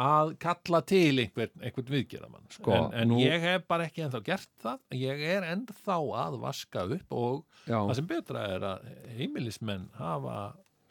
[0.08, 4.22] að kalla til einhvern, einhvern viðgerðamann Sko, en, en nú- ég hef bara ekki ennþá
[4.24, 4.78] gert það.
[4.96, 8.88] Ég er ennþá að vaska upp og já, það sem betra er að
[9.18, 10.38] heimilismenn hafa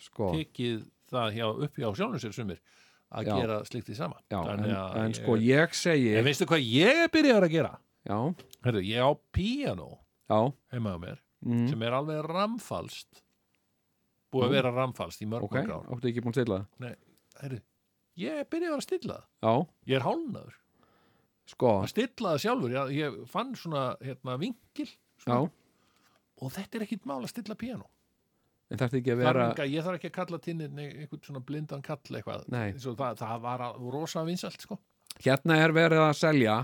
[0.06, 0.32] sko.
[0.36, 2.62] Tekið það hjá, upp hjá sjálfum sér sumir
[3.16, 3.36] að Já.
[3.40, 7.04] gera slikt í sama já, en, að en sko ég segi En veistu hvað ég
[7.14, 7.74] byrjaður að gera?
[8.06, 8.18] já,
[8.66, 9.92] Herru, ég á píanó
[10.30, 10.40] já.
[10.74, 13.22] heima á mér mm, sem er alveg ramfalst
[14.34, 14.56] búið að Nú.
[14.58, 15.88] vera ramfalst í mörg ok, mörg ár.
[15.96, 17.58] áttu ekki búin að stilla það?
[18.16, 19.64] Ég byrjaður að stilla það.
[19.92, 20.54] Ég er hálnaður
[21.52, 24.96] sko, að stilla það sjálfur, ég, ég fann svona hérna, vinkil já.
[25.24, 25.42] Svona,
[26.42, 27.86] og þetta er ekkit mál að stilla píanó
[28.72, 29.48] en þarf ekki að vera...
[29.52, 32.46] vera ég þarf ekki að kalla til einhvern svona blindan kall eitthvað.
[32.50, 34.80] Það, það var rosa vinsalt sko.
[35.22, 36.58] hérna er verið að selja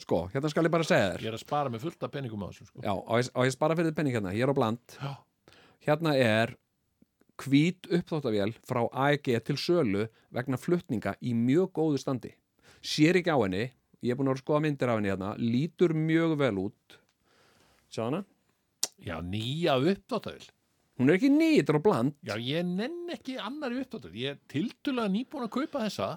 [0.00, 1.24] sko, hérna skal ég bara segja þér.
[1.26, 2.82] Ég er að spara með fullt af penningum á þessu sko.
[2.82, 4.98] já, á ég, á ég spara fyrir penning hérna, ég er á bland.
[4.98, 5.12] Já.
[5.86, 6.56] hérna er
[7.44, 12.34] hvít uppþóttavél frá AEG til sölu vegna flutninga í mjög góðu standi.
[12.84, 13.66] Sér ekki á henni
[14.04, 16.98] ég er búin að skoða myndir af henni hérna lítur mjög vel út.
[17.90, 18.24] Sjá hana?
[19.02, 20.44] Já, nýja uppdóttavil
[20.98, 24.12] hún er ekki ný, þetta er á bland Já, ég nenn ekki annari uppdóttur.
[24.14, 26.10] Ég er tildulega nýbúin að kaupa þessa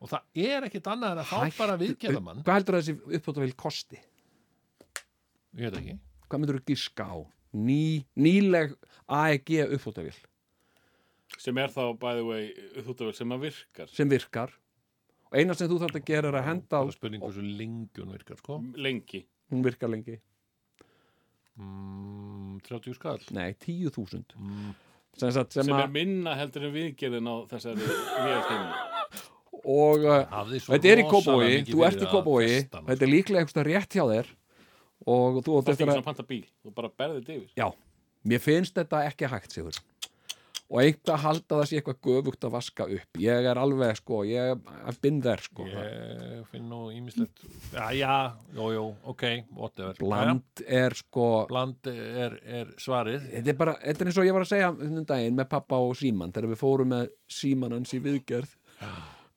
[0.00, 2.42] og það er ekkit annað en að Hættu- bara viðgerðamann.
[2.44, 4.00] hvað heldur að þessi uppþóttavél kosti?
[5.54, 5.98] Ég veit ekki.
[6.28, 7.16] hvað myndur þú giska á?
[7.54, 8.74] Ný, nýleg
[9.08, 10.16] AEG uppþóttavél
[11.38, 14.50] sem er þá by the way uppþóttavél sem að virkar sem virkar
[15.30, 17.42] og eina sem þú þarft að gera er að henda á Það er spurning hversu
[17.58, 18.58] lengi hún virkar, sko.
[18.76, 20.18] lengi hún virkar lengi,
[21.54, 23.20] Mm, 30 skall.
[23.30, 24.72] nei, 10.000 Mm,
[25.16, 28.72] sem, sem, sem er minna heldur en viðgerðin á þessari nýjastinni
[29.64, 30.24] og uh,
[30.66, 34.32] þetta er í Kópói, þú ert í Kópói þetta er líklega eitthvað rétt hjá þér
[35.06, 37.50] og þú það er ekki svona panta bíl þú bara berðið yfir.
[37.60, 37.68] Já,
[38.24, 39.78] mér finnst þetta ekki hægt sigur
[40.72, 43.18] og einhvað halda það sé eitthvað göfugt að vaska upp.
[43.20, 45.66] Ég er alveg sko, ég er there sko.
[45.68, 48.14] Ég finn nú ímislegt Já, já,
[48.56, 49.98] jú, jú, ok, whatever.
[50.00, 53.28] Bland er sko Bland er, er svarið.
[53.34, 55.82] Þetta er bara, þetta er eins og ég var að segja þennum daginn með pappa
[55.84, 58.56] og síman þegar við fórum með síman hans í viðgerð.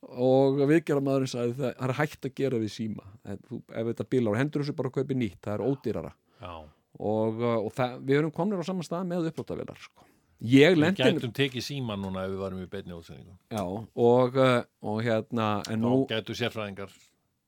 [0.07, 3.07] Og viðgerðamaðurinn sagði það er hægt að gera við síma.
[3.27, 3.39] Ef,
[3.75, 6.11] þetta bílar, hendur þessu bara að kaupi nýtt það er ódýrara.
[6.37, 6.53] Já,
[6.97, 10.05] og, og það, við erum komnir á saman stað með uppláttavélar sko.
[10.43, 13.35] Ég við lendi gætum tekið síman núna ef við varum í beinni útsendingu.
[13.53, 16.93] Já, og, uh, og hérna en nú, Þá gætu sérfræðingar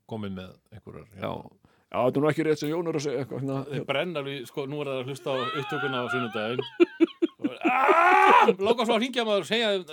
[0.10, 1.52] komið með einhverjar já, hérna.
[1.90, 4.24] já, þetta er nú ekki rétt sem Jón er að segja eitthvað, hérna, Þeir brenna
[4.50, 6.64] sko, nú er það að hlusta á upptökuna á sunnudaginn.
[8.66, 9.84] Lóka svo að hringja maður og segja eh,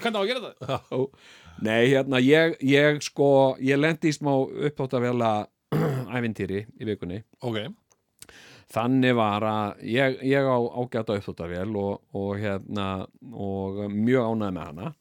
[0.00, 1.06] hvernig á að gera það?
[1.62, 3.28] Nei, hérna, ég, ég sko,
[3.62, 5.32] ég lendi í smá uppþóttavela
[6.12, 7.22] ævintýri í vikunni.
[7.44, 7.60] Ok,
[8.72, 12.86] Þannig var að ég, ég á ágæta uppþóttavél og, og hérna,
[13.32, 14.92] og mjög ánæði með hana.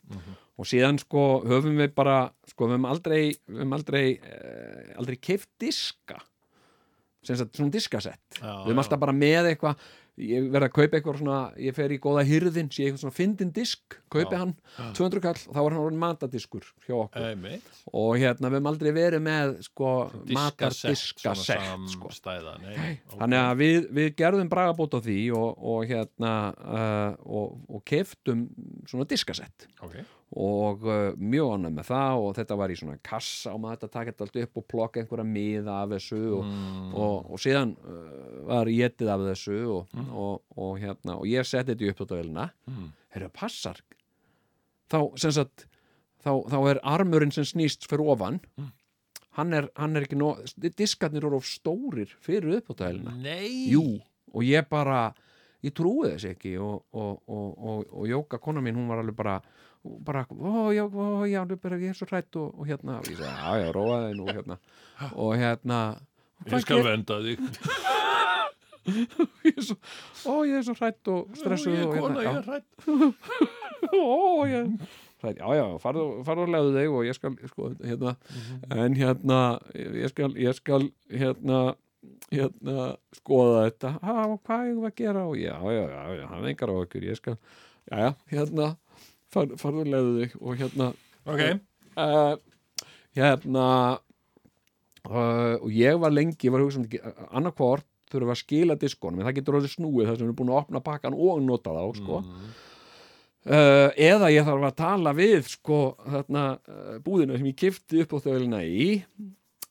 [0.60, 2.18] Og síðan sko höfum við bara,
[2.52, 6.19] sko við höfum aldrei, við höfum aldrei, eh, aldrei keift diska.
[7.26, 8.22] Sem sagt, svona diskasett.
[8.38, 9.88] Já, við höfum alltaf bara með eitthvað,
[10.20, 13.52] ég verð að kaupa eitthvað svona, ég fer í góða hyrðin, sé eitthvað svona fyndin
[13.56, 14.54] disk, kaupi hann,
[14.98, 17.28] 200 kall, þá var hann orðin matadiskur hjá okkur.
[17.32, 17.70] Einmitt.
[17.94, 22.12] Og hérna við höfum aldrei verið með sko Diskasett, matardiskasett svona sko.
[22.12, 23.18] samstæða Nei, nei, ok.
[23.18, 28.48] þannig að við, við gerðum bragabót á því og, og hérna uh, og, og keftum
[28.90, 29.70] svona diskasett.
[29.82, 30.02] Ok,
[30.32, 34.03] og uh, mjög ánægð með það og þetta var í svona kassa og maður þetta
[34.08, 36.94] þetta allt upp og plokka einhverja miða af þessu og, Mm.
[36.95, 41.74] og, og síðan uh, var getið af þessu og, og, og hérna og ég setti
[41.74, 42.91] þetta í upptöðavélina Mm.
[43.16, 43.82] heyrðu, passar?
[44.91, 44.99] Þá,
[45.36, 45.66] sagt
[46.24, 48.40] þá, þá er armurinn sem snýst fyrir ofan.
[49.38, 50.34] Hann, er, hann er ekki nó
[50.76, 52.58] diskarnir eru of stórir fyrir
[53.72, 53.84] jú,
[54.34, 55.14] og ég bara
[55.64, 59.16] ég trúi þess ekki og, og, og, og, og Jóka, kona mín, hún var alveg
[59.16, 59.38] bara
[59.84, 63.18] bara, ó, já, ó, já, bara, ég er svo hrætt og, og hérna, og ég
[63.18, 64.58] segi, já, já, róaði nú hérna,
[65.24, 65.82] og hérna
[66.41, 67.41] Ég skal venda þig.
[69.45, 69.76] Ég er svo,
[70.26, 72.72] ó, ég er svo hrætt og stressuð er og kona, ég hérna, er hrætt
[73.94, 74.72] ó, ég
[75.38, 78.16] já, já, farðu, og leiðu þig og ég skal, sko, hérna.
[78.74, 79.38] En hérna,
[79.78, 81.60] ég skal ég skal, hérna
[82.32, 82.88] hérna,
[83.20, 83.94] skoða þetta.
[84.02, 85.28] Ha, hvað ég að gera?
[85.30, 85.84] Og já, já,
[86.18, 87.38] já, hann engar á okkur ég skal,
[87.86, 88.72] já, já, hérna
[89.34, 90.91] far, farðu og leiðu þig og hérna
[91.22, 91.41] Ok,
[92.02, 92.34] uh,
[93.18, 93.68] hérna
[95.08, 98.78] uh, og ég var lengi ég var að hugsa um annarkvort þurfum við að skila
[98.80, 101.44] diskonum en það getur orðið snúið þar sem við erum búin að opna pakkan og
[101.45, 102.22] nota þá sko.
[102.22, 108.18] uh, eða ég þarf að tala við sko þarna uh, búðina sem ég kifti upp
[108.18, 108.88] á þauðlina í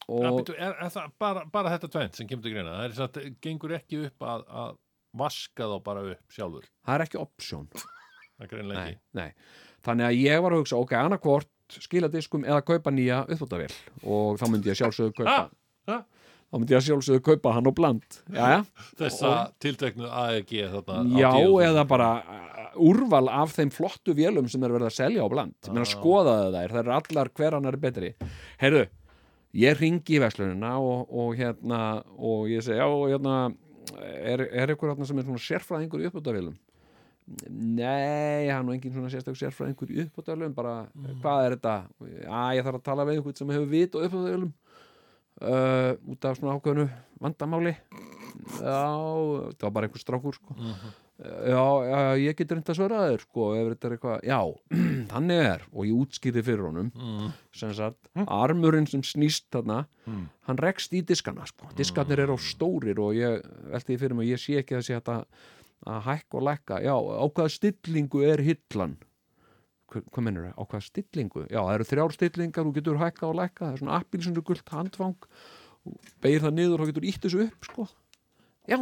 [0.09, 0.24] og...
[0.24, 2.78] og byrju, er, er það bara, bara þetta tvent sem kemur til greina?
[2.78, 4.77] Það er satt, gengur ekki upp að, að
[5.20, 6.69] vaska þá bara upp sjálfur?
[6.87, 7.66] Það er ekki option
[8.75, 9.31] nei, nei.
[9.87, 13.71] þannig að ég var að hugsa ok, annarkvort skila diskum eða kaupa nýja uppþóttavél
[14.03, 15.45] og þá myndi ég sjálfsögðu kaupa Ha?
[15.91, 15.99] Ha?
[16.51, 18.62] þá myndi ég sjálfsögðu kaupa hann og bland Jæja,
[18.99, 21.61] Þessa tilteknu AEG Já, 10.000.
[21.69, 25.55] eða bara uh, úrval af þeim flottu vélum sem er verið að selja á bland
[25.61, 25.69] Ah.
[25.71, 28.11] Ég meina skoðaðu þær, þær eru allar hver annar er betri
[28.61, 28.85] Heyrðu,
[29.62, 31.81] ég ringi í verslunina og, og hérna
[32.19, 33.37] og ég segi, já, hérna
[34.03, 36.59] er, er ykkur hérna sem er svona sérfræðingur í uppbútavélum
[37.51, 40.74] Nei, hann er nú engin svona sérstök sérfræðingur í uppbútavélum bara,
[41.23, 41.74] hvað er þetta?
[42.24, 44.51] Já, ég þarf að tala við einhvern sem hefur vit á uppbútavélum
[45.43, 46.89] uh, út af svona ákveðnu
[47.23, 47.77] vandamáli.
[48.61, 48.82] Já,
[49.55, 50.57] það var bara einhver strákur sko.
[51.20, 54.39] Já, já, ég get reynda að svara þér sko, ef þetta er eitthvað, já,
[55.12, 57.27] þannig er og ég útskýrði fyrir honum Mm.
[57.52, 60.23] sem sagt, armurinn sem snýst þarna, Mm.
[60.48, 64.31] hann rekst í diskana sko, diskarnir eru á stórir og ég velti því fyrir mig,
[64.32, 65.19] ég sé ekki að sé þetta
[65.89, 66.81] að hækka og lækka.
[66.85, 68.97] Já, á hvaða stillingu er hillan?
[69.90, 71.44] Hva- hvað mennur það, á hvaða stillingu?
[71.51, 74.69] Já, það eru þrjár stillingar, þú getur hækka og lækka það er svona appilsinu gult
[74.74, 75.16] handfang.
[76.20, 77.86] Beigir það niður og getur ítt þessu upp sko,
[78.69, 78.78] já.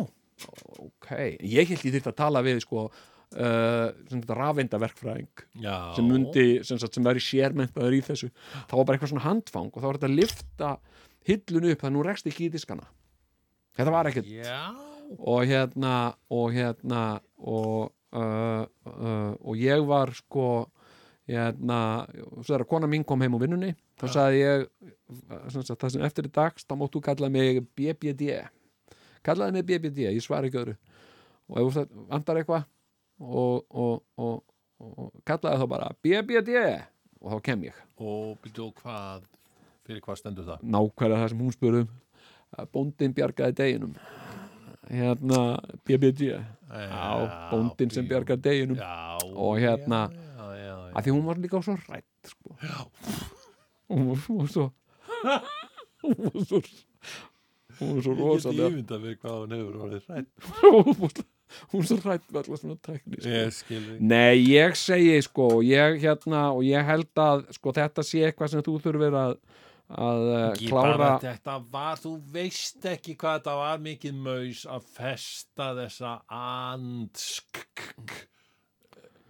[0.79, 1.09] Ok,
[1.43, 3.89] ég held ég þyrfti að tala við sko uh,
[5.59, 5.95] Já.
[5.97, 8.31] sem mundi, sem, sagt, sem væri sérmentaður í þessu.
[8.71, 10.71] Þá var bara eitthvað svona handfang og þá var þetta að lifta
[11.29, 12.87] hillun upp þannig að nú rekst ekki í diskana.
[13.79, 15.95] Þetta var ekkert Já og hérna
[16.29, 20.67] og hérna og, uh, uh, og ég var sko
[21.29, 22.07] hérna,
[22.41, 24.69] svo þegar kona mín kom heim úr vinnunni þá sagði ég
[25.53, 28.49] sagt, það sem eftir í dags, þá máttu kalla mig BBD
[29.29, 30.77] kallaði mig BBD, ég svar ekki öðru.
[31.49, 32.67] Og ef þú vantar eitthvað
[33.19, 34.43] og, og, og,
[34.79, 36.55] og kallaði þá bara BBD
[37.19, 37.83] og þá kem ég.
[37.99, 39.27] Og byrju hvað
[39.89, 40.65] Fyrir hvað stendur það?
[40.69, 41.93] nákvæmlega það sem hún spurði um.
[42.59, 43.95] Að bóndin bjargaði deginum
[44.91, 45.41] hérna
[45.87, 46.21] BBG
[46.69, 48.77] Já, bóndin sem bjargar deginum.
[48.77, 52.57] Já, Og hérna- já, að því hún var líka svo rætt sko.
[53.89, 54.17] hún var,
[54.49, 54.69] svo
[56.03, 56.61] hún var svo
[57.79, 60.29] hún var svo Ég get rosalega ímynda mig hvað hún hefur orðið hrætt
[60.63, 63.75] hún var svo rætt með allar svona tekni sko.
[63.75, 68.53] Ég Nei, ég segi sko ég hérna og ég held að sko þetta sé eitthvað
[68.55, 69.37] sem þú þurfir að
[69.89, 74.91] að uh, Ekki klára þetta var, þú veist ekki hvað þetta var mikið maus að
[74.99, 77.63] festa þessa andsk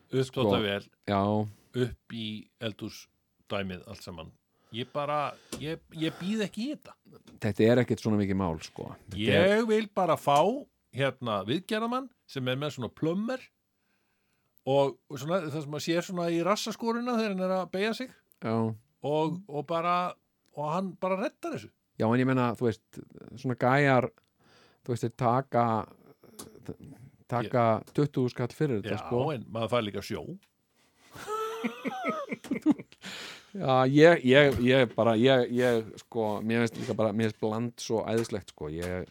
[0.09, 0.83] upptóta vel.
[1.09, 1.23] já,
[1.85, 2.29] upp í
[2.65, 4.33] eldúsdæmið allt saman.
[4.75, 5.31] Ég bara,
[5.63, 6.97] ég, ég býð ekki í þetta.
[7.41, 8.91] Þetta er ekkert svona mikið mál sko.
[9.15, 10.43] Þetta er, ég vil bara fá
[10.93, 13.41] hérna viðgerðamann sem er með svona plömmar
[14.69, 17.95] og, og svona, það sem að sér svona í rassaskoruna þegar hann er að beigja
[18.03, 18.13] sig.
[18.45, 18.57] Já,
[19.09, 19.95] og, og bara
[20.59, 21.71] og hann bara reddar þessu.
[21.99, 23.01] Já, en ég menna, þú veist
[23.39, 24.11] svona gæjar
[24.87, 25.65] þú veist, þeir taka
[27.29, 27.65] taka
[27.97, 29.25] 20 skall fyrir þetta Já, sko.
[29.35, 30.23] en maður fær líka sjó.
[33.59, 37.83] Já, ég, ég, ég bara, ég, ég, sko, mér finnst líka bara, mér finnst bland
[37.83, 39.09] svo æðislegt, sko, ég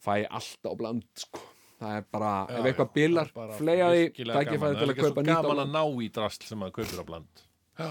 [0.00, 1.42] fæ alltaf bland, sko,
[1.82, 3.74] það er bara, ef eitthvað bilar, því,
[4.16, 5.76] tækifæði til að kaupa nýtt á gaman að bland.
[5.76, 7.44] ná í drasl sem maður kaupir á bland
[7.78, 7.90] Já,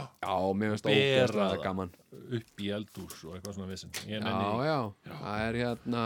[0.53, 1.91] mér finnst ógeðslega gaman.
[2.38, 6.03] upp í eldús og eitthvað svona vissin Já, nenni já, það er hérna,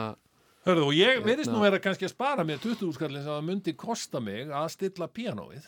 [0.63, 1.57] Hörðu, og ég verðist Hérna.
[1.57, 5.07] nú vera kannski að spara mér 20 skallin sem það myndi kosta mig að stilla
[5.11, 5.65] píanóið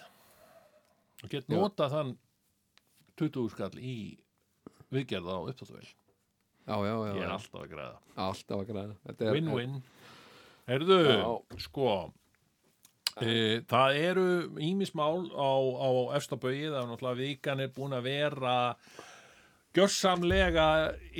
[1.26, 1.56] og get Já.
[1.58, 2.14] nota þann
[3.20, 3.96] 20 skall í
[4.94, 9.34] viðgerða á upptáttavel já, já, já, ég er já, alltaf að græða alltaf að græða.
[9.36, 9.76] Win-win
[10.66, 11.60] Herðu, Já.
[11.62, 11.90] sko
[13.22, 14.28] e, það eru
[14.60, 18.56] ímismál á, á efstabögi það er náttúrulega vikan er búin að vera
[19.76, 20.68] gjörsamlega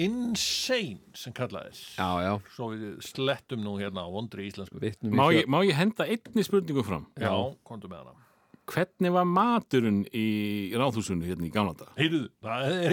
[0.06, 4.80] insane sem kallaðis Já, já, svo við slettum nú hérna á vondri íslensku.
[5.12, 7.10] Má ég, má ég henda einni spurningu fram?
[7.20, 7.34] Já,
[7.68, 8.22] komdu með hana
[8.66, 11.90] Hvernig var maturinn í ráðhúsinu hérna í gamla dag?
[12.00, 12.86] Heyrðu, það er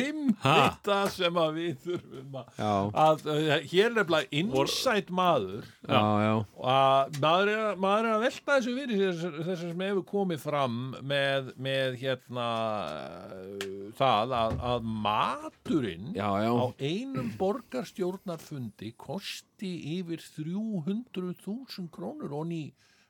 [0.43, 0.57] Ha?
[0.59, 2.73] einmitt það sem að við þurfum að, Já,
[3.05, 6.35] að uh, hér er nefnilega insight maður já, já,
[6.75, 8.75] að maður er, að- maður er að velta þessu
[9.23, 10.77] sér þessu sem hefur komið fram
[11.15, 12.49] með, með hérna
[12.93, 22.47] uh, það að, að maturinn já, já, á einum borgarstjórnarfundi kosti yfir 300.000 krónur og
[22.53, 22.63] ný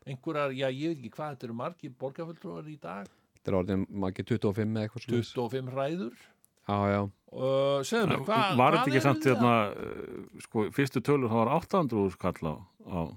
[0.06, 3.86] einhverjar, já ég veit ekki hvað þetta eru margir borgarfulltrúar í dag þetta er orðin,
[4.08, 5.24] ekki 25 eða eitthvað svona.
[5.24, 6.28] 25 ræður
[6.62, 7.00] Já, já,
[7.34, 9.32] uh, segðu mér, hvað var þetta ekki samt það?
[9.32, 12.54] hérna, uh, sko, fyrstu tölur það var 800 skall á,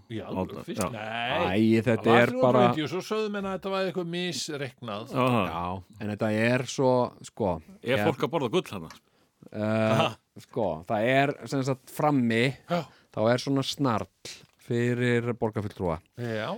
[0.10, 0.88] Já, á fyrst, já.
[0.96, 5.14] nei Æ, þetta er bara 320 og svo sögðu menna að þetta var eitthvað misreiknað
[5.14, 5.62] Já,
[6.02, 6.92] en þetta er svo,
[7.30, 7.52] sko
[7.84, 8.90] Er ég- fólk að borða gull hana?
[9.54, 12.82] uh, Sko, það er sem sagt frammi Já.
[13.14, 14.10] þá er svona snarl
[14.66, 16.00] fyrir borgarfulltrúa.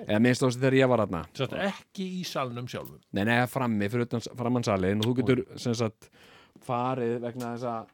[0.08, 1.22] Eða minnst á þessi þegar ég var aðna
[1.68, 3.02] ekki í salnum sjálfum.
[3.14, 6.10] Nei, nei, frammi fyrir utan framansalin og þú getur sem sagt
[6.68, 7.94] farið vegna þess að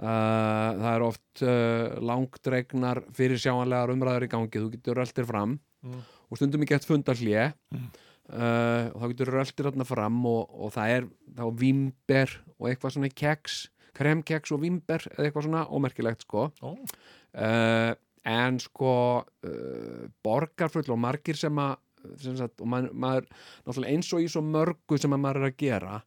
[0.00, 4.62] uh, það er oft uh, langdregnar fyrir sjáanlegar umræður í gangi.
[4.62, 6.02] Þú getur röltir fram Mm.
[6.28, 10.74] og stundum ekki eftir fundar hlje uh, og þá getur röltir þarna fram og, og
[10.74, 11.06] það er
[11.38, 13.54] þá vimber og eitthvað svona keks
[13.96, 16.50] kremkeks og vimber eða eitthvað svona ómerkilegt sko.
[16.60, 16.70] Ó.
[16.76, 17.94] uh,
[18.28, 23.26] en sko uh, borgarfull og margir sem að og maður,
[23.66, 25.98] maður eins og í svo mörgu sem að maður er að gera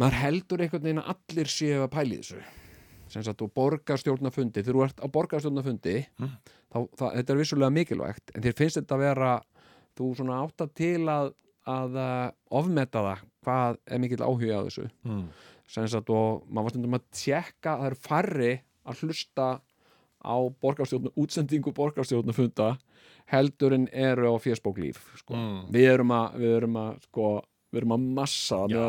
[0.00, 2.42] maður heldur einhvern veginn að allir séu að pæli þessu.
[3.12, 8.32] Sem sagt, og borgarstjórnafundi þegar þú ert á borgarstjórnafundi þá, það, þetta er vissulega mikilvægt
[8.32, 9.32] en þér finnst þetta að vera
[9.98, 11.32] þú svona átt að til að,
[11.68, 12.28] að uh,
[12.62, 14.86] ofmeta það hvað er mikill áhuga á þessu.
[15.04, 15.26] Mm.
[15.68, 18.52] sem sagt og maður var stundum að tjekka að það eru færri
[18.82, 19.50] að hlusta
[20.22, 22.76] á borgarstjórnu, útsendingu borgarstjórnufunda
[23.32, 25.34] heldur en eru á fésbóklíf sko.
[25.34, 25.64] Mm.
[25.74, 27.28] við erum að við erum að sko
[27.72, 28.82] við erum að massa Já,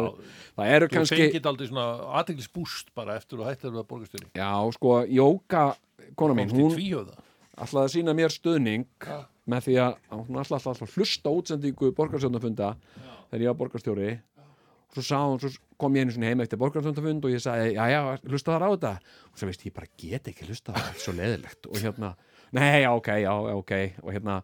[0.58, 1.86] það, eru þú kannski fengið aldrei svona
[2.20, 5.64] aðteglisbúst bara eftir og hættir að vera borgarstjóri já sko Jóka
[6.20, 9.24] kona mín, hún ætlaði að sína mér stuðning Já.
[9.50, 12.74] með því að að hún ætlaði alltaf að hlusta útsendingu borgarstjórnufunda
[13.30, 14.12] þegar ég var borgarstjóri
[14.94, 17.86] svo, sá, hún- svo kom ég einu sinni heim eftir borgarstjórnufund og ég sagði, já
[17.92, 18.94] já, hlusta þar á þetta
[19.32, 22.14] og svo veist, ég bara get ekki hlusta er svo leðilegt og hérna,
[22.54, 24.38] nei, já, ok, já, ok og hérna,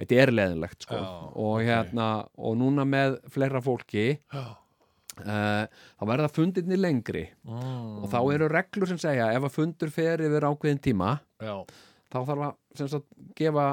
[0.00, 0.96] þetta er leðilegt sko.
[0.96, 2.08] Já, og hérna,
[2.40, 8.04] og núna með fleira fólki uh, þá verða fundirni lengri Mm.
[8.04, 11.64] og þá eru reglur sem segja ef að fundur fer yfir ákveðin tíma Já.
[12.10, 13.06] Þá þarf að sem sagt,
[13.38, 13.64] gefa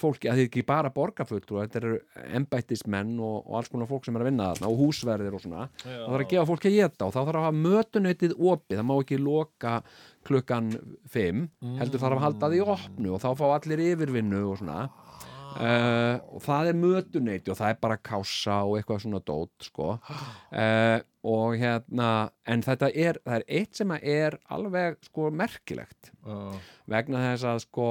[0.00, 1.96] fólki að þið ekki bara borgarfulltrú þetta eru
[2.38, 5.66] embættismenn og, og alls konar fólk sem er að vinna þarna og húsverðir og svona
[5.82, 8.88] þá þarf að gefa fólki að geta og þá þarf að hafa mötuneytið opið, það
[8.88, 9.74] má ekki loka
[10.26, 10.70] klukkan
[11.12, 11.42] 5
[11.80, 14.86] heldur þarf að halda því opnu og þá fá allir yfirvinnu og svona.
[15.56, 19.94] Uh, og það er mötuneyti og það er bara kása og eitthvað svona dót sko.
[20.52, 22.08] Uh, og hérna
[22.46, 26.12] en þetta er, það er eitt sem er alveg sko merkilegt.
[26.86, 27.88] Vegna þess að sko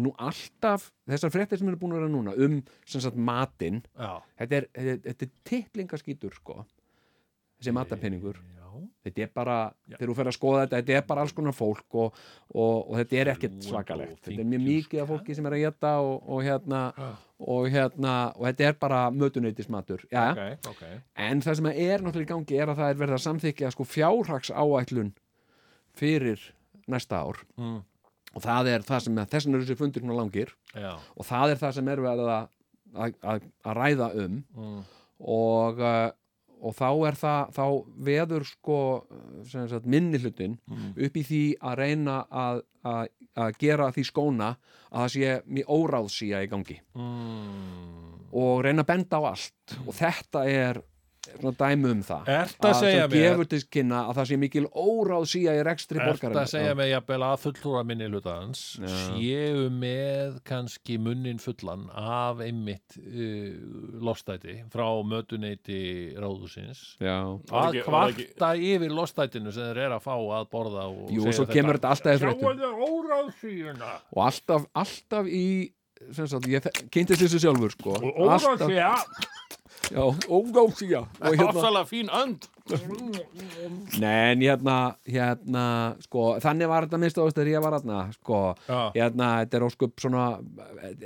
[0.00, 2.56] nú alltaf, þessar fréttir sem eru búin að vera núna um
[2.88, 6.56] sem sagt matinn Já, þetta er, er- þetta titlingaskítur sko
[7.60, 8.40] þessi matapenningur
[9.04, 9.58] þetta er bara,
[9.92, 12.18] þegar þú fer að skoða þetta þetta er bara alls konar fólk og,
[12.54, 14.20] og, og þetta er ekkert svakalegt.
[14.26, 16.82] þetta er mjög mikið af fólki sem er að geta og, og hérna
[17.44, 20.84] og hérna, og þetta er bara mötuneytismatur, já, ok, ok.
[21.26, 23.86] En það sem er náttúrulega í gangi er að það er verið að samþykja sko
[23.90, 25.10] fjárhagsáætlun
[25.98, 26.40] fyrir
[26.90, 27.42] næsta ár.
[27.58, 27.82] Mm.
[28.34, 30.54] og það er það sem, þess vegna eru þessi fundir svona langir.
[30.74, 32.48] Já, og það er það sem er verið að,
[32.94, 34.40] að, að, að ræða um.
[34.58, 34.80] Mm.
[35.36, 36.08] og, uh,
[36.62, 37.64] og þá er það þá
[38.08, 38.78] veður sko
[39.84, 40.56] minni hlutin
[40.94, 44.50] upp í því að reyna að, að, að gera því skóna
[44.90, 46.78] að það sé mjög óráðsía í gangi.
[46.94, 48.12] Mm.
[48.34, 49.78] og reyna að benda á allt.
[49.86, 50.82] Og þetta er
[51.24, 52.28] svona dæmi um það.
[52.34, 55.98] Ertu að segja það mér- gefur til kynna að það sé mikil óráðsía í rekstri
[56.00, 61.86] Ertu borgarinn að segja mig jafnvel að fulltrúra minni hlutans séu með kannski munnin fullan
[61.94, 63.54] af einmitt uh,
[64.04, 65.80] lostæti frá mötuneyti
[66.20, 71.30] ráðusins að kvarta yfir lostætinu sem þeir eru að fá að borða og Jú, og
[71.30, 73.92] segja svo kemur þetta alltaf í óráðsíuna.
[74.14, 75.46] Og alltaf, alltaf í
[76.12, 77.96] sagt, ég kynntist þessu sjálfur sko.
[77.98, 78.90] Og óráðsía.
[79.92, 81.04] Já, óráðsía.
[81.20, 82.46] Og hérna, fín önd.
[84.00, 85.64] Nei, en hérna, hérna,
[86.04, 88.38] sko, þannig var þetta minnst ást þegar ég var hérna, sko,
[88.94, 90.24] hérna, þetta er óskup svona,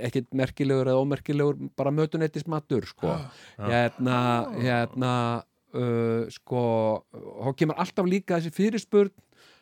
[0.07, 3.17] ekkit merkilegur eða ómerkilegur, bara mötunettis matur, sko,
[3.59, 4.21] hérna,
[4.55, 5.15] hérna,
[5.75, 6.63] uh, sko,
[7.19, 9.11] þá kemur alltaf líka þessi fyrirspurn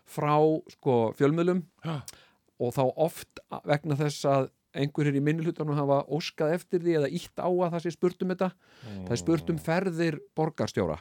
[0.07, 0.37] frá,
[0.77, 1.65] sko, fjölmjölum
[2.61, 7.41] og þá oft vegna þess að einhverjir í minnihlutunum hafa óskað eftir því eða ítt
[7.41, 8.51] á að það sé spurt um þetta.
[8.87, 10.99] Það er spurt um ferðir borgarstjóra.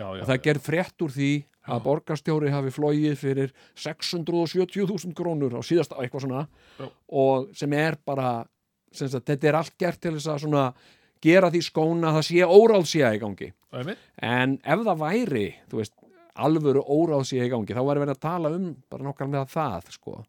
[0.00, 1.30] Já, já, og það er gerð frétt úr því
[1.70, 6.46] að borgarstjóri hafi flóið fyrir 670.000 krónur á síðasta eitthvað svona
[7.12, 8.46] og sem er bara
[8.90, 10.64] sem sagt, þetta er allt gert til þess að svona
[11.22, 13.50] gera því skóna að það sé óráðsía í gangi.
[14.24, 15.94] En ef það væri þú veist,
[16.40, 20.22] alvöru óráðsía í gangi þá væri verið að tala um bara nokkar með það sko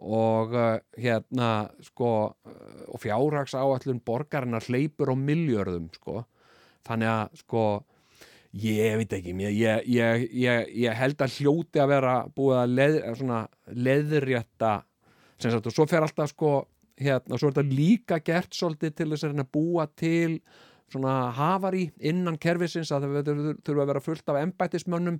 [0.00, 6.24] og uh, hérna sko uh, og fjárhags áallun borgarinnar hleypur á miljörðum sko.
[6.88, 7.64] Þannig að sko
[8.56, 12.96] ég veit ekki, ég, ég, ég, ég, held að hljóti að vera búið að leð,
[13.06, 13.40] að svona
[13.70, 14.72] leðrétta
[15.40, 16.54] sem sagt og svo fer alltaf sko
[17.00, 20.40] hérna, og svo er þetta líka gert svolítið til þess að búa til
[20.90, 25.18] svona hafari innan kerfisins að það þurfa- þurfa að vera fullt af embættismönnum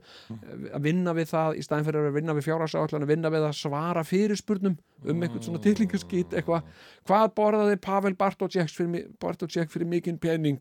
[0.74, 3.54] að vinna við það í staðin fyrir að vinna við fjárhagsáallan að vinna við að
[3.60, 6.62] svara fyrirspurnum um eitthvað svona tillingaskýt eitthvað,
[7.08, 10.60] hvað borðaði Pavel Bartótsek fyrir, Bartótsek fyrir mikinn pening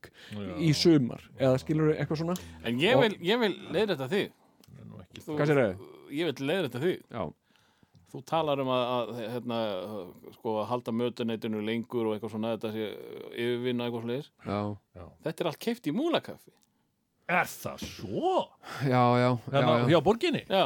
[0.61, 1.22] í sumar?
[1.40, 2.38] Eða skilur eitthvað svona?
[2.64, 4.30] En ég vil, ég vil leiða þetta þig
[5.19, 5.88] Þú- Hvað segirðu?
[6.14, 6.99] Ég vil leiða þetta þig.
[7.11, 7.23] Já,
[8.10, 9.57] Þú talar um að, að hérna,
[10.34, 12.88] sko, að halda mötuneytinu lengur og eitthvað svona, þetta sé
[13.38, 14.30] yfirvinna eitthvað sliðis.
[14.49, 14.60] já,
[15.27, 16.53] Þetta er allt keift í múlakaffi.
[17.30, 18.31] Er það svo?
[18.90, 20.41] já, já, já, Hérna, já, hjá borginni?
[20.49, 20.64] Já,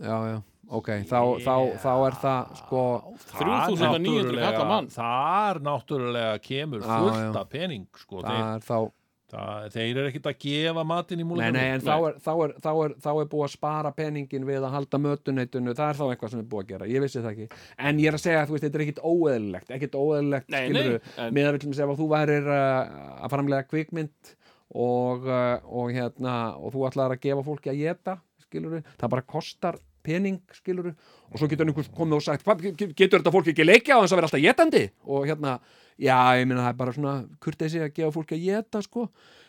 [0.00, 0.38] já, já.
[0.78, 1.54] ok, þá, þá,
[1.84, 2.80] þá er það sko,
[3.36, 4.88] 3900 náttúrulega- kalla mann.
[4.96, 7.40] Þar náttúrulega kemur Já, fullt já.
[7.42, 8.22] af pening sko.
[8.24, 8.78] það er þá
[9.32, 11.56] það, þeir eru ekkit að gefa matinn í Nei, múlunum.
[11.56, 14.66] nei, en þá er, þá, er, þá, er, þá er búið að spara peningin við
[14.66, 17.32] að halda mötuneytinu, það er þá eitthvað sem er búið að gera, ég vissi það
[17.32, 17.48] ekki.
[17.90, 21.00] En ég er að segja að þú þetta er ekkit óeðlilegt, ekkit óeðlilegt, Nei, skilurðu,
[21.02, 24.32] nei, en- með að við ef að þú værir uh, að framlega kvikmynd
[24.76, 28.16] og, uh, og hérna, og þú ætlar að gefa fólki að geta,
[28.46, 30.92] skilurðu, það bara kostar pening, skilurðu,
[31.32, 32.46] og svo getur einhvers komið og sagt,
[32.94, 34.82] getur þetta fólki ekki leikja á þess að vera alltaf getandi?
[35.10, 35.56] Og hérna,
[36.00, 39.06] já, ég meina það er bara svona kurteisi að gefa fólki að geta, sko.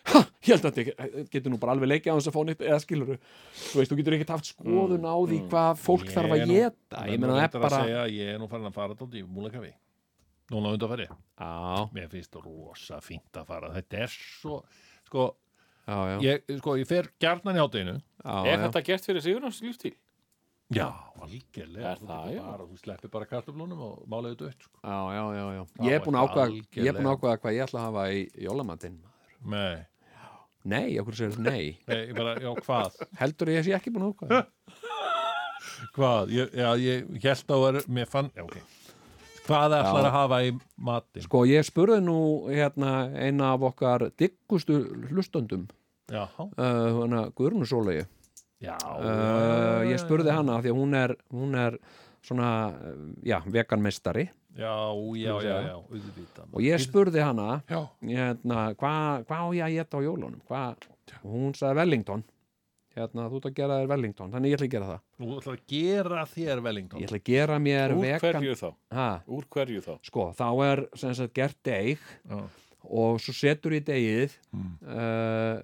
[0.07, 2.61] Ha, ég held að þetta getur nú bara alveg leikja á þess að fá neitt,
[2.63, 3.17] eða skilurðu,
[3.63, 7.19] þú veist, þú getur ekkert haft skoðun á því hvað fólk þarf að geta, ég
[7.19, 9.73] meina það er bara, segja, Ég er nú farin að fara tótt í múlakafi
[10.47, 13.73] Núna undanfæri já, Mér finnst rosa fínt að fara.
[13.75, 14.61] Þetta er svo
[15.07, 15.25] Sko,
[15.87, 18.61] já, já, ég, sko, ég fer gjarnan í hátteginu já, er já.
[18.63, 19.27] þetta gert fyrir
[19.67, 19.95] lífstíl?
[20.76, 20.88] Já,
[21.23, 22.41] algjörlega Er það, já?
[22.44, 24.80] bara, Þú sleppir bara kartöflunum og málaðu dött sko.
[24.84, 25.61] Já, já, já, já.
[25.88, 28.98] Ég er búin að ákvaða, ég er að hvað ég ætla að hafa í jólamatinn.
[29.48, 29.85] Nei,
[30.68, 31.77] Nei, okkur segir nei.
[31.88, 34.41] nei, ég bara, já, hvað Heldur ég sé ekki búin að ákvaða?
[35.95, 38.57] Hvað, ég, já, ég held að vera Mér fann, já, ok
[39.48, 40.52] Hvað ætlar að hafa í
[40.84, 41.23] matinn?
[41.23, 42.18] Sko, ég spurði nú
[42.52, 45.69] hérna eina af okkar diggustu hlustundum
[46.11, 48.03] Já, uh, hana Guðrunu Sólegi
[48.63, 51.77] já, uh, ég spurði hana af því að hún er, hún er
[52.25, 54.27] svona, uh, já, veganmeistari.
[54.57, 54.73] Já,
[55.13, 56.47] já, já, já, auðvitað.
[56.49, 57.59] Og ég spurði hana
[58.01, 60.39] hérna, hvað hva á ég að geta á jólunum?
[60.49, 60.88] Hvað,
[61.21, 62.23] og hún sagði Wellington.
[62.97, 65.53] Hérna, þú ert að gera þér Wellington þannig ég ætla að gera það, Nú ætlar
[65.59, 66.99] að gera þér Wellington.
[67.03, 68.55] Ég ætla að gera mér Úr vegan, hverju
[69.38, 69.91] Úr hverju þá?
[70.09, 72.39] sko, þá er sem sagt gert deig Já.
[72.89, 74.71] og svo setur í deigið Mm.
[74.81, 75.61] uh,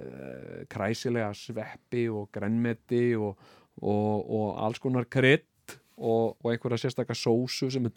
[0.00, 3.36] uh, kræsilega sveppi og grænmeti og,
[3.82, 5.46] og, og alls konar krydd
[5.96, 7.92] og, og einhverja sérstakka sósu sem er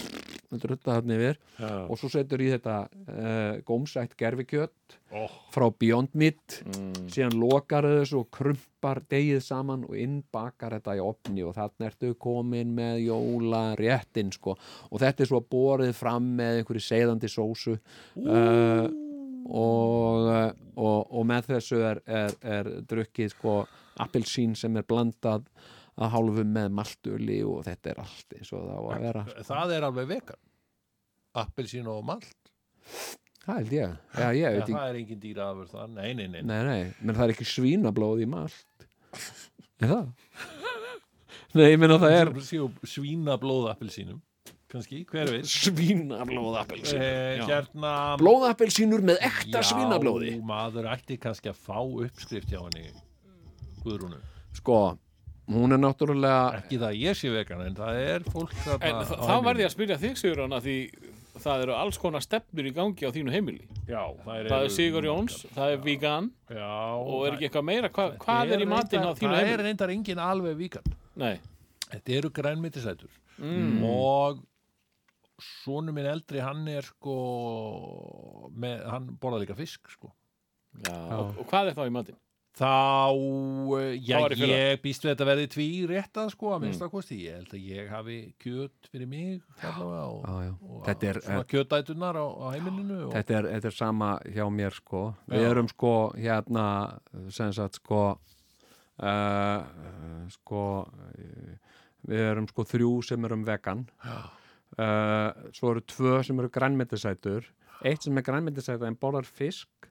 [0.63, 1.67] drutta þarna yfir Já.
[1.91, 5.27] og svo setur í þetta uh, gómsætt gerfikjöt Ó.
[5.53, 7.09] frá Beyond Meat Mm.
[7.11, 12.13] síðan lokar þessu og krumpar degið saman og innbakar þetta í opni og þarna ertu
[12.15, 17.75] komin með jóla réttin sko og þetta er svo borið fram með einhverju seiðandi sósu
[17.75, 17.79] uh,
[18.23, 18.87] og, uh,
[19.49, 23.55] og, og með þessu er, er, er drukkið sko
[23.99, 25.47] appelsín sem er blandað
[25.99, 29.73] að hálfu með maltöli og þetta er allt eins og það á að vera Það
[29.75, 30.39] er alveg vegan.
[31.39, 32.53] Appelsín og malt.
[33.43, 34.73] Það held ég, já ég ekki.
[34.75, 37.47] það er engin dýra afur það, nei, nei, nei, Nei, nei, menn það er ekki
[37.49, 38.87] svínablóð í malt.
[39.79, 40.09] Er það?
[41.55, 42.29] Nei, ég menna það er
[42.91, 44.19] svínablóð appelsínum
[44.71, 45.49] kannski, hver veit.
[45.49, 47.01] Svínablóð appelsín.
[47.01, 52.89] Eh, Hérna Blóðappelsínur með ekta svínablóði Já, maður ætti kannski að fá uppskrift hjá henni
[53.83, 54.19] Guðrúnu.
[54.59, 54.79] Sko,
[55.49, 59.35] hún er náttúrulega Ekki það að ég sé vegan, en það er fólk En þá
[59.45, 60.77] verði ég að spyrja þig Sigurðan að því
[61.39, 63.61] það eru alls konar stefnur í gangi á þínu heimili.
[63.87, 66.27] Já, það það er Sigur Jóns, það er vegan.
[66.51, 69.47] Já, og er ekki eitthvað meira, hva, hvað er í matinn á þínu Það er
[69.47, 69.67] heimili?
[69.69, 71.37] reyndar engin alveg víkan Nei,
[71.89, 73.79] Þetta eru grænmyndisætur mm.
[73.87, 74.43] og
[75.43, 77.17] sonu minn eldri hann er sko
[78.55, 80.11] með, hann borða líka fisk sko.
[80.85, 82.19] Já, og, og hvað er þá í matinn?
[82.59, 83.15] þá,
[83.79, 87.37] eh, já, ég býst við þetta verði tví réttað sko að minnst að kosti, ég
[87.37, 90.53] held að ég hafi kjöt fyrir mig allavega og, Já, já.
[90.67, 94.43] og Þetta er- svona kjötætunar á, á heimilinu og, þetta er, þetta er sama hjá
[94.51, 95.03] mér sko.
[95.31, 95.49] Við Já.
[95.53, 96.65] erum sko hérna
[97.31, 98.01] sem sagt sko
[98.99, 99.63] uh,
[100.35, 100.63] sko
[102.09, 103.85] við erum sko þrjú sem erum vegan.
[104.03, 104.19] Já.
[104.79, 107.47] Uh, svo eru tvö sem eru grænmetisætur.
[107.85, 109.89] Eitt sem er grænmetisætur en borðar fisk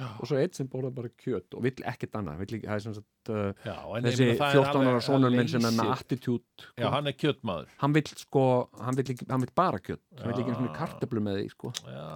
[0.00, 2.38] og svo eitt sem borðar bara kjöt og vill ekkert annað.
[2.42, 3.74] Vill ekki, sagt uh, já,
[4.06, 7.16] þessi meina, það er 14 ára það minn sem er með attitút já, hann er
[7.20, 7.74] kjötmaður.
[7.82, 8.44] Hann vill sko,
[8.80, 10.02] hann vill, ekki, hann vill bara kjöt.
[10.18, 10.78] Hann vill ekki einu svona Já.
[10.80, 11.74] kartöflu með því sko.
[11.92, 12.06] Já,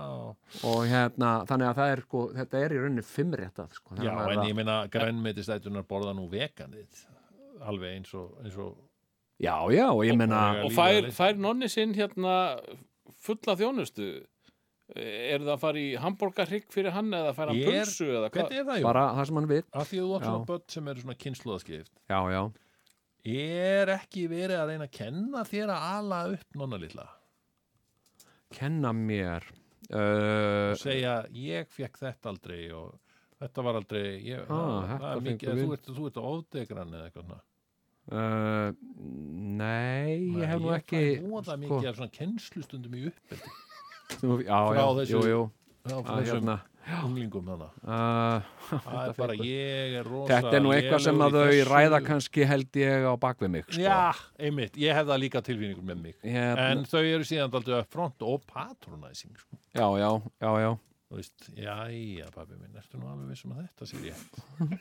[0.72, 4.56] og hérna, þannig að er sko, þetta er í rauninni fimmréttað sko, já en ég
[4.56, 7.04] meina grænmyndisætunar borða nú veganið
[7.66, 8.76] alveg eins og, eins og
[9.40, 12.36] já, já, og ég meina og- Og fær, fær nonni sinn hérna
[13.20, 14.24] fulla þjónustu?
[14.96, 18.36] Er það að fara í hambúrgarhrygg fyrir hann eða hann Ég er- pulsu eða hvað?
[18.36, 18.82] hvernig er það, Jón?
[18.86, 21.16] bara það sem hann vill af því að þú átt svona börn sem eru svona
[21.24, 22.42] kynnslóðaskipt já, já,
[23.26, 27.08] er ekki verið að reyna að kenna þér að ala upp nonna lilla
[28.54, 29.42] kenna mér
[29.90, 32.94] uh, segja ég fekk þetta aldrei og
[33.42, 36.94] þetta var aldrei ég, Ah, það, þetta það er mikið, þú ert, þú ert ofdegran
[36.94, 37.40] eða eitthvað svona.
[38.12, 38.70] Uh,
[39.56, 43.04] nei, ég hef nú ekki ég fæ voða sko, mikið af svona kennslustundum í
[44.22, 45.42] nú, já, já, jú, jú.
[45.86, 46.56] frá að, þessum hérna,
[47.06, 51.38] unglingum þannig uh, það er bara ég er rosa þetta er nú eitthvað sem að
[51.38, 53.82] þau ræða kannski held ég á bakvið mig sko.
[53.82, 54.00] já,
[54.38, 56.18] einmitt, ég hef það líka tilfinningur með mig.
[56.22, 59.58] Hérna, en þau eru síðan upp front og patronizing sko.
[59.74, 60.10] já, já,
[60.40, 60.70] já, já
[61.06, 64.22] þú veist, jæja pabbi minn, ertu nú alveg vissum að þetta sér ég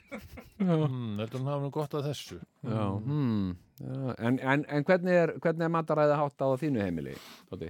[0.63, 3.49] hmm, ertu nú nú gott að þessu Já, hmm,
[3.79, 3.97] já.
[4.17, 7.17] En, en, en hvernig er, hvernig er mataræði hátt á þínu heimili?
[7.51, 7.69] Tóti?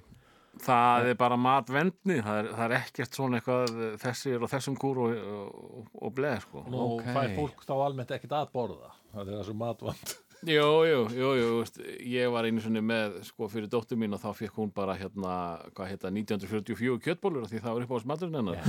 [0.64, 5.02] Það er bara matvendni, það er, það er ekkert svona eitthvað þessir og þessum kúr
[5.03, 6.64] og, og, og bleð, sko.
[6.72, 7.10] Nú Ok.
[7.11, 10.14] fær fólk þá almennt ekkert að borða það er þessu matvand
[10.45, 14.22] Jú, jú, jú, jú, veist, ég var einu svona með, sko, fyrir dóttur mín og
[14.22, 15.31] þá fekk hún bara hérna,
[15.73, 18.59] hvað heita, 1944 kjötbólur af því það var upp á smaturinn hennar.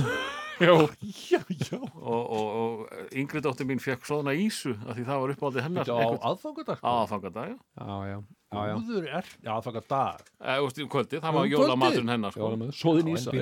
[0.57, 0.73] Já.
[1.31, 5.33] já, já Og, og, og yngri dóttur mín fekk svona ísu af því það var
[5.35, 5.85] upp á því hennar.
[5.91, 6.93] Þetta á aðfangadag sko.
[6.95, 7.57] Aðfangadag, já.
[7.77, 8.73] Já, já, já, já.
[8.81, 12.49] Úður er, já, aðfangadag Eh, Þú veist, í kvöldi, það var jólamaturinn hennar, sko.
[12.79, 13.37] Svoðin En ísa.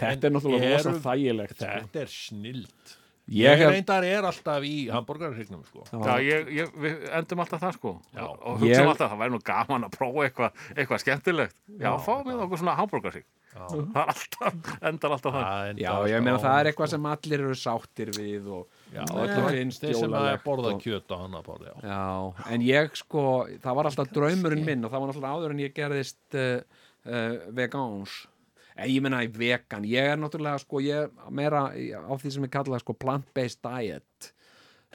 [0.00, 1.58] Þetta er náttúrulega rosa þægilegt.
[1.58, 1.68] Sko.
[1.84, 2.97] Þetta er snild
[3.28, 5.82] Ég Ég hef, reyndar er alltaf í hambúrgarhrygnum sko.
[5.92, 7.90] Já, ég, ég, við endum alltaf það sko.
[8.14, 8.22] Já.
[8.24, 11.58] og, og hugsaum Ég- alltaf, það væri nú gaman að prófa eitthvað, eitthvað skemmtilegt.
[11.76, 13.26] Já, fáum við okkur svona hambúrgarsík
[13.58, 15.44] Það er alltaf, endar alltaf það.
[15.44, 18.64] Það endar já, alltaf ég meina það er eitthvað sem allir eru sáttir við og
[18.94, 21.76] Já, þeir sem að jólalegt borða kjöt á hana borða, já.
[21.90, 23.24] Já, en ég sko,
[23.64, 27.38] það var alltaf draumurinn minn og það var náttúrulega áður en ég gerðist uh, uh,
[27.56, 28.37] vegans Eh,
[28.86, 32.52] ég meina í vegan, ég er náttúrulega sko, ég er meira á því sem ég
[32.54, 34.32] kalla sko plant-based diet.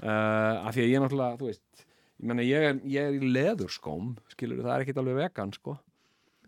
[0.01, 3.18] Uh, af því að ég er náttúrulega, þú veist ég meina ég er, ég er
[3.18, 5.76] í leðurskóm skilur, það er ekkit alveg vegan sko.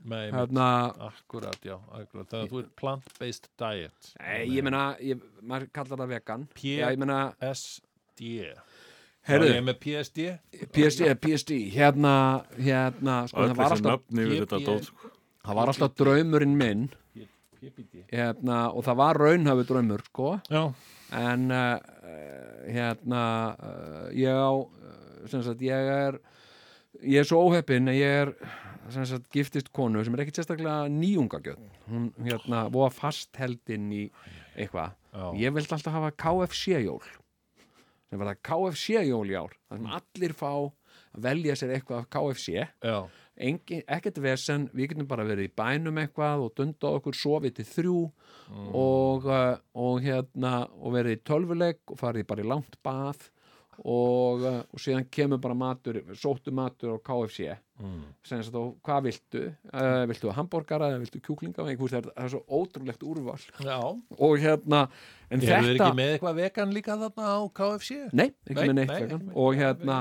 [0.05, 0.65] Nei, hérna,
[1.07, 2.27] akkurat, já, akkurat.
[2.29, 4.09] Þannig að þú er plant-based diet.
[4.21, 6.43] Nei, ég meina, ég, maður kallar það vegan.
[6.53, 8.53] PSD
[9.25, 9.47] Heyrðu.
[9.47, 10.25] Var ég með PSD?
[10.75, 12.11] PSD, PSD hérna,
[12.59, 14.03] hérna sko, það, var alltaf,
[14.85, 15.09] sko.
[15.47, 16.83] það var alltaf draumurinn minn
[18.11, 20.61] hérna, og það var raunhafi draumur sko, Já,
[21.21, 21.75] en uh,
[22.67, 23.23] hérna
[23.55, 24.51] uh, ég á
[25.25, 26.19] sagt, ég er
[27.01, 28.33] ég er svo óheppinn að ég er
[28.93, 31.67] sagt, giftist konu sem er ekkit sérstaklega nýjungagjöld.
[31.89, 34.03] Hún hérna, voða fastheldin í
[34.55, 34.95] eitthvað.
[35.39, 37.03] Ég vildi alltaf hafa KFC-jól
[38.05, 39.53] sem var það KFC-jól í ár.
[39.67, 42.97] Þar sem allir fá að velja sér eitthvað af KFC já,
[43.35, 48.01] ekkert vesen, við getum bara verið í bænum eitthvað og dunda okkur sofið til þrjú
[48.71, 53.27] og, uh, og hérna og verið í tölvuleik og farið bara í langt bað
[53.83, 57.49] og, uh, og síðan kemur bara matur sóttu matur á KFC
[57.81, 58.05] mm.
[58.23, 62.43] sagt og hvað viltu uh, viltu hambúrgara eða viltu kjúklinga það, er, það er svo
[62.47, 63.79] ótrúlegt úrval já.
[64.15, 64.85] og hérna
[65.27, 67.99] en þeir þetta ekki með eitthvað vegan líka þarna á KFC?
[68.13, 69.27] Nei, ekki Nei, með neitt nei, vegan.
[69.27, 69.99] með- og hérna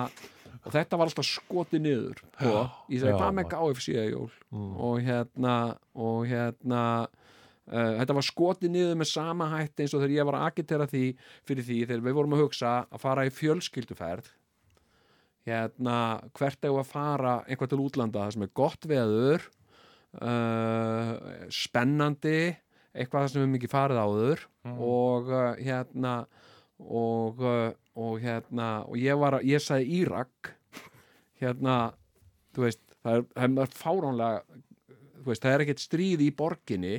[0.65, 3.51] og þetta var alltaf skotið niður og ég já, hvað með.
[3.53, 4.31] KFC jól.
[4.55, 4.71] Mm.
[4.87, 5.57] og hérna
[6.07, 10.39] og hérna uh, þetta var skotið niður með sama hætti eins og þegar ég var
[10.39, 11.05] að agitera því
[11.49, 14.33] fyrir því þegar við vorum að hugsa að fara í fjölskylduferð.
[15.45, 15.99] Hérna
[16.39, 18.25] hvert við að fara einhvað til útlanda?
[18.25, 19.49] Það sem er gott veður
[20.25, 21.15] uh,
[21.53, 22.39] spennandi
[22.95, 24.49] eitthvað sem við ekki farið áður.
[24.73, 26.23] Og uh, hérna
[26.81, 30.53] og, uh, og hérna og ég var að, ég sagði Írak
[31.43, 31.77] hérna
[32.55, 34.61] þú veist, það er, það er fáránlega
[35.21, 36.95] þú veist, það er ekkert stríð í borginni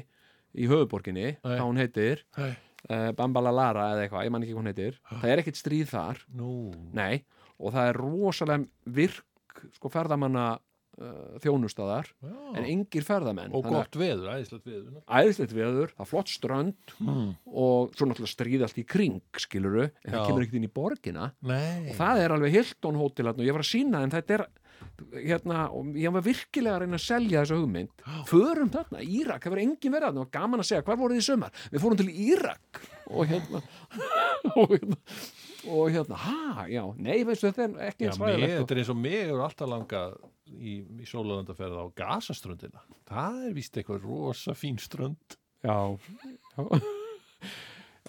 [0.56, 1.40] í höfuborginni, Nei.
[1.44, 5.00] hvað hún heitir uh, Bambalallara eða eitthvað, ég man ekki hvað hún heitir.
[5.10, 6.52] Það er ekkert stríð þar, Nú,
[6.96, 7.26] nei
[7.56, 10.46] og það er rosalega virk sko ferðamanna
[11.02, 12.34] uh, þjónustæðar já.
[12.56, 13.54] en engir ferðamenn.
[13.56, 17.32] Og gott veður, æðislegt veður æðislegt veður, það er flott strönd mm.
[17.52, 20.18] og svo náttúrulega stríð allt í kring skiluru, en Já.
[20.18, 21.32] það kemur ekkert inn í borgina.
[21.46, 24.46] Nei, og það er alveg Hilton þarna og ég var að sína en þetta er
[25.12, 28.04] hérna, og ég var virkilega að reyna að selja þessa hugmynd.
[28.30, 31.24] Förum þarna, Írak, það verður engin verið þarna og gaman að segja, hvar voruð þið
[31.24, 31.64] í sumar?
[31.72, 32.82] Við fórum til Írak
[33.12, 33.62] og hérna
[34.62, 35.00] og hérna
[35.72, 38.92] og hérna, ha, já, nei, veistu þetta er ekki Já, eins ræðilegt þetta er eins
[38.94, 40.16] og mig er alltaf langað
[40.54, 45.78] í, í sólalandaferð á Gasaströndina það er víst eitthvað rosa fín strönd já,
[46.56, 46.82] já.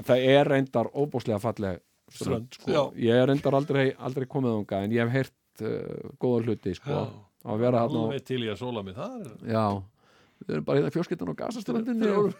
[0.05, 1.81] það er reyndar óbúslega falleg
[2.13, 2.71] strönd, Strönd, sko.
[2.71, 2.83] já.
[3.09, 7.01] ég er reyndar aldrei, aldrei komið ánga en ég hef heyrt uh, góða hluti, sko
[7.47, 9.67] á að vera alveg til ég að sóla mig það er Já,
[10.47, 12.37] við erum bara hérna fjölskyldan á gasaströndinni og,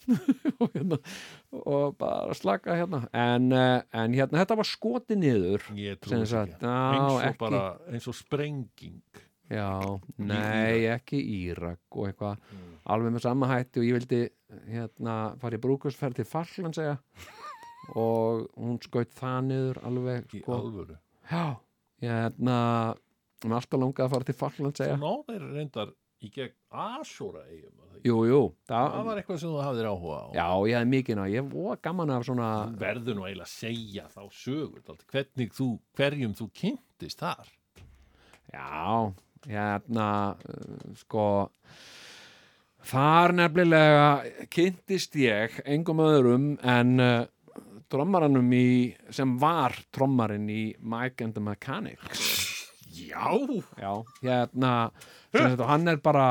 [0.60, 0.98] og, hérna,
[1.62, 3.02] og bara slaka hérna.
[3.16, 6.68] En, uh, en hérna, þetta var skotið niður ég sem þess sagt, ekki.
[6.68, 7.62] Já, eins og ekki bara,
[7.92, 9.24] eins og sprenging.
[9.46, 9.70] Já,
[10.18, 12.46] nei, ekki Írak og eitthvað.
[12.90, 14.22] Alveg með sama hætti og ég vildi
[14.70, 16.96] hérna fara í brúkusferð til Falkland segja.
[17.94, 20.96] Og hún skaut það niður alveg í sko, alvöru?
[21.30, 21.44] Já,
[22.02, 22.56] hérna
[23.44, 24.98] er alltaf langað að fara til Falkland segja.
[24.98, 25.94] Ná, þeir reyndar
[26.24, 27.98] í gegn Asúra eigum það?
[28.06, 30.26] Jú, jú, það það, var eitthvað sem þú hafðir áhuga á.
[30.36, 33.52] Já, ég hef mikið ná, ég var gaman af svona Þú verður nú eiginlega að
[33.52, 35.68] segja þá sögur hvernig þú,
[35.98, 37.52] hverjum þú kynntist þar?
[38.54, 39.12] Já,
[39.46, 41.26] hérna uh, sko
[42.86, 44.10] þar nefnilega
[44.52, 47.24] kynntist ég engum öðrum en uh,
[47.90, 52.32] trommaranum í sem var trommarinn í Mike and the Mechanics.
[52.96, 53.28] Já.
[53.76, 54.90] Já, hérna
[55.56, 56.28] og hann er bara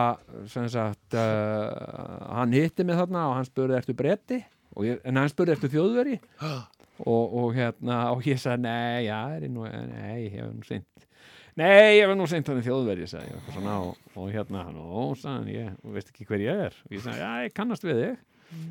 [0.51, 4.41] sagt, uh, hann hitti mig þarna og hann spurði ertu bretti
[4.75, 9.19] og ég, en hann spurði ertu þjóðveri og, og hérna og ég sagði nei, já,
[9.35, 11.07] er ég nú nei, ég hef nú seint
[11.55, 14.67] nei, ég hef nú seint hann í þjóðveri sagði ég, eitthvað svona, og, og hérna,
[14.75, 16.79] nú, sagði hann ég, veist ekki hver ég er.
[16.87, 18.17] Og ég sagði, já, ég kannast við þig.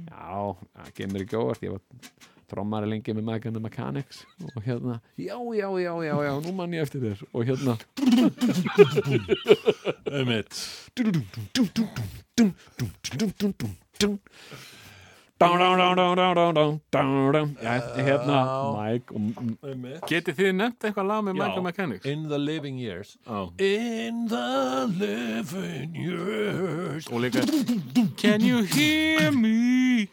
[0.08, 0.28] Já,
[0.76, 5.00] það kemur ekki óvart ég var trommari lengi með Mike and the Mechanics og hérna,
[5.16, 7.78] já, já, já, já, já nú mann ég eftir þér og hérna.
[17.60, 17.72] Já,
[18.06, 18.38] hérna
[18.78, 19.14] Mike.
[20.08, 21.38] Getið þið nefnt eitthvað lag með.
[21.40, 22.06] Michael Mechanics?
[22.06, 23.16] In the living years.
[23.58, 27.42] In the living years Og líka
[28.16, 30.08] Can you hear me?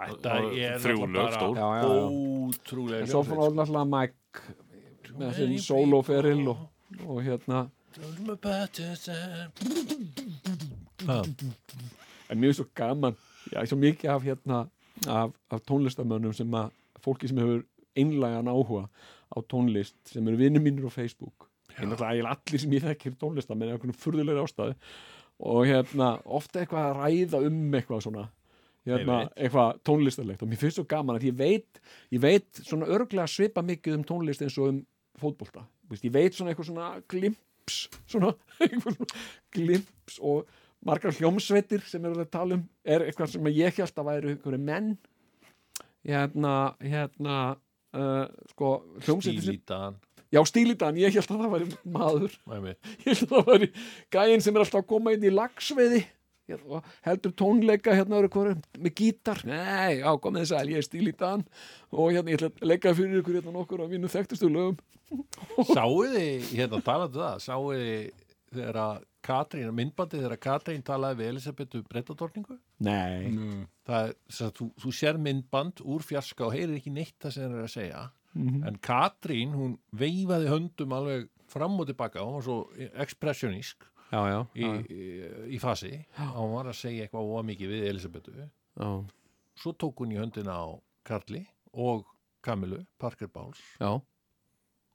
[0.00, 6.62] Þetta er náttúrulega ótrúlega svo fann alltaf Mike með sinn soloferil og,
[7.04, 7.66] og hérna.
[12.30, 13.18] En er svo gaman
[13.50, 14.62] já, svo mikið af hérna
[15.08, 16.72] af, af tónlistamönnum sem að
[17.04, 17.64] fólki sem hefur
[17.98, 18.86] einlægan áhuga
[19.30, 21.48] á tónlist sem eru vinnum mínir á Facebook.
[21.76, 24.76] Eiginlega allir sem ég þekkir tónlistamenn eða einhvern furðulegri ástæðu.
[25.40, 28.28] Og hérna ofta eitthvað að ræða um eitthvað svona
[28.88, 30.42] hérna, eitthvað tónlistarlegt.
[30.44, 31.82] Og mér finnst svo gaman að ég veit
[32.14, 34.80] ég veit svona örglega svipa mikið um tónlist eins og um
[35.20, 35.66] fótbolta.
[35.90, 38.34] Vist, ég veit svona eitthvað svona glimps svona,
[38.82, 39.08] svona
[39.54, 40.48] glimps og
[40.86, 44.94] margar hljómsveitir sem eru að tala um er eitthvað sem ég held að einhverju menn.
[46.06, 47.40] Hérna hérna
[47.92, 49.98] uh, sko Stílítan.
[50.30, 52.34] Já stílitan, ég held að það væri maður.
[52.46, 52.78] Einmitt.
[53.02, 53.68] ég held að það væri
[54.14, 56.04] gæinn sem er alltaf að koma inn í lagsveiði
[56.66, 59.42] og heldur tónleika hérna öru hverju með gítar.
[59.48, 61.44] Nei, já, komið þess að ég er stílitan
[61.90, 64.80] og hérna ég ætla að leika fyrir ykkur hérna nokkur af mínu þekktustu lögum.
[65.74, 71.18] Sáuð þið, hérna talaðu það Sáuð þið þegar að Katrín, myndbandið þegar að Katrín talaði
[71.20, 72.56] við Elisabetu brettadorningu
[72.86, 73.28] nei,
[73.86, 77.34] það er, sem sagt, þú, þú sér myndband úr fjarska og heyrir ekki neitt það
[77.34, 78.00] sem þeir eru að segja.
[78.40, 82.58] En Katrín, hún veifaði höndum alveg fram og tilbaka hún var svo
[83.04, 85.08] expressionísk já, já, í, í,
[85.56, 85.92] í fasi.
[86.30, 88.48] Og hún var að segja eitthvað ómikið við Elisabetu já,
[89.60, 90.68] svo tók hún í höndina á
[91.06, 92.06] Karli og
[92.42, 93.92] Kamilu, Parker Báls já,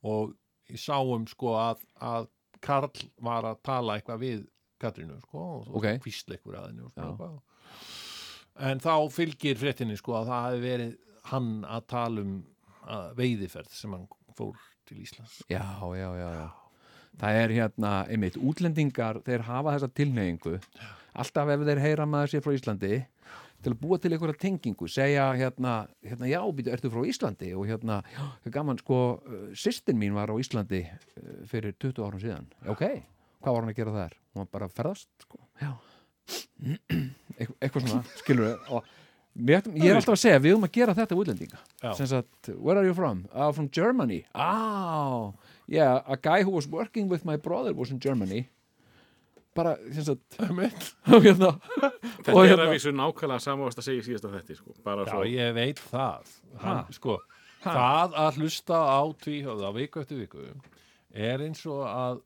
[0.05, 0.33] og
[0.71, 2.27] ég sáum sko að, að
[2.65, 4.45] Karl var að tala eitthvað við
[4.81, 5.75] Katrínu sko og Ok.
[5.79, 5.99] okay.
[6.03, 7.05] físla eitthvað að henni og Já.
[7.15, 7.29] sko,
[8.69, 10.95] en þá fylgir fréttinni sko að það hafi verið
[11.31, 12.33] hann að tala um
[12.85, 15.39] að veiðiferð sem hann fór til Íslands.
[15.49, 15.63] Já,
[15.97, 16.49] já, já, já.
[17.21, 20.55] Það er hérna, einmitt, útlendingar þeir hafa þessa tilneyingu
[21.15, 22.93] alltaf ef þeir heyra maður sér frá Íslandi
[23.65, 25.73] til að búa til einhverja tengingu segja hérna,
[26.05, 27.49] hérna já, býtu, ertu frá Íslandi?
[27.57, 32.21] Og hérna, já, gaman sko, uh, systin mín var á Íslandi uh, fyrir 20 árum
[32.21, 32.85] síðan, ok
[33.45, 34.13] hvað var hann að gera þar?
[34.33, 35.39] Hún var bara að ferðast sko.
[35.61, 35.71] já.
[37.39, 38.93] Eit- eitthvað svona, skilur við og
[39.35, 41.59] við ég er alltaf að segja, við höfum að gera þetta útlendinga.
[41.83, 41.89] Já.
[41.97, 43.25] sem sagt, where are you from?
[43.33, 44.23] Uh, from Germany.
[44.33, 45.35] Oh,
[45.67, 48.49] yeah, a guy who was working with my brother was in Germany.
[49.55, 51.53] Bara, sagt og hérna
[52.25, 54.73] Þetta Og er hérna- að vísu nákvæmlega samávast að segja í síðasta þetta sko.
[54.83, 56.33] bara Já, svo ég veit það.
[56.59, 56.87] Hann, Ha?
[56.91, 57.17] sko,
[57.63, 60.43] það að hlusta á tvíhjóða viku eftir viku
[61.15, 62.21] er eins og að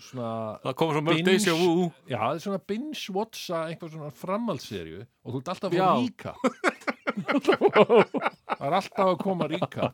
[0.00, 1.92] svona Það kom svo mörg Binge- deja vu.
[2.10, 6.34] Já, það er svona binge-watcha einhver svona framhaldsserju og þú ert alltaf að ríka
[7.46, 9.92] Það er alltaf að koma ríka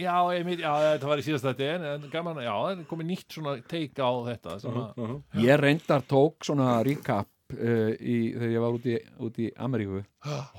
[0.00, 3.08] Já, einmitt, já, þetta var í síðast þetta en, en gaman, já, það er komið
[3.10, 5.14] nýtt svona teika á þetta sem að,
[5.44, 8.96] ég reyndar tók svona recap uh, í, þegar ég var út í,
[9.28, 10.02] út í Ameríku.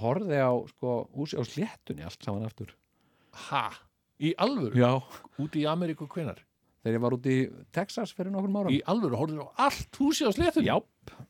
[0.01, 2.73] Horfði á sko, húsi á sléttunni allt saman aftur.
[3.49, 3.67] Ha,
[4.21, 4.77] í alvöru?
[4.77, 4.97] Já,
[5.41, 6.41] út í Ameríku hvenar
[6.83, 7.37] þegar ég var út í
[7.75, 8.73] Texas fyrir nokkur árum.
[8.75, 10.67] Í alvöru, horfður á allt húsi á sléttunni?
[10.67, 10.75] Já,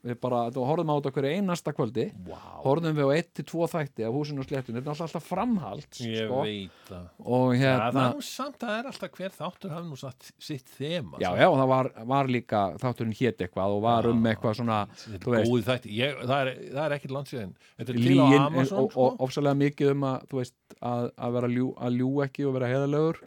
[0.04, 2.08] við bara, þú horfðum á þetta hverju einasta kvöldi.
[2.28, 2.44] Wow.
[2.66, 4.82] horfðum við á 1-2 þætti af húsinu og sléttunni.
[4.82, 6.42] Þetta er alltaf, framhald ég sko.
[6.44, 7.06] veit það.
[7.24, 9.98] Og ja, það hérna er nú samt að það er alltaf hver þáttur hafi nú
[10.00, 14.30] satt sitt þema já, já, það var, var líka þátturinn hét eitthvað og var um
[14.30, 14.80] eitthvað svona
[15.24, 18.90] góði þætti, ég, það, er, það er ekkert landsíðin Þetta er til á Amazon og,
[18.94, 19.10] sko.
[19.28, 23.22] ofsalega mikið um að veist, að, að vera ljú, að ljú ekki og vera heðalegur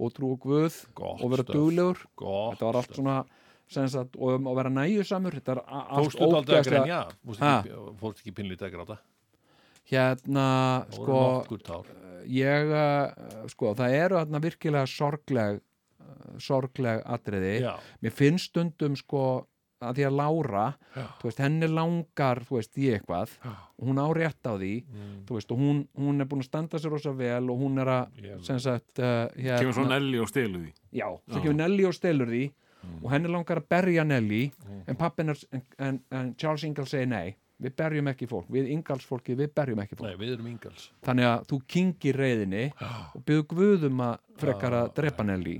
[0.00, 3.20] og trú og guð Gott og vera Gott þetta var allt svona
[3.92, 6.00] sagt, og um að vera næjusamur þetta er allt?
[6.00, 7.54] Fórstu Ha?
[7.62, 7.72] ekki,
[8.34, 8.98] pinnlítið að gráta?
[9.90, 10.46] hérna,
[10.94, 11.86] sko tár
[12.30, 17.72] ég, uh, sko, það eru þarna virkilega sorgleg uh, sorgleg atriði Já,
[18.04, 19.22] mér finnst stundum sko
[19.80, 20.64] að því að Lára,
[21.24, 23.52] veist, henni langar þú veist, í eitthvað Já.
[23.80, 25.14] og hún á rétt á því, Mm.
[25.24, 27.88] þú veist, og hún, hún er búin að standa sér rosa vel og hún er
[27.88, 31.84] að sem sagt, uh, hérna, kemur svo Nelly og stelu því já, svo kemur Nelly
[31.88, 32.42] og stelur því
[32.80, 33.04] Mm.
[33.04, 34.42] og henni langar að berja Nelly
[34.88, 38.46] en pappin er, en, en, en Charles Ingalls segir nei, við berjum ekki fólk.
[38.52, 40.08] Við Ingalls fólki, við berjum ekki fólk.
[40.08, 44.92] Nei, við erum yngals þannig að þú kingir reyðinni og byrðu guðum að frekar að
[44.96, 45.58] drepa Nelly.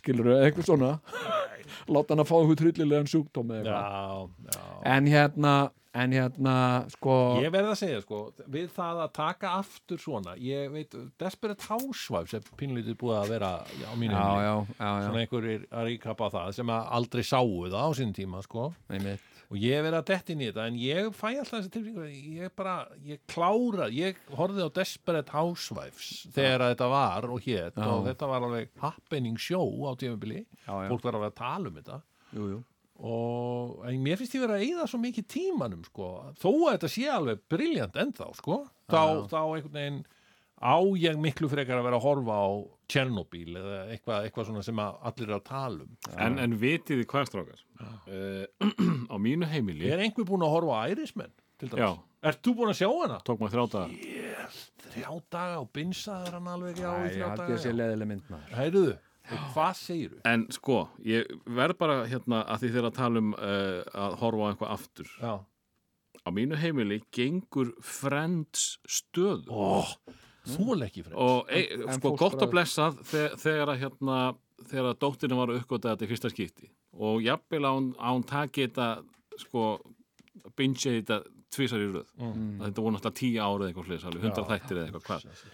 [0.00, 0.92] Skilur þau eitthvað svona
[1.88, 3.80] láta hann að fá eitthvað tryllilegan sjúkdóm Já,
[4.50, 4.60] já
[4.94, 5.54] en hérna,
[5.94, 6.54] en hérna
[6.92, 11.68] sko, Ég verð að segja, sko, við það að taka aftur svona, ég veit, Desperate
[11.68, 14.46] Housewives er pinnlítið búið að vera á mínu já, heimili.
[14.46, 18.16] já, já, já, Svona einhverjir að ríkapa það sem að aldrei sáu það á sín
[18.16, 18.72] tíma, sko.
[18.90, 21.72] einmitt og ég hef verið að detti inn í þetta en ég fæ alltaf þessi
[21.76, 22.74] tilfinningu ég bara,
[23.06, 27.86] ég klára, ég horfði á Desperate Housewives þegar þetta var og hétt Já.
[27.86, 32.00] og þetta var alveg happening show á já, fólk var alveg að tala um þetta
[32.34, 32.58] jú, jú.
[33.06, 36.10] og en mér finnst ég verið að eyða svo mikið tímanum sko,
[36.40, 38.60] þó að þetta sé alveg briljant ennþá sko,
[38.90, 39.22] þá, já.
[39.30, 40.02] þá einhvern veginn
[40.58, 42.48] á ég miklu frekar að vera að horfa á
[42.90, 47.00] Tjernobyl eða eitthvað, eitthvað svona sem að allir er að tala um En, en vitið
[47.00, 47.62] þið hvað strákar?
[47.80, 48.66] Uh,
[49.12, 51.32] á mínu heimili Er einhver búin að horfa á Ærismenn?
[51.60, 51.80] til dæmis?
[51.84, 51.90] Já.
[52.24, 53.18] Ert þú búin að sjá hana?
[53.24, 53.84] tók maður þrjáta
[54.84, 58.10] Þrjá daga og binsaður hann alveg já, í Æ, þrjá ég daga ég sé leðileg
[58.10, 58.94] mynd maður Hæruðu,
[59.54, 60.20] hvað segirðu?
[60.28, 60.78] En sko,
[61.08, 64.74] ég verð bara hérna að því þeirra að tala um uh, að horfa á eitthvað
[64.76, 65.34] aftur Já,
[66.24, 69.90] Á mínu heimili gengur Friends stöðu oh,
[70.44, 73.80] er ekki frem og e, En- en sko gott fóstbræður- og blessað þegar, þegar að
[73.84, 74.18] hérna
[74.68, 76.68] þegar að dóttirinn var uppgötað þetta í fyrsta skipti.
[76.94, 78.88] Og jafnvel að hún, að hún taki þetta
[79.42, 79.64] sko
[80.56, 81.18] binge þetta
[81.54, 82.08] tvisar í röð.
[82.18, 82.58] Mm.
[82.62, 85.44] þetta voru náttúrulega tíu árið eitthvað alveg hundra þættir eða eitthvað hvað.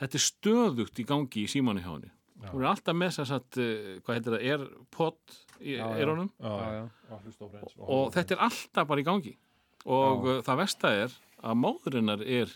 [0.00, 2.10] Þetta er stöðugt í gangi í símanni hjá henni.
[2.50, 4.44] Hún er alltaf með þess að uh, hvað heitir það,
[5.60, 5.98] í Já, já.
[6.40, 6.84] Já, Já, já.
[7.10, 9.34] já, hlusta á Friends og þetta er alltaf bara í gangi.
[9.84, 12.54] Og uh, það versta er að móðurinnar er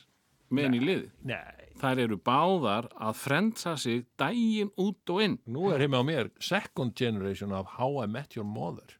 [0.56, 5.38] með henni í liði Nei, þær eru báðar að frendsa sig daginn út og inn.
[5.50, 8.94] Nú er heima á mér second generation of How I Met Your Mother.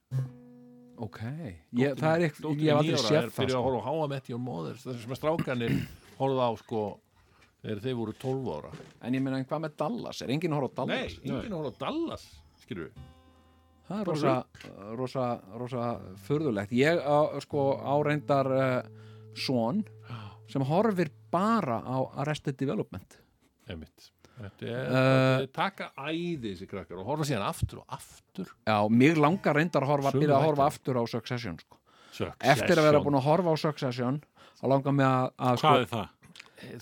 [0.95, 1.19] Ok,
[1.75, 3.63] ég, það er Dóttir ég hef aldrei níu ára séð er það fyrir að sko.
[3.65, 5.73] horfa á How I Met Your Mother það sem að strákanir
[6.19, 6.83] horfða á sko
[7.65, 8.71] þegar þeir voru 12 ára.
[9.03, 10.21] En ég meina, hvað með Dallas?
[10.23, 11.17] Er enginn að horfa á Nei, Dallas?
[11.25, 12.25] enginn horfða á Dallas
[12.63, 13.11] skilur við
[13.85, 14.31] Það er rosa,
[14.97, 15.25] rosa,
[15.61, 15.87] rosa
[16.25, 16.71] furðulegt.
[16.73, 19.03] Ég á, sko, áreindar uh,
[19.37, 19.83] son
[20.51, 23.17] sem horfir bara á Arrested Development.
[23.69, 24.11] Einmitt.
[24.35, 28.49] Þetta er, Uh, þetta er taka æði þessi krakkar og horfa síðan aftur og aftur
[28.67, 31.79] Já, mig langar reyndar að horfa, að horfa aftur á Succession, sko.
[32.11, 32.51] Succession.
[32.51, 34.19] Eftir að vera búin að horfa á Succession,
[34.59, 36.11] þá langar mig að, að sko, hvað er það?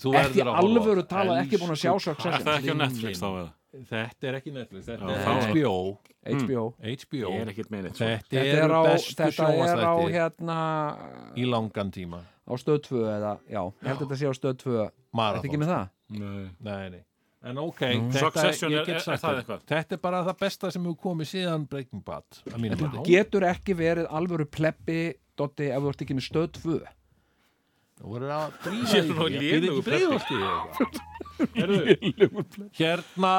[0.02, 1.08] Þú ekki alvöru það.
[1.14, 2.34] talað, ekki búin að sjá Succession.
[2.34, 3.52] er það ekki á Netflix þá eða?
[3.94, 5.72] Þetta er ekki Netflix, þetta er HBO
[6.24, 6.62] HBO.
[6.80, 10.58] HBO er með neitt Þetta, Þetta er á, þetta er á hérna,
[11.36, 14.56] í langan tíma á stöð 2 eða, já, ég held að þetta sé á stöð
[14.62, 14.90] 2.
[15.14, 15.88] Þetta ekki með það?
[16.14, 16.50] Nei.
[16.60, 17.02] Nei, nei
[17.44, 18.10] En ok, Mm.
[18.10, 19.60] þetta, Succession ég er- get er- sagt er það þér, eitthvað?
[19.68, 22.24] Þetta er bara það besta sem hefur komið síðan Breaking Bad
[22.56, 23.02] mati.
[23.04, 26.80] getur ekki verið alvöru plebbi, Dotti, ef þú ert ekki með stöð 2.
[28.00, 29.34] Þú voru að er nú í því.
[29.34, 30.34] Ég lélegur ekki breiðolti
[32.78, 33.34] Hérna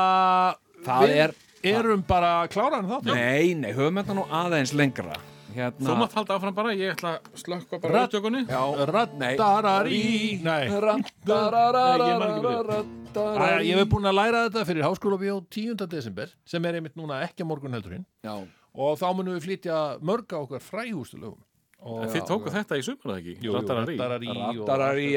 [0.86, 1.34] Það Við er,
[1.64, 5.16] erum bara kláran þá nei, nei, höfum þetta nú aðeins lengra.
[5.56, 8.62] Hérna, þú mátt halda áfram bara, ég ætla að slökka bara upptökunni Já,
[8.92, 10.02] Raddararí
[10.44, 10.68] Nei,
[13.16, 15.88] Æ, ég hef búin að læra þetta fyrir Háskóla Bíó 10.
[15.88, 18.36] desember sem er einmitt núna ekki á morgun heldurinn Já,
[18.76, 21.40] og þá munum við flytja mörg á okkar frægústu lögum
[21.86, 23.34] En þið tóku þetta í sumar eða ekki?
[23.38, 23.96] Jú, jú, Rattararí?
[24.00, 25.12] Raddararí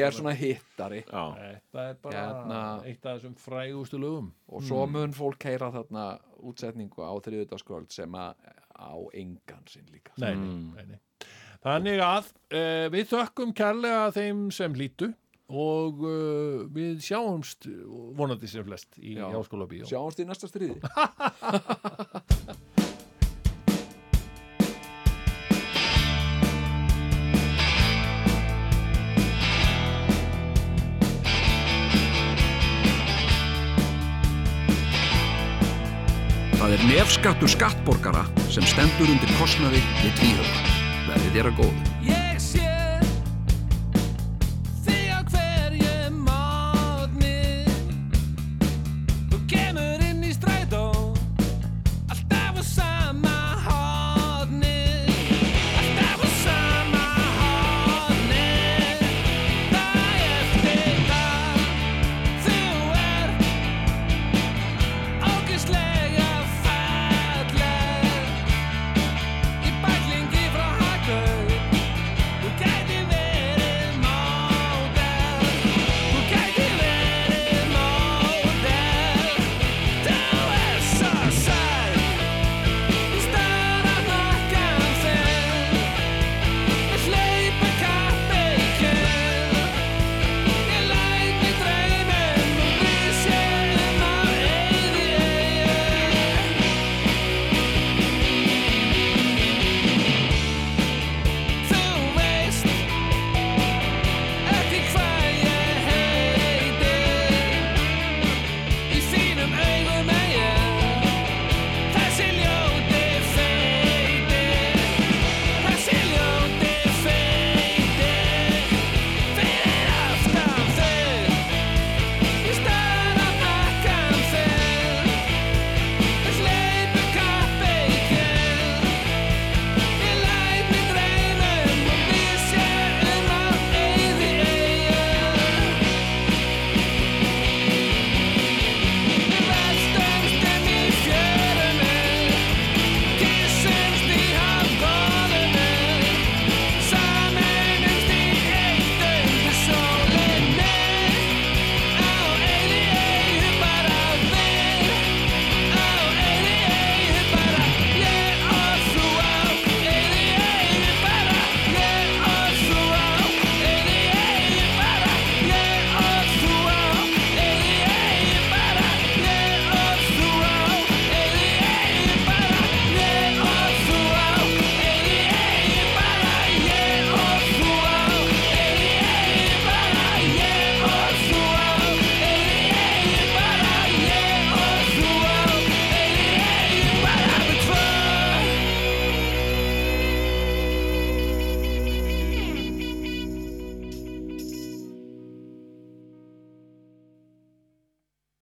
[8.79, 10.15] á engan sinn líka.
[10.17, 11.29] nei, nei, nei, nei.
[11.59, 15.11] Þannig að uh, við þökkum kærlega þeim sem hlýtu
[15.49, 17.67] og uh, við sjáumst
[18.15, 19.25] vonandi sem flest í Já.
[19.33, 20.79] Háskóla Bíó Sjáumst í næsta stríði.
[36.69, 38.21] Það er nefskattur skattborgara
[38.53, 40.75] sem stendur undir kostnaði við tvíhöfða.
[41.07, 41.98] Verðið þér að góðu.